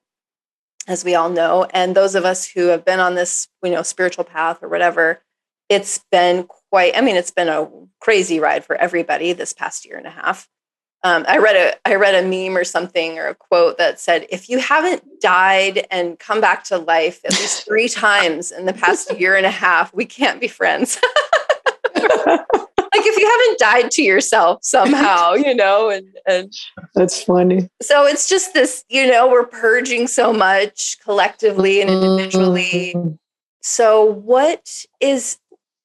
as 0.86 1.04
we 1.04 1.14
all 1.14 1.30
know, 1.30 1.66
and 1.72 1.94
those 1.94 2.14
of 2.14 2.24
us 2.24 2.46
who 2.46 2.66
have 2.66 2.84
been 2.84 3.00
on 3.00 3.14
this, 3.14 3.48
you 3.62 3.70
know, 3.70 3.82
spiritual 3.82 4.24
path 4.24 4.62
or 4.62 4.68
whatever, 4.68 5.22
it's 5.68 6.04
been 6.10 6.44
quite. 6.44 6.96
I 6.96 7.00
mean, 7.00 7.16
it's 7.16 7.30
been 7.30 7.48
a 7.48 7.68
crazy 8.00 8.38
ride 8.40 8.64
for 8.64 8.76
everybody 8.76 9.32
this 9.32 9.52
past 9.52 9.86
year 9.86 9.96
and 9.96 10.06
a 10.06 10.10
half. 10.10 10.48
Um, 11.02 11.24
I 11.28 11.38
read 11.38 11.56
a 11.56 11.88
I 11.88 11.94
read 11.94 12.14
a 12.14 12.26
meme 12.26 12.56
or 12.56 12.64
something 12.64 13.18
or 13.18 13.28
a 13.28 13.34
quote 13.34 13.78
that 13.78 14.00
said, 14.00 14.26
"If 14.30 14.48
you 14.48 14.58
haven't 14.58 15.20
died 15.20 15.86
and 15.90 16.18
come 16.18 16.40
back 16.40 16.64
to 16.64 16.78
life 16.78 17.20
at 17.24 17.32
least 17.32 17.64
three 17.66 17.88
times 17.88 18.50
in 18.50 18.66
the 18.66 18.72
past 18.72 19.16
year 19.18 19.36
and 19.36 19.46
a 19.46 19.50
half, 19.50 19.94
we 19.94 20.04
can't 20.04 20.40
be 20.40 20.48
friends." 20.48 21.00
like 22.96 23.06
if 23.06 23.18
you 23.18 23.28
haven't 23.28 23.58
died 23.58 23.90
to 23.92 24.02
yourself 24.02 24.60
somehow, 24.62 25.34
you 25.34 25.54
know, 25.54 25.90
and 25.90 26.06
and 26.26 26.52
that's 26.94 27.22
funny. 27.22 27.68
So 27.82 28.06
it's 28.06 28.28
just 28.28 28.54
this, 28.54 28.84
you 28.88 29.10
know, 29.10 29.28
we're 29.28 29.46
purging 29.46 30.06
so 30.06 30.32
much 30.32 30.98
collectively 31.04 31.80
and 31.80 31.90
individually. 31.90 32.92
Mm-hmm. 32.94 33.14
So 33.62 34.04
what 34.04 34.86
is 35.00 35.38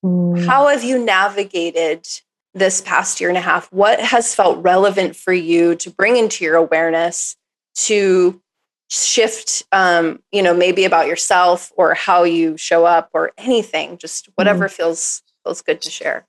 mm. 0.03 0.43
how 0.45 0.67
have 0.67 0.83
you 0.83 1.03
navigated 1.03 2.07
this 2.53 2.81
past 2.81 3.19
year 3.21 3.29
and 3.29 3.37
a 3.37 3.41
half, 3.41 3.71
what 3.71 3.99
has 3.99 4.35
felt 4.35 4.61
relevant 4.63 5.15
for 5.15 5.33
you 5.33 5.75
to 5.75 5.89
bring 5.89 6.17
into 6.17 6.43
your 6.43 6.55
awareness 6.55 7.35
to 7.75 8.41
shift, 8.89 9.63
um, 9.71 10.21
you 10.31 10.43
know, 10.43 10.53
maybe 10.53 10.83
about 10.83 11.07
yourself 11.07 11.71
or 11.77 11.93
how 11.93 12.23
you 12.23 12.57
show 12.57 12.85
up 12.85 13.09
or 13.13 13.31
anything, 13.37 13.97
just 13.97 14.29
whatever 14.35 14.67
mm. 14.67 14.71
feels 14.71 15.23
feels 15.43 15.61
good 15.61 15.81
to 15.81 15.89
share. 15.89 16.27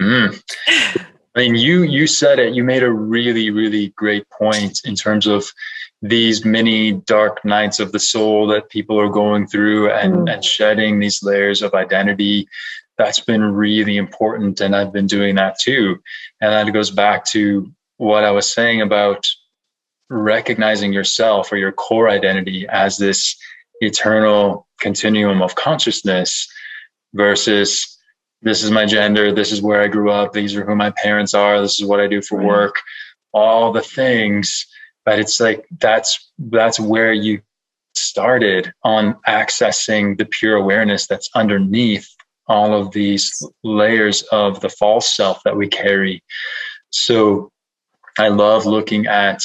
Mm. 0.00 0.42
I 0.68 1.38
mean, 1.38 1.54
you 1.54 1.82
you 1.82 2.06
said 2.06 2.38
it. 2.38 2.54
You 2.54 2.62
made 2.62 2.82
a 2.82 2.92
really 2.92 3.50
really 3.50 3.88
great 3.96 4.28
point 4.28 4.82
in 4.84 4.94
terms 4.94 5.26
of 5.26 5.46
these 6.02 6.44
many 6.44 6.92
dark 6.92 7.42
nights 7.44 7.80
of 7.80 7.92
the 7.92 7.98
soul 7.98 8.46
that 8.48 8.68
people 8.68 9.00
are 9.00 9.08
going 9.08 9.46
through 9.46 9.90
and, 9.90 10.14
mm. 10.14 10.32
and 10.32 10.44
shedding 10.44 10.98
these 10.98 11.22
layers 11.22 11.62
of 11.62 11.72
identity 11.72 12.46
that's 12.98 13.20
been 13.20 13.42
really 13.42 13.96
important 13.96 14.60
and 14.60 14.74
i've 14.74 14.92
been 14.92 15.06
doing 15.06 15.34
that 15.36 15.58
too. 15.60 15.96
And 16.40 16.52
that 16.52 16.72
goes 16.72 16.90
back 16.90 17.24
to 17.26 17.70
what 17.98 18.24
i 18.24 18.30
was 18.30 18.52
saying 18.52 18.80
about 18.80 19.26
recognizing 20.08 20.92
yourself 20.92 21.52
or 21.52 21.56
your 21.56 21.72
core 21.72 22.08
identity 22.08 22.66
as 22.68 22.96
this 22.96 23.36
eternal 23.80 24.66
continuum 24.80 25.42
of 25.42 25.54
consciousness 25.54 26.48
versus 27.14 27.98
this 28.42 28.62
is 28.62 28.70
my 28.70 28.86
gender 28.86 29.32
this 29.32 29.50
is 29.50 29.62
where 29.62 29.82
i 29.82 29.88
grew 29.88 30.10
up 30.10 30.32
these 30.32 30.54
are 30.54 30.64
who 30.64 30.76
my 30.76 30.90
parents 30.90 31.34
are 31.34 31.60
this 31.60 31.80
is 31.80 31.86
what 31.86 32.00
i 32.00 32.06
do 32.06 32.22
for 32.22 32.42
work. 32.42 32.76
All 33.32 33.70
the 33.72 33.82
things 33.82 34.66
but 35.06 35.18
it's 35.20 35.40
like 35.40 35.64
that's 35.78 36.30
that's 36.38 36.78
where 36.78 37.12
you 37.12 37.40
started 37.94 38.72
on 38.82 39.16
accessing 39.26 40.18
the 40.18 40.26
pure 40.26 40.56
awareness 40.56 41.06
that's 41.06 41.30
underneath 41.34 42.15
all 42.48 42.74
of 42.74 42.92
these 42.92 43.42
layers 43.64 44.22
of 44.32 44.60
the 44.60 44.68
false 44.68 45.14
self 45.14 45.42
that 45.44 45.56
we 45.56 45.68
carry. 45.68 46.22
So 46.90 47.50
I 48.18 48.28
love 48.28 48.66
looking 48.66 49.06
at, 49.06 49.40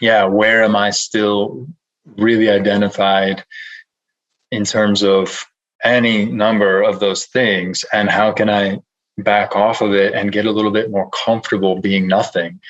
yeah, 0.00 0.24
where 0.24 0.62
am 0.62 0.76
I 0.76 0.90
still 0.90 1.66
really 2.16 2.48
identified 2.48 3.44
in 4.50 4.64
terms 4.64 5.02
of 5.02 5.44
any 5.84 6.24
number 6.24 6.82
of 6.82 7.00
those 7.00 7.26
things 7.26 7.84
and 7.92 8.08
how 8.08 8.32
can 8.32 8.48
I 8.48 8.78
back 9.18 9.56
off 9.56 9.80
of 9.80 9.92
it 9.92 10.14
and 10.14 10.32
get 10.32 10.46
a 10.46 10.52
little 10.52 10.70
bit 10.70 10.90
more 10.90 11.10
comfortable 11.10 11.80
being 11.80 12.06
nothing. 12.06 12.60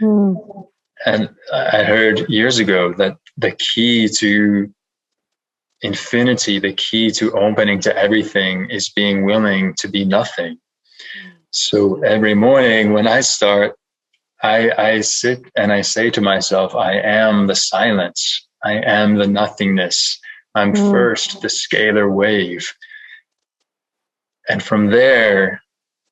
Mm. 0.00 0.66
And 1.04 1.30
I 1.52 1.84
heard 1.84 2.28
years 2.28 2.58
ago 2.58 2.92
that 2.94 3.16
the 3.36 3.52
key 3.52 4.08
to 4.18 4.72
infinity, 5.82 6.58
the 6.58 6.72
key 6.72 7.10
to 7.10 7.32
opening 7.32 7.80
to 7.80 7.96
everything 7.96 8.70
is 8.70 8.88
being 8.88 9.24
willing 9.24 9.74
to 9.74 9.88
be 9.88 10.04
nothing. 10.04 10.58
So 11.50 12.02
every 12.02 12.34
morning 12.34 12.92
when 12.92 13.06
I 13.06 13.20
start, 13.20 13.76
I, 14.42 14.70
I 14.78 15.00
sit 15.02 15.44
and 15.56 15.72
I 15.72 15.82
say 15.82 16.10
to 16.10 16.20
myself, 16.20 16.74
I 16.74 16.94
am 16.94 17.46
the 17.46 17.54
silence. 17.54 18.46
I 18.64 18.74
am 18.74 19.16
the 19.16 19.26
nothingness. 19.26 20.18
I'm 20.54 20.72
mm. 20.72 20.90
first 20.90 21.42
the 21.42 21.48
scalar 21.48 22.12
wave. 22.12 22.72
And 24.48 24.62
from 24.62 24.90
there, 24.90 25.62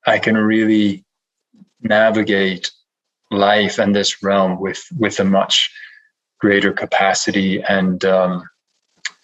I 0.07 0.19
can 0.19 0.37
really 0.37 1.05
navigate 1.81 2.71
life 3.31 3.79
and 3.79 3.95
this 3.95 4.23
realm 4.23 4.61
with, 4.61 4.83
with 4.99 5.21
a 5.21 5.25
much 5.25 5.71
greater 6.41 6.73
capacity 6.73 7.63
and, 7.63 8.05
um, 8.05 8.49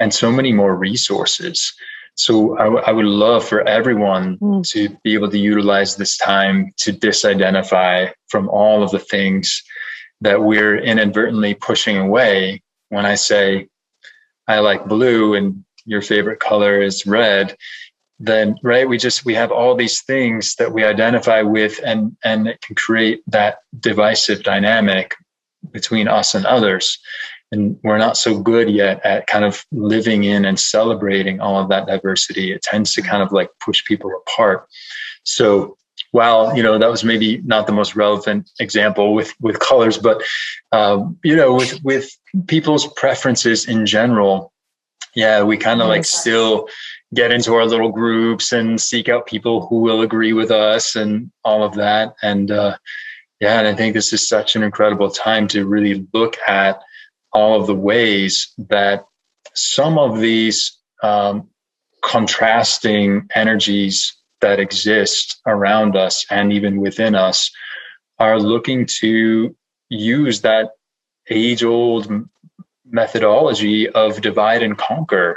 and 0.01 0.13
so 0.13 0.31
many 0.31 0.53
more 0.53 0.75
resources. 0.75 1.73
So 2.15 2.59
I, 2.59 2.65
w- 2.65 2.83
I 2.87 2.93
would 2.93 3.07
love 3.07 3.47
for 3.47 3.67
everyone 3.69 4.39
mm. 4.39 4.69
to 4.71 4.89
be 5.05 5.15
able 5.15 5.31
to 5.31 5.39
utilize 5.39 5.97
this 5.97 6.17
time 6.17 6.73
to 6.79 6.93
disidentify 6.93 8.13
from 8.29 8.49
all 8.49 8.83
of 8.83 8.91
the 8.91 8.99
things 8.99 9.63
that 10.23 10.43
we're 10.43 10.79
inadvertently 10.79 11.55
pushing 11.55 11.99
away. 11.99 12.63
When 12.89 13.05
I 13.05 13.17
say 13.17 13.69
I 14.49 14.61
like 14.61 14.89
blue 14.89 15.35
and 15.35 15.65
your 15.85 16.03
favorite 16.03 16.41
color 16.41 16.81
is 16.81 17.07
red, 17.07 17.57
then 18.19 18.57
right 18.63 18.89
we 18.89 18.97
just 18.97 19.27
we 19.27 19.35
have 19.35 19.53
all 19.53 19.75
these 19.75 20.03
things 20.03 20.55
that 20.55 20.73
we 20.73 20.85
identify 20.85 21.43
with 21.43 21.79
and 21.85 22.17
and 22.25 22.49
it 22.49 22.61
can 22.63 22.75
create 22.75 23.23
that 23.27 23.59
divisive 23.79 24.43
dynamic 24.43 25.15
between 25.71 26.09
us 26.09 26.35
and 26.35 26.47
others 26.47 26.99
and 27.57 27.79
we're 27.83 27.99
not 27.99 28.17
so 28.17 28.39
good 28.39 28.71
yet 28.71 29.05
at 29.05 29.27
kind 29.27 29.45
of 29.45 29.65
living 29.73 30.25
in 30.25 30.45
and 30.45 30.61
celebrating 30.61 31.41
all 31.41 31.61
of 31.61 31.69
that 31.71 31.87
diversity. 31.87 32.53
It 32.53 32.63
tends 32.63 32.95
to 32.95 33.03
kind 33.03 33.23
of 33.23 33.33
like 33.33 33.51
push 33.61 33.85
people 33.85 34.11
apart. 34.23 34.69
So 35.25 35.77
while 36.13 36.57
you 36.57 36.63
know 36.63 36.79
that 36.79 36.91
was 36.91 37.03
maybe 37.03 37.39
not 37.39 37.67
the 37.67 37.73
most 37.73 37.97
relevant 37.97 38.49
example 38.61 39.13
with 39.13 39.35
with 39.41 39.59
colors 39.59 39.99
but 39.99 40.23
um, 40.73 41.19
you 41.25 41.35
know 41.35 41.55
with 41.55 41.83
with 41.83 42.09
people's 42.47 42.87
preferences 42.95 43.67
in 43.67 43.85
general 43.85 44.53
yeah 45.15 45.43
we 45.43 45.57
kind 45.57 45.83
of 45.83 45.89
like 45.89 46.05
still 46.05 46.69
get 47.15 47.33
into 47.33 47.55
our 47.55 47.67
little 47.67 47.91
groups 47.91 48.53
and 48.53 48.81
seek 48.81 49.09
out 49.09 49.27
people 49.27 49.67
who 49.67 49.81
will 49.81 50.03
agree 50.03 50.33
with 50.33 50.51
us 50.51 50.97
and 50.97 51.31
all 51.45 51.63
of 51.63 51.75
that. 51.75 52.15
And 52.23 52.51
uh, 52.51 52.77
yeah 53.41 53.59
and 53.59 53.69
i 53.69 53.75
think 53.75 53.95
this 53.95 54.13
is 54.13 54.27
such 54.27 54.57
an 54.57 54.63
incredible 54.63 55.11
time 55.11 55.47
to 55.49 55.67
really 55.67 56.07
look 56.13 56.37
at 56.49 56.83
all 57.37 57.61
of 57.61 57.67
the 57.67 57.75
ways 57.75 58.51
that 58.57 59.05
some 59.55 59.99
of 59.99 60.21
these 60.21 60.75
um, 61.03 61.47
contrasting 62.03 63.29
energies 63.35 64.17
that 64.41 64.59
exist 64.59 65.39
around 65.47 65.97
us 65.97 66.25
and 66.31 66.51
even 66.51 66.81
within 66.81 67.15
us 67.15 67.51
are 68.19 68.41
looking 68.41 68.87
to 68.87 69.55
use 69.91 70.41
that 70.41 70.71
age 71.29 71.63
old 71.63 72.11
methodology 72.91 73.87
of 73.91 74.23
divide 74.23 74.63
and 74.63 74.79
conquer. 74.79 75.37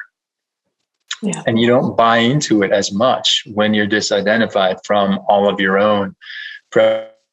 Yeah. 1.22 1.44
And 1.46 1.60
you 1.60 1.68
don't 1.68 1.98
buy 1.98 2.20
into 2.20 2.64
it 2.64 2.72
as 2.72 2.94
much 2.94 3.44
when 3.46 3.74
you're 3.74 3.88
disidentified 3.88 4.78
from 4.86 5.20
all 5.28 5.50
of 5.50 5.60
your 5.60 5.78
own 5.78 6.16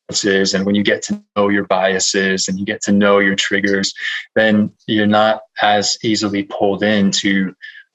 and 0.09 0.64
when 0.64 0.75
you 0.75 0.85
get 0.85 1.03
to 1.03 1.21
know 1.35 1.49
your 1.49 1.64
biases 1.64 2.47
and 2.47 2.59
you 2.59 2.64
get 2.64 2.81
to 2.81 2.92
know 2.92 3.19
your 3.19 3.35
triggers 3.35 3.92
then 4.37 4.71
you're 4.87 5.07
not 5.07 5.42
as 5.62 5.99
easily 6.05 6.45
pulled 6.45 6.83
into 6.83 7.53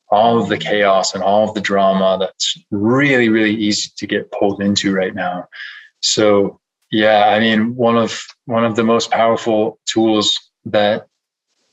all 0.10 0.42
of 0.42 0.50
the 0.50 0.58
chaos 0.58 1.14
and 1.14 1.24
all 1.24 1.48
of 1.48 1.56
the 1.56 1.62
drama 1.62 2.18
that's 2.20 2.58
really 2.70 3.30
really 3.30 3.56
easy 3.56 3.90
to 3.96 4.06
get 4.06 4.32
pulled 4.32 4.62
into 4.62 4.94
right 4.94 5.16
now. 5.16 5.48
So 6.02 6.60
yeah 6.92 7.30
i 7.30 7.40
mean 7.40 7.76
one 7.76 7.98
of 7.98 8.22
one 8.46 8.66
of 8.66 8.76
the 8.76 8.84
most 8.84 9.10
powerful 9.12 9.80
tools 9.86 10.38
that 10.66 11.08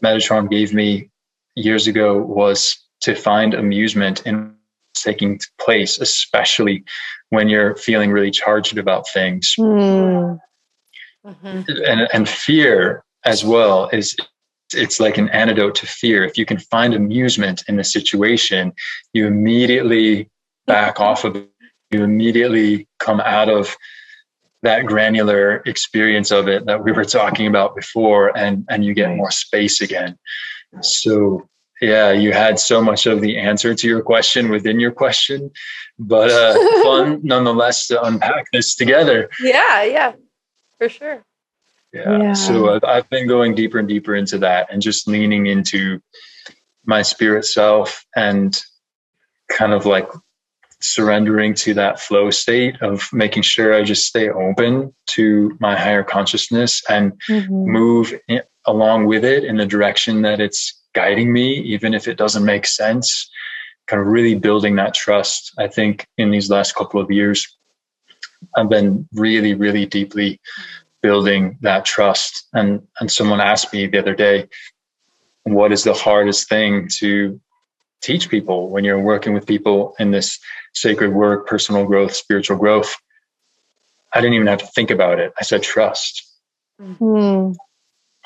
metatron 0.04 0.48
gave 0.48 0.72
me 0.72 1.10
years 1.56 1.88
ago 1.88 2.16
was 2.16 2.78
to 3.00 3.14
find 3.14 3.54
amusement 3.54 4.24
in 4.26 4.54
taking 4.94 5.40
place, 5.60 5.98
especially 5.98 6.84
when 7.30 7.48
you're 7.48 7.76
feeling 7.76 8.10
really 8.10 8.30
charged 8.30 8.78
about 8.78 9.08
things. 9.08 9.54
Mm. 9.58 10.38
Mm-hmm. 11.26 11.62
And, 11.86 12.08
and 12.12 12.28
fear 12.28 13.04
as 13.24 13.44
well 13.44 13.88
is 13.92 14.16
it's 14.74 15.00
like 15.00 15.18
an 15.18 15.28
antidote 15.30 15.74
to 15.76 15.86
fear. 15.86 16.24
If 16.24 16.38
you 16.38 16.46
can 16.46 16.58
find 16.58 16.94
amusement 16.94 17.64
in 17.68 17.76
the 17.76 17.84
situation, 17.84 18.72
you 19.12 19.26
immediately 19.26 20.30
back 20.66 21.00
off 21.00 21.24
of 21.24 21.36
it. 21.36 21.50
You 21.90 22.04
immediately 22.04 22.86
come 22.98 23.20
out 23.20 23.48
of 23.48 23.74
that 24.62 24.84
granular 24.84 25.62
experience 25.64 26.30
of 26.30 26.48
it 26.48 26.66
that 26.66 26.84
we 26.84 26.92
were 26.92 27.04
talking 27.04 27.46
about 27.46 27.74
before 27.74 28.36
and 28.36 28.66
and 28.68 28.84
you 28.84 28.92
get 28.92 29.16
more 29.16 29.30
space 29.30 29.80
again. 29.80 30.18
So 30.82 31.48
yeah, 31.80 32.12
you 32.12 32.32
had 32.32 32.58
so 32.58 32.82
much 32.82 33.06
of 33.06 33.20
the 33.20 33.38
answer 33.38 33.74
to 33.74 33.86
your 33.86 34.02
question 34.02 34.48
within 34.48 34.80
your 34.80 34.92
question, 34.92 35.50
but 35.98 36.30
uh, 36.30 36.54
fun 36.82 37.20
nonetheless 37.22 37.86
to 37.88 38.02
unpack 38.02 38.46
this 38.52 38.74
together. 38.74 39.30
Yeah, 39.40 39.84
yeah, 39.84 40.12
for 40.78 40.88
sure. 40.88 41.24
Yeah. 41.92 42.18
yeah. 42.18 42.32
So 42.34 42.74
I've, 42.74 42.84
I've 42.84 43.10
been 43.10 43.28
going 43.28 43.54
deeper 43.54 43.78
and 43.78 43.88
deeper 43.88 44.14
into 44.14 44.38
that 44.38 44.68
and 44.70 44.82
just 44.82 45.08
leaning 45.08 45.46
into 45.46 46.00
my 46.84 47.02
spirit 47.02 47.44
self 47.44 48.04
and 48.16 48.60
kind 49.50 49.72
of 49.72 49.86
like 49.86 50.08
surrendering 50.80 51.54
to 51.54 51.74
that 51.74 52.00
flow 52.00 52.30
state 52.30 52.80
of 52.82 53.08
making 53.12 53.42
sure 53.42 53.74
I 53.74 53.82
just 53.82 54.06
stay 54.06 54.28
open 54.30 54.94
to 55.08 55.56
my 55.60 55.76
higher 55.76 56.04
consciousness 56.04 56.82
and 56.88 57.12
mm-hmm. 57.28 57.52
move 57.52 58.14
in, 58.28 58.42
along 58.66 59.06
with 59.06 59.24
it 59.24 59.44
in 59.44 59.56
the 59.56 59.66
direction 59.66 60.22
that 60.22 60.40
it's 60.40 60.77
guiding 60.98 61.32
me, 61.32 61.48
even 61.74 61.94
if 61.94 62.08
it 62.08 62.18
doesn't 62.18 62.44
make 62.44 62.66
sense. 62.66 63.08
Kind 63.86 64.02
of 64.02 64.08
really 64.08 64.34
building 64.34 64.74
that 64.76 64.94
trust. 64.94 65.52
I 65.64 65.68
think 65.68 66.06
in 66.16 66.30
these 66.30 66.50
last 66.50 66.74
couple 66.74 67.00
of 67.00 67.10
years, 67.10 67.40
I've 68.56 68.68
been 68.68 69.08
really, 69.12 69.54
really 69.54 69.86
deeply 69.86 70.40
building 71.00 71.42
that 71.68 71.84
trust. 71.84 72.32
And 72.52 72.82
and 72.98 73.08
someone 73.10 73.40
asked 73.40 73.72
me 73.72 73.86
the 73.86 74.00
other 74.02 74.16
day, 74.26 74.48
what 75.44 75.72
is 75.72 75.84
the 75.84 75.94
hardest 75.94 76.48
thing 76.48 76.88
to 76.98 77.40
teach 78.02 78.28
people 78.28 78.60
when 78.72 78.84
you're 78.84 79.08
working 79.12 79.34
with 79.34 79.52
people 79.54 79.94
in 79.98 80.10
this 80.10 80.38
sacred 80.74 81.12
work, 81.12 81.46
personal 81.46 81.84
growth, 81.86 82.14
spiritual 82.14 82.58
growth? 82.58 82.92
I 84.12 84.20
didn't 84.20 84.34
even 84.34 84.48
have 84.48 84.64
to 84.64 84.72
think 84.74 84.90
about 84.90 85.20
it. 85.20 85.32
I 85.40 85.44
said 85.44 85.62
trust. 85.62 86.12
Mm-hmm. 86.80 87.52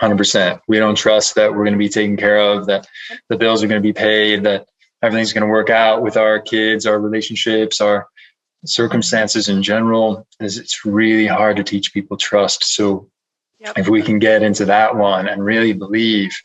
100%. 0.03 0.61
We 0.67 0.79
don't 0.79 0.97
trust 0.97 1.37
that 1.37 1.53
we're 1.53 1.65
going 1.65 1.73
to 1.73 1.79
be 1.79 1.89
taken 1.89 2.17
care 2.17 2.39
of, 2.39 2.67
that 2.67 2.87
the 3.29 3.37
bills 3.37 3.63
are 3.63 3.69
going 3.69 3.81
to 3.81 3.87
be 3.87 3.93
paid, 3.93 4.43
that 4.45 4.67
everything's 5.03 5.33
going 5.33 5.43
to 5.43 5.51
work 5.51 5.71
out 5.71 6.03
with 6.03 6.17
our 6.17 6.41
kids, 6.41 6.87
our 6.87 6.99
relationships, 6.99 7.81
our 7.81 8.09
circumstances 8.65 9.49
in 9.49 9.63
general. 9.63 10.27
Is 10.41 10.59
It's 10.59 10.85
really 10.85 11.27
hard 11.27 11.57
to 11.57 11.65
teach 11.65 11.95
people 11.95 12.17
trust. 12.17 12.65
So 12.65 13.11
yep. 13.61 13.79
if 13.79 13.89
we 13.89 14.03
can 14.03 14.19
get 14.19 14.43
into 14.43 14.65
that 14.67 14.97
one 14.97 15.29
and 15.29 15.45
really 15.45 15.73
believe, 15.73 16.37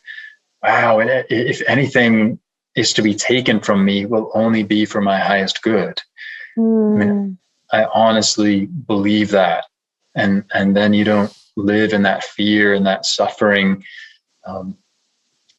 wow, 0.62 1.00
if 1.00 1.62
anything 1.68 2.38
is 2.76 2.92
to 2.92 3.02
be 3.02 3.14
taken 3.14 3.60
from 3.60 3.84
me, 3.84 4.06
will 4.06 4.30
only 4.34 4.62
be 4.62 4.84
for 4.84 5.00
my 5.00 5.18
highest 5.18 5.62
good. 5.62 6.00
Mm. 6.56 6.94
I, 6.94 7.04
mean. 7.04 7.38
I 7.72 7.84
honestly 7.92 8.66
believe 8.66 9.30
that. 9.30 9.64
And, 10.14 10.44
and 10.52 10.76
then 10.76 10.94
you 10.94 11.04
don't 11.04 11.32
live 11.58 11.92
in 11.92 12.02
that 12.02 12.24
fear 12.24 12.74
and 12.74 12.86
that 12.86 13.04
suffering 13.04 13.84
um, 14.46 14.76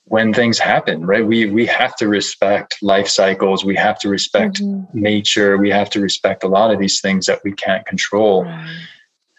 when 0.06 0.34
things 0.34 0.58
happen 0.58 1.06
right? 1.06 1.26
We 1.26 1.52
we 1.52 1.66
have 1.68 1.96
to 1.98 2.08
respect 2.08 2.78
life 2.82 3.08
cycles. 3.08 3.64
We 3.64 3.76
have 3.76 4.00
to 4.00 4.10
respect 4.10 4.62
mm-hmm. 4.62 5.00
nature. 5.00 5.58
We 5.58 5.70
have 5.70 5.90
to 5.92 6.02
respect 6.02 6.44
a 6.44 6.48
lot 6.48 6.72
of 6.72 6.80
these 6.80 7.00
things 7.00 7.28
that 7.28 7.42
we 7.44 7.52
can't 7.52 7.86
control. 7.86 8.44
Right. 8.44 8.88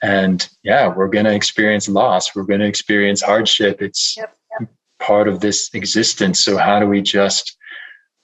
and 0.02 0.48
yeah 0.62 0.86
we're 0.88 1.08
going 1.08 1.26
to 1.26 1.34
experience 1.34 1.88
loss. 1.88 2.34
We're 2.34 2.44
going 2.44 2.60
to 2.60 2.66
experience 2.66 3.20
hardship. 3.22 3.82
It's 3.82 4.16
yep, 4.16 4.36
yep. 4.58 4.68
part 4.98 5.28
of 5.28 5.40
this 5.40 5.70
existence. 5.74 6.38
So 6.40 6.56
how 6.56 6.78
do 6.80 6.86
we 6.86 7.02
just 7.02 7.56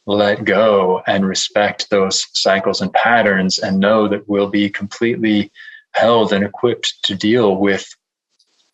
let 0.06 0.44
go 0.44 1.02
and 1.06 1.26
respect 1.26 1.90
those 1.90 2.26
cycles 2.32 2.80
and 2.80 2.92
patterns 2.92 3.58
and 3.58 3.80
know 3.80 4.06
that 4.08 4.28
we'll 4.28 4.48
be 4.48 4.70
completely 4.70 5.50
held 5.94 6.32
and 6.32 6.44
equipped 6.44 6.94
to 7.04 7.14
deal 7.14 7.56
with 7.56 7.88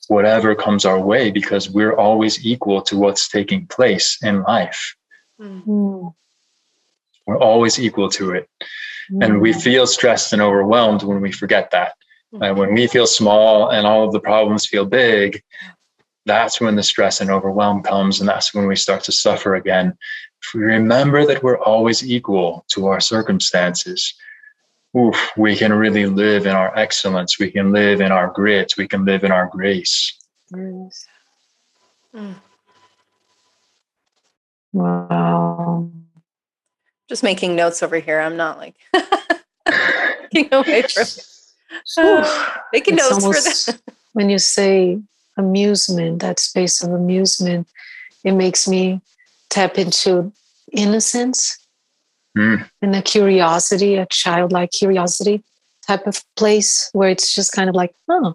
whatever 0.09 0.55
comes 0.55 0.84
our 0.84 1.00
way 1.00 1.30
because 1.30 1.70
we're 1.70 1.96
always 1.96 2.44
equal 2.44 2.82
to 2.82 2.96
what's 2.96 3.28
taking 3.28 3.66
place 3.66 4.18
in 4.22 4.42
life. 4.42 4.96
Mm-hmm. 5.40 6.09
We're 7.26 7.38
always 7.38 7.78
equal 7.78 8.11
to 8.11 8.32
it. 8.32 8.48
Mm-hmm. 9.11 9.22
And 9.22 9.40
we 9.40 9.53
feel 9.53 9.86
stressed 9.86 10.32
and 10.32 10.42
overwhelmed 10.42 11.03
when 11.03 11.20
we 11.20 11.32
forget 11.32 11.70
that. 11.70 11.94
Mm-hmm. 12.32 12.42
And 12.42 12.59
when 12.59 12.74
we 12.74 12.86
feel 12.86 13.07
small 13.07 13.70
and 13.70 13.86
all 13.86 14.05
of 14.05 14.12
the 14.12 14.20
problems 14.20 14.66
feel 14.66 14.84
big, 14.84 15.42
that's 16.24 16.61
when 16.61 16.76
the 16.76 16.82
stress 16.82 17.20
and 17.20 17.30
overwhelm 17.30 17.82
comes. 17.82 18.20
And 18.20 18.28
that's 18.28 18.55
when 18.55 18.66
we 18.66 18.76
start 18.76 19.05
to 19.05 19.12
suffer 19.12 19.55
again. 19.55 19.96
If 20.42 20.55
we 20.55 20.62
remember 20.62 21.26
that 21.26 21.42
we're 21.42 21.59
always 21.59 22.09
equal 22.09 22.64
to 22.68 22.86
our 22.86 23.00
circumstances, 23.00 24.14
oof, 24.97 25.30
we 25.36 25.57
can 25.57 25.72
really 25.72 26.07
live 26.07 26.47
in 26.47 26.55
our 26.55 26.76
excellence. 26.76 27.38
We 27.38 27.51
can 27.51 27.72
live 27.72 28.01
in 28.01 28.12
our 28.12 28.28
grit. 28.28 28.74
We 28.76 28.86
can 28.86 29.05
live 29.05 29.24
in 29.24 29.32
our 29.32 29.47
grace. 29.47 30.18
Yes. 30.55 31.07
Mm. 32.14 32.34
Wow. 34.72 35.90
Just 37.09 37.22
making 37.22 37.57
notes 37.57 37.82
over 37.82 37.99
here. 37.99 38.20
I'm 38.20 38.36
not 38.36 38.59
like 38.59 38.74
taking 40.32 40.53
away 40.53 40.82
from 40.82 41.05
uh, 41.99 42.49
making 42.72 42.95
it's 42.95 43.03
notes 43.03 43.24
almost, 43.24 43.64
for 43.64 43.72
them. 43.72 43.80
when 44.12 44.30
you 44.30 44.38
say 44.38 45.01
amusement, 45.36 46.20
that 46.20 46.38
space 46.38 46.82
of 46.82 46.93
amusement, 46.93 47.66
it 48.24 48.32
makes 48.32 48.68
me 48.68 49.01
tap 49.49 49.78
into 49.78 50.32
innocence 50.72 51.59
mm. 52.37 52.68
and 52.80 52.97
a 52.97 53.03
curiosity, 53.03 53.97
a 53.97 54.07
childlike 54.07 54.70
curiosity 54.70 55.43
type 55.87 56.07
of 56.07 56.22
place 56.37 56.89
where 56.93 57.09
it's 57.09 57.35
just 57.35 57.53
kind 57.53 57.68
of 57.68 57.74
like, 57.74 57.95
oh, 58.09 58.35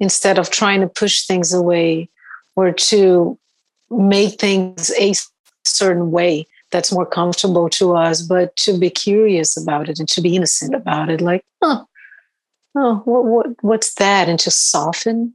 instead 0.00 0.38
of 0.38 0.50
trying 0.50 0.80
to 0.80 0.88
push 0.88 1.26
things 1.26 1.52
away 1.52 2.08
or 2.54 2.72
to 2.72 3.38
make 3.90 4.40
things 4.40 4.90
a 4.98 5.12
certain 5.64 6.10
way 6.10 6.46
that's 6.70 6.92
more 6.92 7.06
comfortable 7.06 7.68
to 7.70 7.94
us, 7.94 8.22
but 8.22 8.56
to 8.56 8.78
be 8.78 8.90
curious 8.90 9.56
about 9.56 9.88
it 9.88 9.98
and 9.98 10.08
to 10.08 10.20
be 10.20 10.34
innocent 10.34 10.74
about 10.74 11.10
it, 11.10 11.20
like, 11.20 11.44
oh, 11.62 11.86
oh, 12.74 12.96
what, 13.04 13.24
what, 13.24 13.46
what's 13.62 13.94
that? 13.94 14.28
And 14.28 14.38
to 14.40 14.50
soften. 14.50 15.34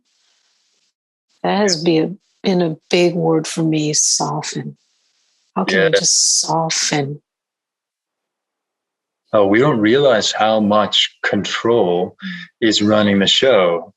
That 1.43 1.57
has 1.57 1.81
been 1.83 2.19
a, 2.43 2.47
been 2.47 2.61
a 2.61 2.77
big 2.89 3.15
word 3.15 3.47
for 3.47 3.63
me, 3.63 3.93
soften. 3.93 4.77
How 5.55 5.63
can 5.63 5.79
yeah. 5.79 5.85
I 5.87 5.89
just 5.89 6.41
soften? 6.41 7.21
Oh, 9.33 9.45
we 9.45 9.59
don't 9.59 9.79
realize 9.79 10.31
how 10.31 10.59
much 10.59 11.17
control 11.23 12.17
mm. 12.23 12.29
is 12.59 12.81
running 12.81 13.19
the 13.19 13.27
show. 13.27 13.93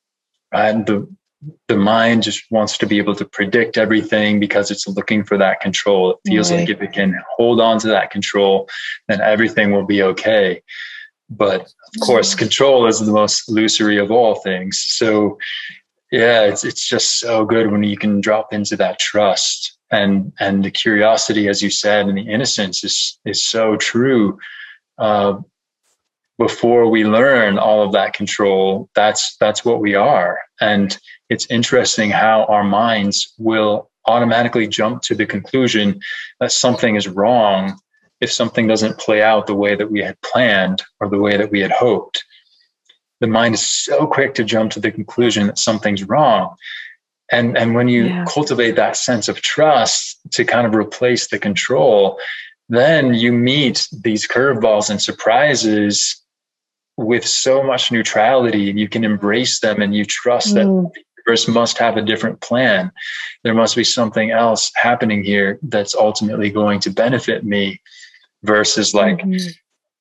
And 0.52 0.86
the 0.86 1.08
the 1.68 1.76
mind 1.76 2.22
just 2.22 2.42
wants 2.50 2.78
to 2.78 2.86
be 2.86 2.96
able 2.96 3.14
to 3.14 3.24
predict 3.24 3.76
everything 3.76 4.40
because 4.40 4.70
it's 4.70 4.88
looking 4.88 5.24
for 5.24 5.36
that 5.36 5.60
control. 5.60 6.12
It 6.12 6.30
feels 6.30 6.50
right. 6.50 6.60
like 6.60 6.70
if 6.70 6.80
it 6.80 6.92
can 6.92 7.20
hold 7.36 7.60
on 7.60 7.78
to 7.80 7.88
that 7.88 8.10
control, 8.10 8.68
then 9.08 9.20
everything 9.20 9.72
will 9.72 9.84
be 9.84 10.02
okay. 10.02 10.62
But 11.28 11.62
of 11.62 12.00
course, 12.00 12.34
mm. 12.34 12.38
control 12.38 12.86
is 12.86 13.00
the 13.00 13.12
most 13.12 13.48
illusory 13.48 13.98
of 13.98 14.10
all 14.10 14.36
things. 14.36 14.82
So 14.88 15.38
yeah, 16.10 16.42
it's 16.42 16.64
it's 16.64 16.86
just 16.88 17.18
so 17.18 17.44
good 17.44 17.70
when 17.72 17.82
you 17.82 17.96
can 17.96 18.20
drop 18.20 18.52
into 18.52 18.76
that 18.76 18.98
trust 18.98 19.76
and 19.90 20.32
and 20.38 20.64
the 20.64 20.70
curiosity, 20.70 21.48
as 21.48 21.62
you 21.62 21.70
said, 21.70 22.06
and 22.06 22.18
the 22.18 22.28
innocence 22.28 22.84
is 22.84 23.18
is 23.24 23.42
so 23.42 23.76
true. 23.76 24.38
Uh, 24.98 25.40
before 26.38 26.90
we 26.90 27.04
learn 27.04 27.58
all 27.58 27.82
of 27.82 27.92
that 27.92 28.12
control, 28.12 28.88
that's 28.94 29.36
that's 29.38 29.64
what 29.64 29.80
we 29.80 29.94
are. 29.94 30.40
And 30.60 30.98
it's 31.30 31.46
interesting 31.46 32.10
how 32.10 32.44
our 32.46 32.64
minds 32.64 33.32
will 33.38 33.90
automatically 34.06 34.66
jump 34.66 35.02
to 35.02 35.14
the 35.14 35.26
conclusion 35.26 36.00
that 36.40 36.52
something 36.52 36.96
is 36.96 37.08
wrong 37.08 37.78
if 38.20 38.32
something 38.32 38.66
doesn't 38.66 38.98
play 38.98 39.22
out 39.22 39.46
the 39.46 39.54
way 39.54 39.74
that 39.74 39.90
we 39.90 40.00
had 40.00 40.20
planned 40.22 40.82
or 41.00 41.08
the 41.08 41.18
way 41.18 41.36
that 41.36 41.50
we 41.50 41.60
had 41.60 41.70
hoped. 41.70 42.24
The 43.20 43.26
mind 43.26 43.54
is 43.54 43.66
so 43.66 44.06
quick 44.06 44.34
to 44.34 44.44
jump 44.44 44.72
to 44.72 44.80
the 44.80 44.90
conclusion 44.90 45.46
that 45.46 45.58
something's 45.58 46.04
wrong. 46.04 46.56
And, 47.30 47.56
and 47.56 47.74
when 47.74 47.88
you 47.88 48.06
yeah. 48.06 48.24
cultivate 48.28 48.76
that 48.76 48.96
sense 48.96 49.28
of 49.28 49.40
trust 49.40 50.18
to 50.32 50.44
kind 50.44 50.66
of 50.66 50.74
replace 50.74 51.28
the 51.28 51.38
control, 51.38 52.18
then 52.76 53.14
you 53.14 53.32
meet 53.32 53.88
these 53.92 54.26
curveballs 54.26 54.90
and 54.90 55.00
surprises 55.00 56.20
with 56.96 57.26
so 57.26 57.62
much 57.62 57.90
neutrality 57.90 58.70
and 58.70 58.78
you 58.78 58.88
can 58.88 59.04
embrace 59.04 59.60
them 59.60 59.82
and 59.82 59.94
you 59.94 60.04
trust 60.04 60.48
mm. 60.48 60.54
that 60.54 60.64
the 60.94 61.02
universe 61.26 61.48
must 61.48 61.78
have 61.78 61.96
a 61.96 62.02
different 62.02 62.40
plan. 62.40 62.92
There 63.42 63.54
must 63.54 63.76
be 63.76 63.84
something 63.84 64.30
else 64.30 64.70
happening 64.76 65.24
here 65.24 65.58
that's 65.62 65.94
ultimately 65.94 66.50
going 66.50 66.80
to 66.80 66.90
benefit 66.90 67.44
me 67.44 67.80
versus 68.42 68.94
like, 68.94 69.18
mm-hmm. 69.18 69.50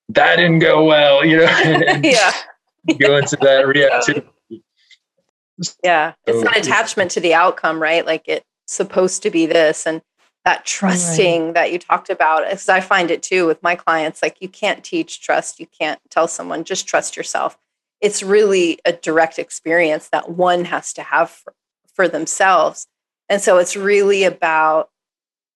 that 0.10 0.36
didn't 0.36 0.60
go 0.60 0.86
well, 0.86 1.26
you 1.26 1.38
know? 1.38 1.44
yeah. 2.04 2.32
go 3.00 3.18
into 3.18 3.38
that 3.38 3.66
reactivity. 3.66 4.26
Yeah. 5.84 6.14
It's 6.28 6.42
an 6.42 6.56
attachment 6.56 7.12
to 7.12 7.20
the 7.20 7.34
outcome, 7.34 7.82
right? 7.82 8.06
Like 8.06 8.24
it's 8.28 8.46
supposed 8.68 9.24
to 9.24 9.30
be 9.30 9.46
this. 9.46 9.88
And 9.88 10.02
that 10.46 10.66
trusting 10.66 11.46
right. 11.46 11.54
that 11.54 11.72
you 11.72 11.80
talked 11.80 12.10
about 12.10 12.44
because 12.44 12.70
i 12.70 12.80
find 12.80 13.10
it 13.12 13.24
too 13.24 13.46
with 13.46 13.62
my 13.64 13.76
clients 13.76 14.22
like 14.22 14.38
you 14.42 14.50
can't 14.50 14.84
teach 14.84 15.22
trust 15.22 15.60
you 15.60 15.68
can't 15.68 16.00
tell 16.10 16.28
someone 16.28 16.64
just 16.64 16.88
trust 16.88 17.16
yourself 17.16 17.58
it's 18.02 18.22
really 18.22 18.80
a 18.86 18.92
direct 18.92 19.40
experience 19.40 20.10
that 20.10 20.30
one 20.30 20.66
has 20.66 20.92
to 20.92 21.02
have 21.02 21.30
for, 21.30 21.54
for 21.94 22.08
themselves 22.08 22.88
and 23.30 23.42
so 23.42 23.58
it's 23.58 23.76
really 23.76 24.24
about 24.24 24.90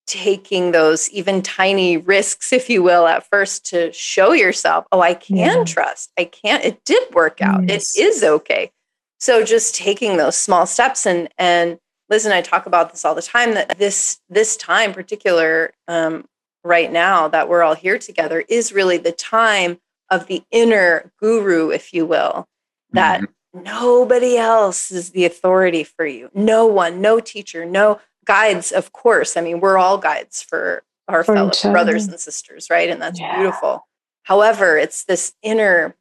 taking 0.06 0.72
those 0.72 1.10
even 1.10 1.42
tiny 1.42 1.98
risks 1.98 2.54
if 2.54 2.70
you 2.70 2.82
will 2.82 3.08
at 3.08 3.28
first 3.30 3.66
to 3.66 3.92
show 3.92 4.32
yourself 4.32 4.86
oh 4.94 5.02
i 5.02 5.14
can 5.14 5.36
yeah. 5.36 5.64
trust 5.66 6.12
i 6.18 6.24
can't 6.24 6.64
it 6.64 6.84
did 6.86 7.04
work 7.14 7.42
out 7.42 7.68
yes. 7.68 7.98
it 7.98 8.04
is 8.04 8.24
okay 8.24 8.72
so 9.20 9.44
just 9.44 9.76
taking 9.76 10.16
those 10.18 10.38
small 10.38 10.66
steps 10.66 11.06
and 11.06 11.28
and 11.38 11.78
Liz 12.10 12.26
and 12.26 12.34
I 12.34 12.42
talk 12.42 12.66
about 12.66 12.92
this 12.92 13.04
all 13.04 13.16
the 13.16 13.22
time 13.22 13.54
that 13.54 13.78
this 13.78 14.20
this 14.30 14.56
time 14.58 14.94
particular 14.94 15.74
um, 15.88 16.26
right 16.64 16.92
now 16.92 17.28
that 17.28 17.50
we're 17.50 17.64
all 17.64 17.76
here 17.76 17.98
together 17.98 18.44
is 18.48 18.72
really 18.72 18.98
the 18.98 19.12
time 19.12 19.80
of 20.10 20.28
the 20.28 20.44
inner 20.52 21.12
guru, 21.20 21.70
if 21.70 21.94
you 21.94 22.06
will, 22.06 22.48
that 22.92 23.22
mm-hmm. 23.22 23.64
nobody 23.64 24.38
else 24.38 24.92
is 24.92 25.12
the 25.12 25.26
authority 25.26 25.84
for 25.84 26.06
you. 26.06 26.30
No 26.34 26.66
one, 26.66 27.02
no 27.02 27.20
teacher, 27.20 27.66
no 27.66 28.00
guides, 28.26 28.72
of 28.72 28.94
course. 28.94 29.36
I 29.36 29.42
mean, 29.42 29.60
we're 29.60 29.78
all 29.78 29.98
guides 29.98 30.42
for 30.42 30.84
our 31.08 31.24
for 31.24 31.36
fellow 31.36 31.52
brothers 31.72 32.08
and 32.08 32.20
sisters, 32.20 32.70
right? 32.70 32.90
And 32.90 33.02
that's 33.02 33.20
yeah. 33.20 33.38
beautiful. 33.38 33.88
However, 34.24 34.78
it's 34.78 35.06
this 35.06 35.34
inner 35.42 35.96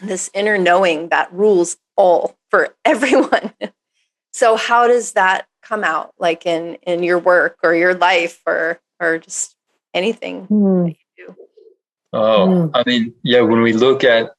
this 0.00 0.30
inner 0.32 0.56
knowing 0.56 1.08
that 1.08 1.32
rules 1.32 1.76
all 1.96 2.36
for 2.50 2.74
everyone. 2.84 3.52
So 4.38 4.56
how 4.56 4.86
does 4.86 5.12
that 5.12 5.46
come 5.62 5.82
out? 5.82 6.14
Like 6.18 6.46
in 6.46 6.78
in 6.82 7.02
your 7.02 7.18
work 7.18 7.58
or 7.62 7.74
your 7.74 7.94
life 7.94 8.40
or 8.46 8.80
or 9.00 9.18
just 9.18 9.54
anything 9.94 10.46
mm. 10.48 10.96
oh 12.12 12.46
mm. 12.46 12.70
i 12.74 12.82
mean 12.84 13.14
yeah 13.22 13.40
when 13.40 13.62
we 13.62 13.72
look 13.72 14.04
at 14.04 14.32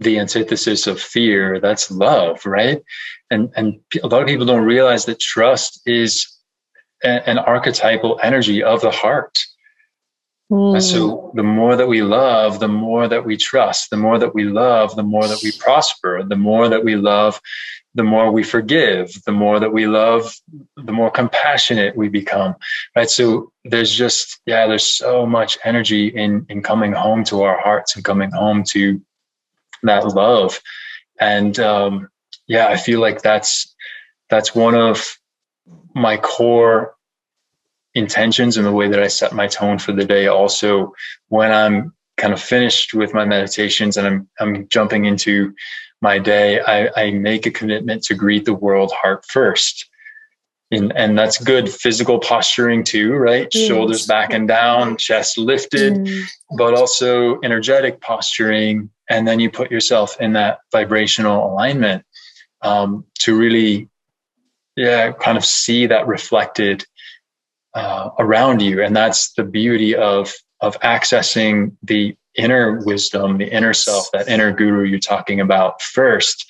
the 0.00 0.18
antithesis 0.18 0.86
of 0.86 1.00
fear 1.00 1.60
that's 1.60 1.90
love 1.90 2.44
right? 2.46 2.82
And 3.30 3.50
and 3.56 3.80
a 4.02 4.06
lot 4.06 4.22
of 4.22 4.28
people 4.28 4.46
don't 4.46 4.64
realize 4.64 5.04
that 5.06 5.20
trust 5.20 5.80
is 5.86 6.26
a, 7.04 7.28
an 7.28 7.38
archetypal 7.38 8.18
energy 8.22 8.62
of 8.62 8.80
the 8.80 8.90
heart. 8.90 9.36
Mm. 10.50 10.76
and 10.76 10.82
so 10.82 11.30
the 11.34 11.42
more 11.42 11.76
that 11.76 11.88
we 11.88 12.00
love 12.00 12.58
the 12.58 12.68
more 12.68 13.06
that 13.06 13.26
we 13.26 13.36
trust. 13.36 13.90
The 13.90 13.98
more 13.98 14.18
that 14.18 14.34
we 14.34 14.44
love 14.44 14.96
the 14.96 15.02
more 15.02 15.26
that 15.26 15.42
we 15.42 15.52
prosper. 15.52 16.22
The 16.22 16.36
more 16.36 16.68
that 16.68 16.84
we 16.84 16.96
love 16.96 17.40
the 17.98 18.04
more 18.04 18.30
we 18.30 18.44
forgive, 18.44 19.12
the 19.26 19.32
more 19.32 19.58
that 19.58 19.72
we 19.72 19.88
love, 19.88 20.32
the 20.76 20.92
more 20.92 21.10
compassionate 21.10 21.96
we 21.96 22.08
become. 22.08 22.54
Right. 22.94 23.10
So 23.10 23.52
there's 23.64 23.92
just, 23.92 24.40
yeah, 24.46 24.68
there's 24.68 24.86
so 24.86 25.26
much 25.26 25.58
energy 25.64 26.06
in 26.06 26.46
in 26.48 26.62
coming 26.62 26.92
home 26.92 27.24
to 27.24 27.42
our 27.42 27.58
hearts 27.60 27.96
and 27.96 28.04
coming 28.04 28.30
home 28.30 28.62
to 28.68 29.02
that 29.82 30.06
love. 30.14 30.60
And 31.18 31.58
um, 31.58 32.08
yeah, 32.46 32.68
I 32.68 32.76
feel 32.76 33.00
like 33.00 33.20
that's 33.20 33.74
that's 34.30 34.54
one 34.54 34.76
of 34.76 35.18
my 35.92 36.18
core 36.18 36.94
intentions 37.94 38.56
and 38.56 38.64
the 38.64 38.78
way 38.80 38.88
that 38.88 39.02
I 39.02 39.08
set 39.08 39.32
my 39.32 39.48
tone 39.48 39.78
for 39.80 39.90
the 39.90 40.04
day. 40.04 40.28
Also, 40.28 40.92
when 41.30 41.50
I'm 41.50 41.92
kind 42.16 42.32
of 42.32 42.40
finished 42.40 42.94
with 42.94 43.12
my 43.12 43.24
meditations 43.24 43.96
and 43.96 44.06
I'm 44.06 44.28
I'm 44.38 44.68
jumping 44.68 45.06
into 45.06 45.52
my 46.00 46.18
day, 46.18 46.60
I, 46.60 46.90
I 46.96 47.10
make 47.10 47.46
a 47.46 47.50
commitment 47.50 48.02
to 48.04 48.14
greet 48.14 48.44
the 48.44 48.54
world 48.54 48.92
heart 48.92 49.24
first. 49.28 49.88
And, 50.70 50.94
and 50.94 51.18
that's 51.18 51.38
good 51.38 51.70
physical 51.70 52.18
posturing 52.18 52.84
too, 52.84 53.14
right? 53.14 53.48
Yes. 53.52 53.66
Shoulders 53.66 54.06
back 54.06 54.32
and 54.32 54.46
down, 54.46 54.98
chest 54.98 55.38
lifted, 55.38 55.94
mm. 55.94 56.24
but 56.58 56.74
also 56.74 57.40
energetic 57.40 58.00
posturing. 58.00 58.90
And 59.08 59.26
then 59.26 59.40
you 59.40 59.50
put 59.50 59.70
yourself 59.70 60.20
in 60.20 60.34
that 60.34 60.58
vibrational 60.70 61.50
alignment 61.50 62.04
um, 62.60 63.06
to 63.20 63.36
really, 63.36 63.88
yeah, 64.76 65.12
kind 65.12 65.38
of 65.38 65.44
see 65.44 65.86
that 65.86 66.06
reflected 66.06 66.84
uh, 67.74 68.10
around 68.18 68.60
you. 68.60 68.82
And 68.82 68.94
that's 68.94 69.32
the 69.32 69.44
beauty 69.44 69.96
of 69.96 70.34
of 70.60 70.78
accessing 70.80 71.76
the 71.82 72.16
inner 72.38 72.80
wisdom, 72.84 73.38
the 73.38 73.52
inner 73.52 73.74
self, 73.74 74.10
that 74.12 74.28
inner 74.28 74.52
guru 74.52 74.84
you're 74.84 74.98
talking 74.98 75.40
about 75.40 75.82
first 75.82 76.46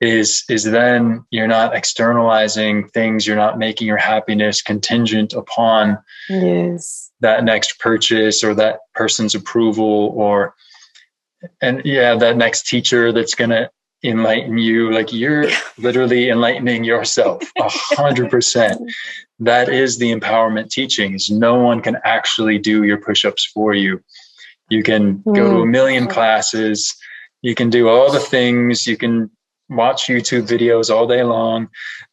is 0.00 0.44
is 0.48 0.62
then 0.62 1.24
you're 1.30 1.48
not 1.48 1.74
externalizing 1.74 2.88
things 2.90 3.26
you're 3.26 3.34
not 3.34 3.58
making 3.58 3.84
your 3.84 3.96
happiness 3.96 4.62
contingent 4.62 5.32
upon 5.32 5.98
yes. 6.28 7.10
that 7.18 7.42
next 7.42 7.80
purchase 7.80 8.44
or 8.44 8.54
that 8.54 8.78
person's 8.94 9.34
approval 9.34 10.12
or 10.14 10.54
and 11.60 11.82
yeah, 11.84 12.14
that 12.16 12.36
next 12.36 12.66
teacher 12.66 13.12
that's 13.12 13.34
gonna 13.34 13.70
enlighten 14.04 14.58
you. 14.58 14.92
Like 14.92 15.12
you're 15.12 15.48
literally 15.76 16.30
enlightening 16.30 16.84
yourself 16.84 17.42
a 17.58 17.68
hundred 17.68 18.30
percent. 18.30 18.80
That 19.40 19.68
is 19.68 19.98
the 19.98 20.12
empowerment 20.12 20.70
teachings. 20.70 21.30
No 21.30 21.54
one 21.54 21.80
can 21.80 21.96
actually 22.04 22.58
do 22.58 22.82
your 22.82 22.98
push-ups 22.98 23.46
for 23.46 23.72
you. 23.72 24.02
You 24.68 24.82
can 24.82 25.22
go 25.22 25.34
to 25.34 25.60
a 25.60 25.64
mm. 25.64 25.70
million 25.70 26.06
classes. 26.06 26.94
You 27.42 27.54
can 27.54 27.70
do 27.70 27.88
all 27.88 28.12
the 28.12 28.20
things. 28.20 28.86
You 28.86 28.96
can 28.96 29.30
watch 29.68 30.06
YouTube 30.06 30.46
videos 30.46 30.90
all 30.94 31.06
day 31.06 31.22
long, 31.22 31.68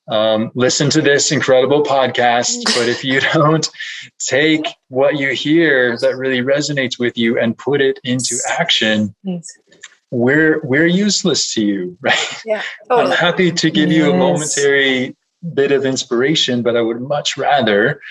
um, 0.08 0.52
listen 0.56 0.90
to 0.92 1.02
this 1.02 1.32
incredible 1.32 1.84
podcast. 1.84 2.64
But 2.76 2.90
if 2.90 3.04
you 3.04 3.22
don't 3.22 3.68
take 4.20 4.66
what 4.90 5.18
you 5.18 5.32
hear 5.32 5.98
that 6.00 6.18
really 6.18 6.42
resonates 6.42 7.00
with 7.00 7.18
you 7.18 7.40
and 7.40 7.58
put 7.58 7.82
it 7.82 8.00
into 8.04 8.38
action, 8.50 9.16
we're 10.12 10.62
we're 10.64 10.86
useless 10.86 11.54
to 11.54 11.66
you, 11.66 11.98
right? 12.02 12.42
Yeah, 12.46 12.62
totally. 12.90 13.12
I'm 13.12 13.18
happy 13.18 13.52
to 13.52 13.72
give 13.72 13.90
yes. 13.90 13.98
you 13.98 14.12
a 14.12 14.18
momentary 14.18 15.16
bit 15.54 15.72
of 15.72 15.86
inspiration, 15.86 16.62
but 16.62 16.76
I 16.76 16.82
would 16.82 17.02
much 17.02 17.38
rather 17.38 18.02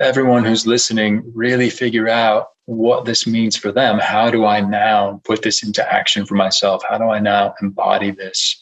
everyone 0.00 0.44
who's 0.44 0.66
listening 0.66 1.22
really 1.34 1.70
figure 1.70 2.08
out 2.08 2.48
what 2.66 3.04
this 3.04 3.26
means 3.26 3.56
for 3.56 3.72
them. 3.72 3.98
How 3.98 4.30
do 4.30 4.44
I 4.44 4.60
now 4.60 5.20
put 5.24 5.42
this 5.42 5.62
into 5.62 5.92
action 5.92 6.24
for 6.24 6.34
myself? 6.34 6.82
How 6.88 6.98
do 6.98 7.04
I 7.04 7.18
now 7.18 7.54
embody 7.60 8.10
this? 8.10 8.60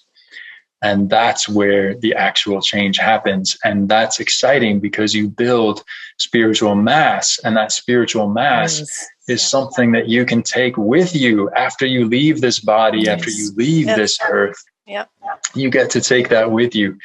And 0.82 1.08
that's 1.08 1.48
where 1.48 1.94
the 1.94 2.12
actual 2.14 2.60
change 2.60 2.98
happens. 2.98 3.56
And 3.62 3.88
that's 3.88 4.18
exciting 4.18 4.80
because 4.80 5.14
you 5.14 5.28
build 5.28 5.84
spiritual 6.18 6.74
mass, 6.74 7.38
and 7.44 7.56
that 7.56 7.70
spiritual 7.70 8.28
mass 8.28 8.80
yes. 8.80 9.08
is 9.28 9.42
something 9.48 9.92
that 9.92 10.08
you 10.08 10.24
can 10.24 10.42
take 10.42 10.76
with 10.76 11.14
you 11.14 11.48
after 11.50 11.86
you 11.86 12.06
leave 12.06 12.40
this 12.40 12.58
body, 12.58 13.02
yes. 13.02 13.08
after 13.20 13.30
you 13.30 13.52
leave 13.54 13.86
yes. 13.86 13.96
this 13.96 14.18
earth. 14.28 14.60
Yep. 14.86 15.08
You 15.54 15.70
get 15.70 15.90
to 15.90 16.00
take 16.00 16.28
that 16.30 16.50
with 16.50 16.74
you. 16.74 16.98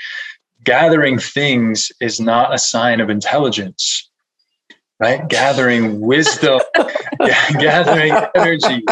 Gathering 0.64 1.20
things 1.20 1.92
is 2.02 2.20
not 2.20 2.54
a 2.54 2.58
sign 2.58 3.00
of 3.00 3.12
intelligence 3.12 4.07
right? 5.00 5.28
Gathering 5.28 6.00
wisdom, 6.00 6.60
gathering 7.60 8.14
energy, 8.36 8.84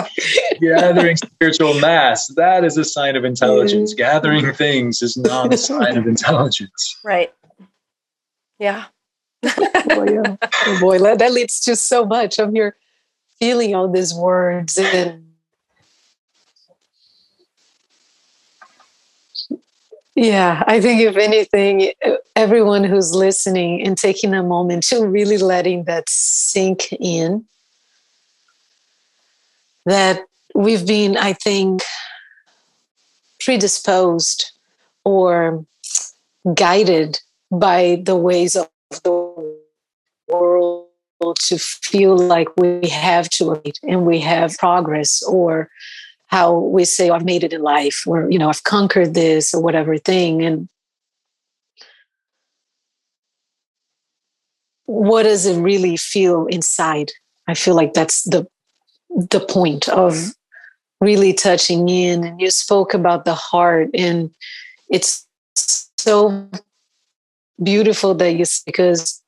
gathering 0.61 1.17
spiritual 1.17 1.73
mass. 1.79 2.27
That 2.35 2.63
is 2.63 2.77
a 2.77 2.85
sign 2.85 3.15
of 3.15 3.25
intelligence. 3.25 3.93
Mm. 3.93 3.97
Gathering 3.97 4.53
things 4.53 5.01
is 5.01 5.17
not 5.17 5.53
a 5.53 5.57
sign 5.57 5.97
of 5.97 6.07
intelligence. 6.07 6.99
Right. 7.03 7.33
Yeah. 8.59 8.85
boy, 9.41 10.05
yeah. 10.11 10.35
Oh 10.41 10.77
boy, 10.79 10.99
that 10.99 11.31
leads 11.31 11.59
to 11.61 11.75
so 11.75 12.05
much 12.05 12.39
of 12.39 12.53
your 12.55 12.75
feeling 13.39 13.75
all 13.75 13.91
these 13.91 14.13
words 14.13 14.77
and 14.77 15.24
Yeah, 20.15 20.63
I 20.65 20.79
think 20.79 21.01
if 21.01 21.17
anything, 21.17 21.91
everyone 22.37 22.85
who's 22.85 23.13
listening 23.13 23.85
and 23.85 23.97
taking 23.97 24.33
a 24.33 24.43
moment 24.43 24.83
to 24.85 25.05
really 25.05 25.37
letting 25.37 25.83
that 25.83 26.05
sink 26.07 26.93
in, 26.93 27.45
that 29.85 30.21
we've 30.55 30.87
been, 30.87 31.17
I 31.17 31.33
think, 31.33 31.81
predisposed 33.41 34.51
or 35.03 35.65
guided 36.53 37.19
by 37.51 38.01
the 38.03 38.15
ways 38.15 38.55
of 38.55 38.69
the 39.03 39.57
world 40.29 40.87
to 41.47 41.57
feel 41.57 42.17
like 42.17 42.47
we 42.57 42.87
have 42.87 43.29
to 43.31 43.61
and 43.83 44.05
we 44.05 44.19
have 44.19 44.57
progress 44.57 45.21
or 45.23 45.69
how 46.27 46.57
we 46.57 46.85
say, 46.85 47.09
oh, 47.09 47.13
I've 47.13 47.25
made 47.25 47.43
it 47.43 47.53
in 47.53 47.61
life, 47.61 48.03
or, 48.07 48.29
you 48.29 48.39
know, 48.39 48.49
I've 48.49 48.63
conquered 48.63 49.13
this 49.13 49.53
or 49.53 49.61
whatever 49.61 49.97
thing. 49.97 50.43
And 50.43 50.67
what 54.85 55.23
does 55.23 55.45
it 55.45 55.59
really 55.61 55.97
feel 55.97 56.45
inside? 56.47 57.11
I 57.47 57.53
feel 57.53 57.75
like 57.75 57.93
that's 57.93 58.23
the 58.23 58.47
the 59.09 59.39
point 59.39 59.87
of 59.89 60.33
really 60.99 61.31
touching 61.33 61.87
in. 61.87 62.23
And 62.23 62.41
you 62.41 62.49
spoke 62.51 62.93
about 62.93 63.25
the 63.25 63.35
heart, 63.35 63.89
and 63.93 64.31
it's 64.89 65.25
so 65.97 66.49
beautiful 67.63 68.13
that 68.15 68.33
you 68.33 68.45
because 68.65 69.21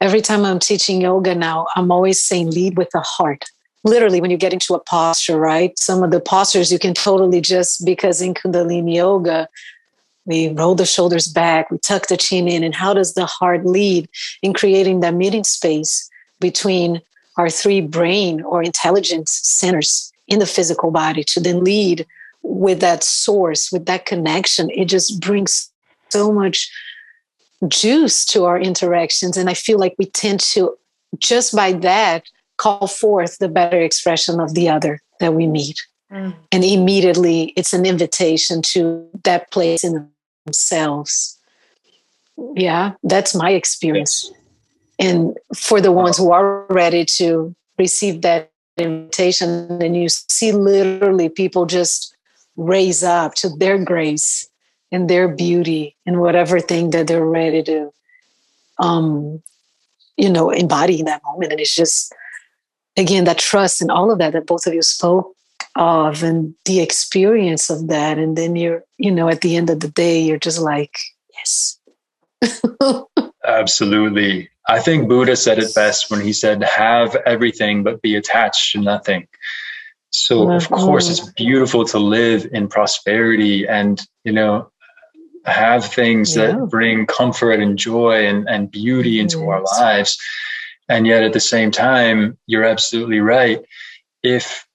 every 0.00 0.20
time 0.20 0.44
I'm 0.44 0.58
teaching 0.58 1.00
yoga 1.00 1.34
now, 1.34 1.66
I'm 1.76 1.90
always 1.90 2.22
saying 2.22 2.50
lead 2.50 2.76
with 2.76 2.90
the 2.90 3.00
heart 3.00 3.44
literally 3.84 4.20
when 4.20 4.30
you 4.30 4.36
get 4.36 4.52
into 4.52 4.74
a 4.74 4.80
posture, 4.80 5.38
right? 5.38 5.78
Some 5.78 6.02
of 6.02 6.10
the 6.10 6.20
postures 6.20 6.72
you 6.72 6.78
can 6.78 6.94
totally 6.94 7.40
just 7.40 7.84
because 7.84 8.20
in 8.20 8.34
Kundalini 8.34 8.96
yoga, 8.96 9.48
we 10.26 10.48
roll 10.48 10.74
the 10.74 10.86
shoulders 10.86 11.28
back, 11.28 11.70
we 11.70 11.78
tuck 11.78 12.06
the 12.08 12.16
chin 12.16 12.46
in, 12.46 12.62
and 12.62 12.74
how 12.74 12.92
does 12.92 13.14
the 13.14 13.26
heart 13.26 13.64
lead 13.64 14.08
in 14.42 14.52
creating 14.52 15.00
that 15.00 15.14
meeting 15.14 15.44
space 15.44 16.08
between 16.40 17.00
our 17.36 17.48
three 17.48 17.80
brain 17.80 18.42
or 18.42 18.62
intelligence 18.62 19.40
centers 19.42 20.12
in 20.28 20.38
the 20.38 20.46
physical 20.46 20.90
body 20.90 21.24
to 21.24 21.40
then 21.40 21.64
lead 21.64 22.06
with 22.42 22.80
that 22.80 23.02
source, 23.02 23.72
with 23.72 23.86
that 23.86 24.06
connection? 24.06 24.70
It 24.70 24.86
just 24.86 25.20
brings 25.20 25.70
so 26.10 26.30
much 26.32 26.70
juice 27.68 28.24
to 28.26 28.44
our 28.44 28.60
interactions. 28.60 29.36
And 29.36 29.48
I 29.48 29.54
feel 29.54 29.78
like 29.78 29.94
we 29.98 30.06
tend 30.06 30.40
to, 30.52 30.76
just 31.18 31.54
by 31.54 31.72
that, 31.72 32.24
call 32.60 32.86
forth 32.86 33.38
the 33.38 33.48
better 33.48 33.80
expression 33.80 34.38
of 34.38 34.54
the 34.54 34.68
other 34.68 35.00
that 35.18 35.32
we 35.32 35.46
meet. 35.46 35.80
Mm. 36.12 36.34
And 36.52 36.62
immediately 36.62 37.54
it's 37.56 37.72
an 37.72 37.86
invitation 37.86 38.60
to 38.72 39.08
that 39.24 39.50
place 39.50 39.82
in 39.82 40.06
themselves. 40.44 41.38
Yeah, 42.54 42.92
that's 43.02 43.34
my 43.34 43.50
experience. 43.52 44.30
And 44.98 45.38
for 45.56 45.80
the 45.80 45.92
ones 45.92 46.18
who 46.18 46.32
are 46.32 46.66
ready 46.68 47.06
to 47.16 47.54
receive 47.78 48.20
that 48.22 48.52
invitation, 48.76 49.80
and 49.80 49.96
you 49.96 50.08
see 50.08 50.52
literally 50.52 51.30
people 51.30 51.64
just 51.64 52.14
raise 52.56 53.02
up 53.02 53.34
to 53.36 53.48
their 53.48 53.82
grace 53.82 54.50
and 54.92 55.08
their 55.08 55.28
beauty 55.28 55.96
and 56.04 56.20
whatever 56.20 56.60
thing 56.60 56.90
that 56.90 57.06
they're 57.06 57.24
ready 57.24 57.62
to 57.62 57.90
um 58.78 59.40
you 60.16 60.28
know 60.28 60.50
embody 60.50 60.98
in 60.98 61.06
that 61.06 61.22
moment 61.24 61.52
and 61.52 61.60
it's 61.60 61.74
just 61.74 62.12
again 62.96 63.24
that 63.24 63.38
trust 63.38 63.80
and 63.80 63.90
all 63.90 64.10
of 64.10 64.18
that 64.18 64.32
that 64.32 64.46
both 64.46 64.66
of 64.66 64.74
you 64.74 64.82
spoke 64.82 65.34
of 65.76 66.22
and 66.22 66.54
the 66.64 66.80
experience 66.80 67.70
of 67.70 67.88
that 67.88 68.18
and 68.18 68.36
then 68.36 68.56
you're 68.56 68.82
you 68.98 69.10
know 69.10 69.28
at 69.28 69.40
the 69.40 69.56
end 69.56 69.70
of 69.70 69.80
the 69.80 69.88
day 69.88 70.20
you're 70.20 70.38
just 70.38 70.60
like 70.60 70.94
yes 71.34 71.78
absolutely 73.44 74.48
i 74.68 74.80
think 74.80 75.08
buddha 75.08 75.36
said 75.36 75.58
it 75.58 75.74
best 75.74 76.10
when 76.10 76.20
he 76.20 76.32
said 76.32 76.62
have 76.64 77.14
everything 77.26 77.84
but 77.84 78.02
be 78.02 78.16
attached 78.16 78.72
to 78.72 78.80
nothing 78.80 79.26
so 80.10 80.46
mm-hmm. 80.46 80.56
of 80.56 80.68
course 80.68 81.08
it's 81.08 81.32
beautiful 81.34 81.84
to 81.84 81.98
live 81.98 82.48
in 82.52 82.66
prosperity 82.66 83.66
and 83.68 84.02
you 84.24 84.32
know 84.32 84.68
have 85.46 85.84
things 85.84 86.36
yeah. 86.36 86.48
that 86.48 86.68
bring 86.68 87.06
comfort 87.06 87.60
and 87.60 87.78
joy 87.78 88.26
and, 88.26 88.48
and 88.48 88.70
beauty 88.70 89.20
into 89.20 89.38
yes. 89.38 89.46
our 89.46 89.62
lives 89.62 90.18
and 90.90 91.06
yet 91.06 91.22
at 91.22 91.32
the 91.32 91.40
same 91.40 91.70
time, 91.70 92.36
you're 92.46 92.64
absolutely 92.64 93.20
right. 93.20 93.64
If 94.24 94.66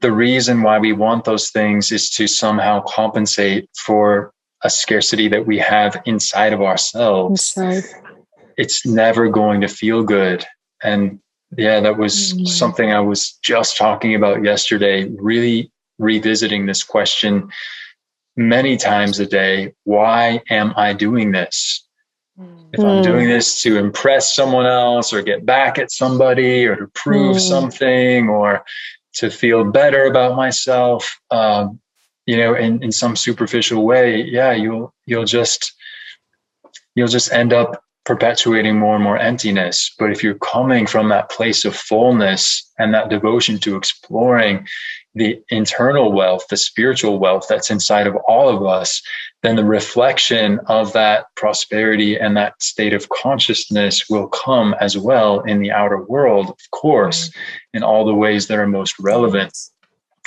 the 0.00 0.10
reason 0.10 0.62
why 0.62 0.80
we 0.80 0.92
want 0.92 1.24
those 1.24 1.50
things 1.50 1.92
is 1.92 2.10
to 2.10 2.26
somehow 2.26 2.82
compensate 2.88 3.70
for 3.76 4.32
a 4.64 4.68
scarcity 4.68 5.28
that 5.28 5.46
we 5.46 5.58
have 5.58 6.02
inside 6.04 6.52
of 6.52 6.60
ourselves, 6.60 7.54
inside. 7.56 7.84
it's 8.58 8.84
never 8.84 9.28
going 9.28 9.60
to 9.60 9.68
feel 9.68 10.02
good. 10.02 10.44
And 10.82 11.20
yeah, 11.56 11.78
that 11.78 11.98
was 11.98 12.34
mm. 12.34 12.48
something 12.48 12.90
I 12.90 13.00
was 13.00 13.32
just 13.42 13.76
talking 13.76 14.16
about 14.16 14.44
yesterday, 14.44 15.08
really 15.20 15.70
revisiting 15.98 16.66
this 16.66 16.82
question 16.82 17.48
many 18.36 18.76
times 18.76 19.20
a 19.20 19.26
day. 19.26 19.72
Why 19.84 20.42
am 20.50 20.74
I 20.76 20.94
doing 20.94 21.30
this? 21.30 21.86
If 22.72 22.80
I'm 22.80 23.02
doing 23.02 23.24
hmm. 23.24 23.30
this 23.30 23.62
to 23.62 23.78
impress 23.78 24.34
someone 24.34 24.66
else 24.66 25.12
or 25.12 25.22
get 25.22 25.44
back 25.44 25.78
at 25.78 25.90
somebody 25.90 26.66
or 26.66 26.76
to 26.76 26.86
prove 26.88 27.36
mm. 27.36 27.40
something 27.40 28.28
or 28.28 28.64
to 29.14 29.28
feel 29.28 29.64
better 29.64 30.04
about 30.04 30.36
myself, 30.36 31.20
um, 31.32 31.80
you 32.26 32.36
know, 32.36 32.54
in, 32.54 32.80
in 32.82 32.92
some 32.92 33.16
superficial 33.16 33.84
way, 33.84 34.22
yeah, 34.22 34.52
you'll 34.52 34.94
you'll 35.06 35.24
just 35.24 35.72
you'll 36.94 37.08
just 37.08 37.32
end 37.32 37.52
up 37.52 37.82
perpetuating 38.04 38.78
more 38.78 38.94
and 38.94 39.04
more 39.04 39.18
emptiness. 39.18 39.94
But 39.98 40.10
if 40.10 40.22
you're 40.22 40.38
coming 40.38 40.86
from 40.86 41.08
that 41.08 41.30
place 41.30 41.64
of 41.64 41.74
fullness 41.74 42.70
and 42.78 42.94
that 42.94 43.10
devotion 43.10 43.58
to 43.60 43.76
exploring 43.76 44.66
the 45.14 45.42
internal 45.50 46.12
wealth, 46.12 46.46
the 46.48 46.56
spiritual 46.56 47.18
wealth 47.18 47.46
that's 47.48 47.70
inside 47.70 48.06
of 48.06 48.16
all 48.28 48.48
of 48.48 48.64
us, 48.64 49.02
then 49.42 49.56
the 49.56 49.64
reflection 49.64 50.60
of 50.66 50.92
that 50.92 51.26
prosperity 51.34 52.16
and 52.16 52.36
that 52.36 52.62
state 52.62 52.92
of 52.92 53.08
consciousness 53.08 54.08
will 54.08 54.28
come 54.28 54.74
as 54.80 54.96
well 54.96 55.40
in 55.40 55.60
the 55.60 55.72
outer 55.72 56.02
world, 56.04 56.50
of 56.50 56.70
course, 56.70 57.28
mm-hmm. 57.28 57.78
in 57.78 57.82
all 57.82 58.04
the 58.04 58.14
ways 58.14 58.46
that 58.46 58.58
are 58.58 58.66
most 58.68 58.98
relevant. 59.00 59.56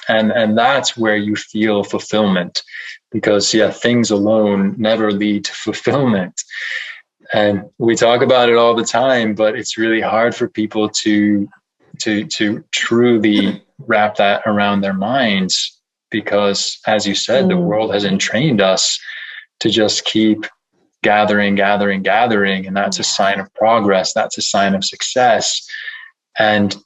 and 0.10 0.32
and 0.32 0.58
that's 0.58 0.98
where 0.98 1.16
you 1.16 1.36
feel 1.36 1.84
fulfillment 1.84 2.62
because 3.12 3.54
yeah 3.54 3.72
things 3.72 4.12
alone 4.12 4.76
never 4.78 5.12
lead 5.12 5.46
to 5.46 5.54
fulfillment. 5.54 6.42
And 7.34 7.64
we 7.78 7.96
talk 7.96 8.22
about 8.22 8.50
it 8.50 8.58
all 8.58 8.76
the 8.76 8.84
time 8.84 9.34
but 9.34 9.56
it's 9.56 9.78
really 9.78 10.02
hard 10.02 10.36
for 10.36 10.50
people 10.50 10.90
to 10.90 11.48
to 12.00 12.26
to 12.26 12.64
truly 12.72 13.63
wrap 13.80 14.16
that 14.16 14.42
around 14.46 14.82
their 14.82 14.94
minds 14.94 15.80
because 16.10 16.80
as 16.88 17.08
you 17.08 17.16
said 17.16 17.46
mm. 17.46 17.50
the 17.50 17.58
world 17.58 17.94
has 17.94 18.06
entrained 18.06 18.62
us 18.62 19.00
to 19.60 19.70
just 19.70 20.06
keep 20.06 20.46
gathering 21.04 21.56
gathering 21.56 22.02
gathering 22.02 22.66
and 22.66 22.78
that's 22.78 23.00
a 23.00 23.04
sign 23.04 23.40
of 23.40 23.54
progress 23.56 24.14
that's 24.14 24.38
a 24.38 24.42
sign 24.42 24.74
of 24.74 24.86
success 24.86 25.68
and 26.38 26.78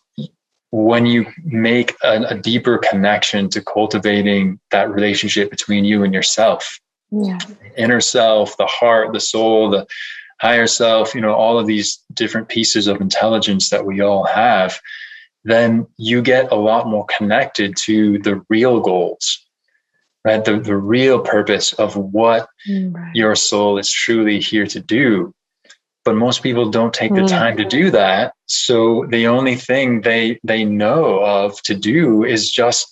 when 0.71 1.05
you 1.05 1.25
make 1.45 1.95
a, 2.03 2.23
a, 2.23 2.37
deeper 2.37 2.77
connection 2.77 3.49
to 3.49 3.61
cultivating 3.61 4.59
that 4.71 4.91
relationship 4.91 5.49
between 5.49 5.85
you 5.85 6.03
and 6.03 6.13
yourself 6.13 6.79
yeah. 7.11 7.37
inner 7.77 8.01
self 8.01 8.57
the 8.57 8.65
heart 8.65 9.13
the 9.13 9.19
soul 9.19 9.69
the 9.69 9.85
higher 10.41 10.67
self 10.67 11.13
you 11.13 11.21
know 11.21 11.33
all 11.33 11.59
of 11.59 11.67
these 11.67 12.03
different 12.13 12.47
pieces 12.47 12.87
of 12.87 13.01
intelligence 13.01 13.69
that 13.69 13.85
we 13.85 14.01
all 14.01 14.23
have 14.25 14.79
then 15.47 15.87
you 15.97 16.21
get 16.21 16.51
a 16.51 16.55
lot 16.55 16.87
more 16.87 17.05
connected 17.17 17.75
to 17.77 18.19
the 18.19 18.41
real 18.49 18.79
goals 18.79 19.47
right? 20.27 20.43
The, 20.43 20.59
the 20.59 20.75
real 20.75 21.21
purpose 21.21 21.71
of 21.73 21.95
what 21.95 22.49
mm, 22.67 22.93
right. 22.93 23.15
your 23.15 23.33
soul 23.33 23.77
is 23.77 23.89
truly 23.89 24.41
here 24.41 24.67
to 24.67 24.81
do. 24.81 25.33
But 26.03 26.15
most 26.15 26.43
people 26.43 26.69
don't 26.69 26.93
take 26.93 27.13
the 27.13 27.25
time 27.25 27.57
to 27.57 27.65
do 27.65 27.91
that. 27.91 28.33
So 28.45 29.05
the 29.09 29.27
only 29.27 29.55
thing 29.55 30.01
they 30.01 30.39
they 30.41 30.63
know 30.63 31.19
of 31.19 31.61
to 31.63 31.75
do 31.75 32.23
is 32.23 32.49
just 32.49 32.87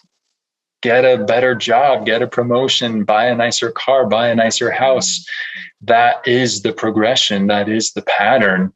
get 0.82 1.06
a 1.06 1.24
better 1.24 1.56
job 1.56 2.06
get 2.06 2.22
a 2.22 2.28
promotion 2.28 3.06
buy 3.06 3.26
a 3.26 3.34
nicer 3.34 3.72
car 3.72 4.06
buy 4.06 4.28
a 4.28 4.36
nicer 4.36 4.70
house. 4.70 5.26
That 5.82 6.28
is 6.28 6.62
the 6.62 6.74
progression. 6.74 7.48
That 7.48 7.70
is 7.70 7.94
the 7.94 8.02
pattern 8.02 8.74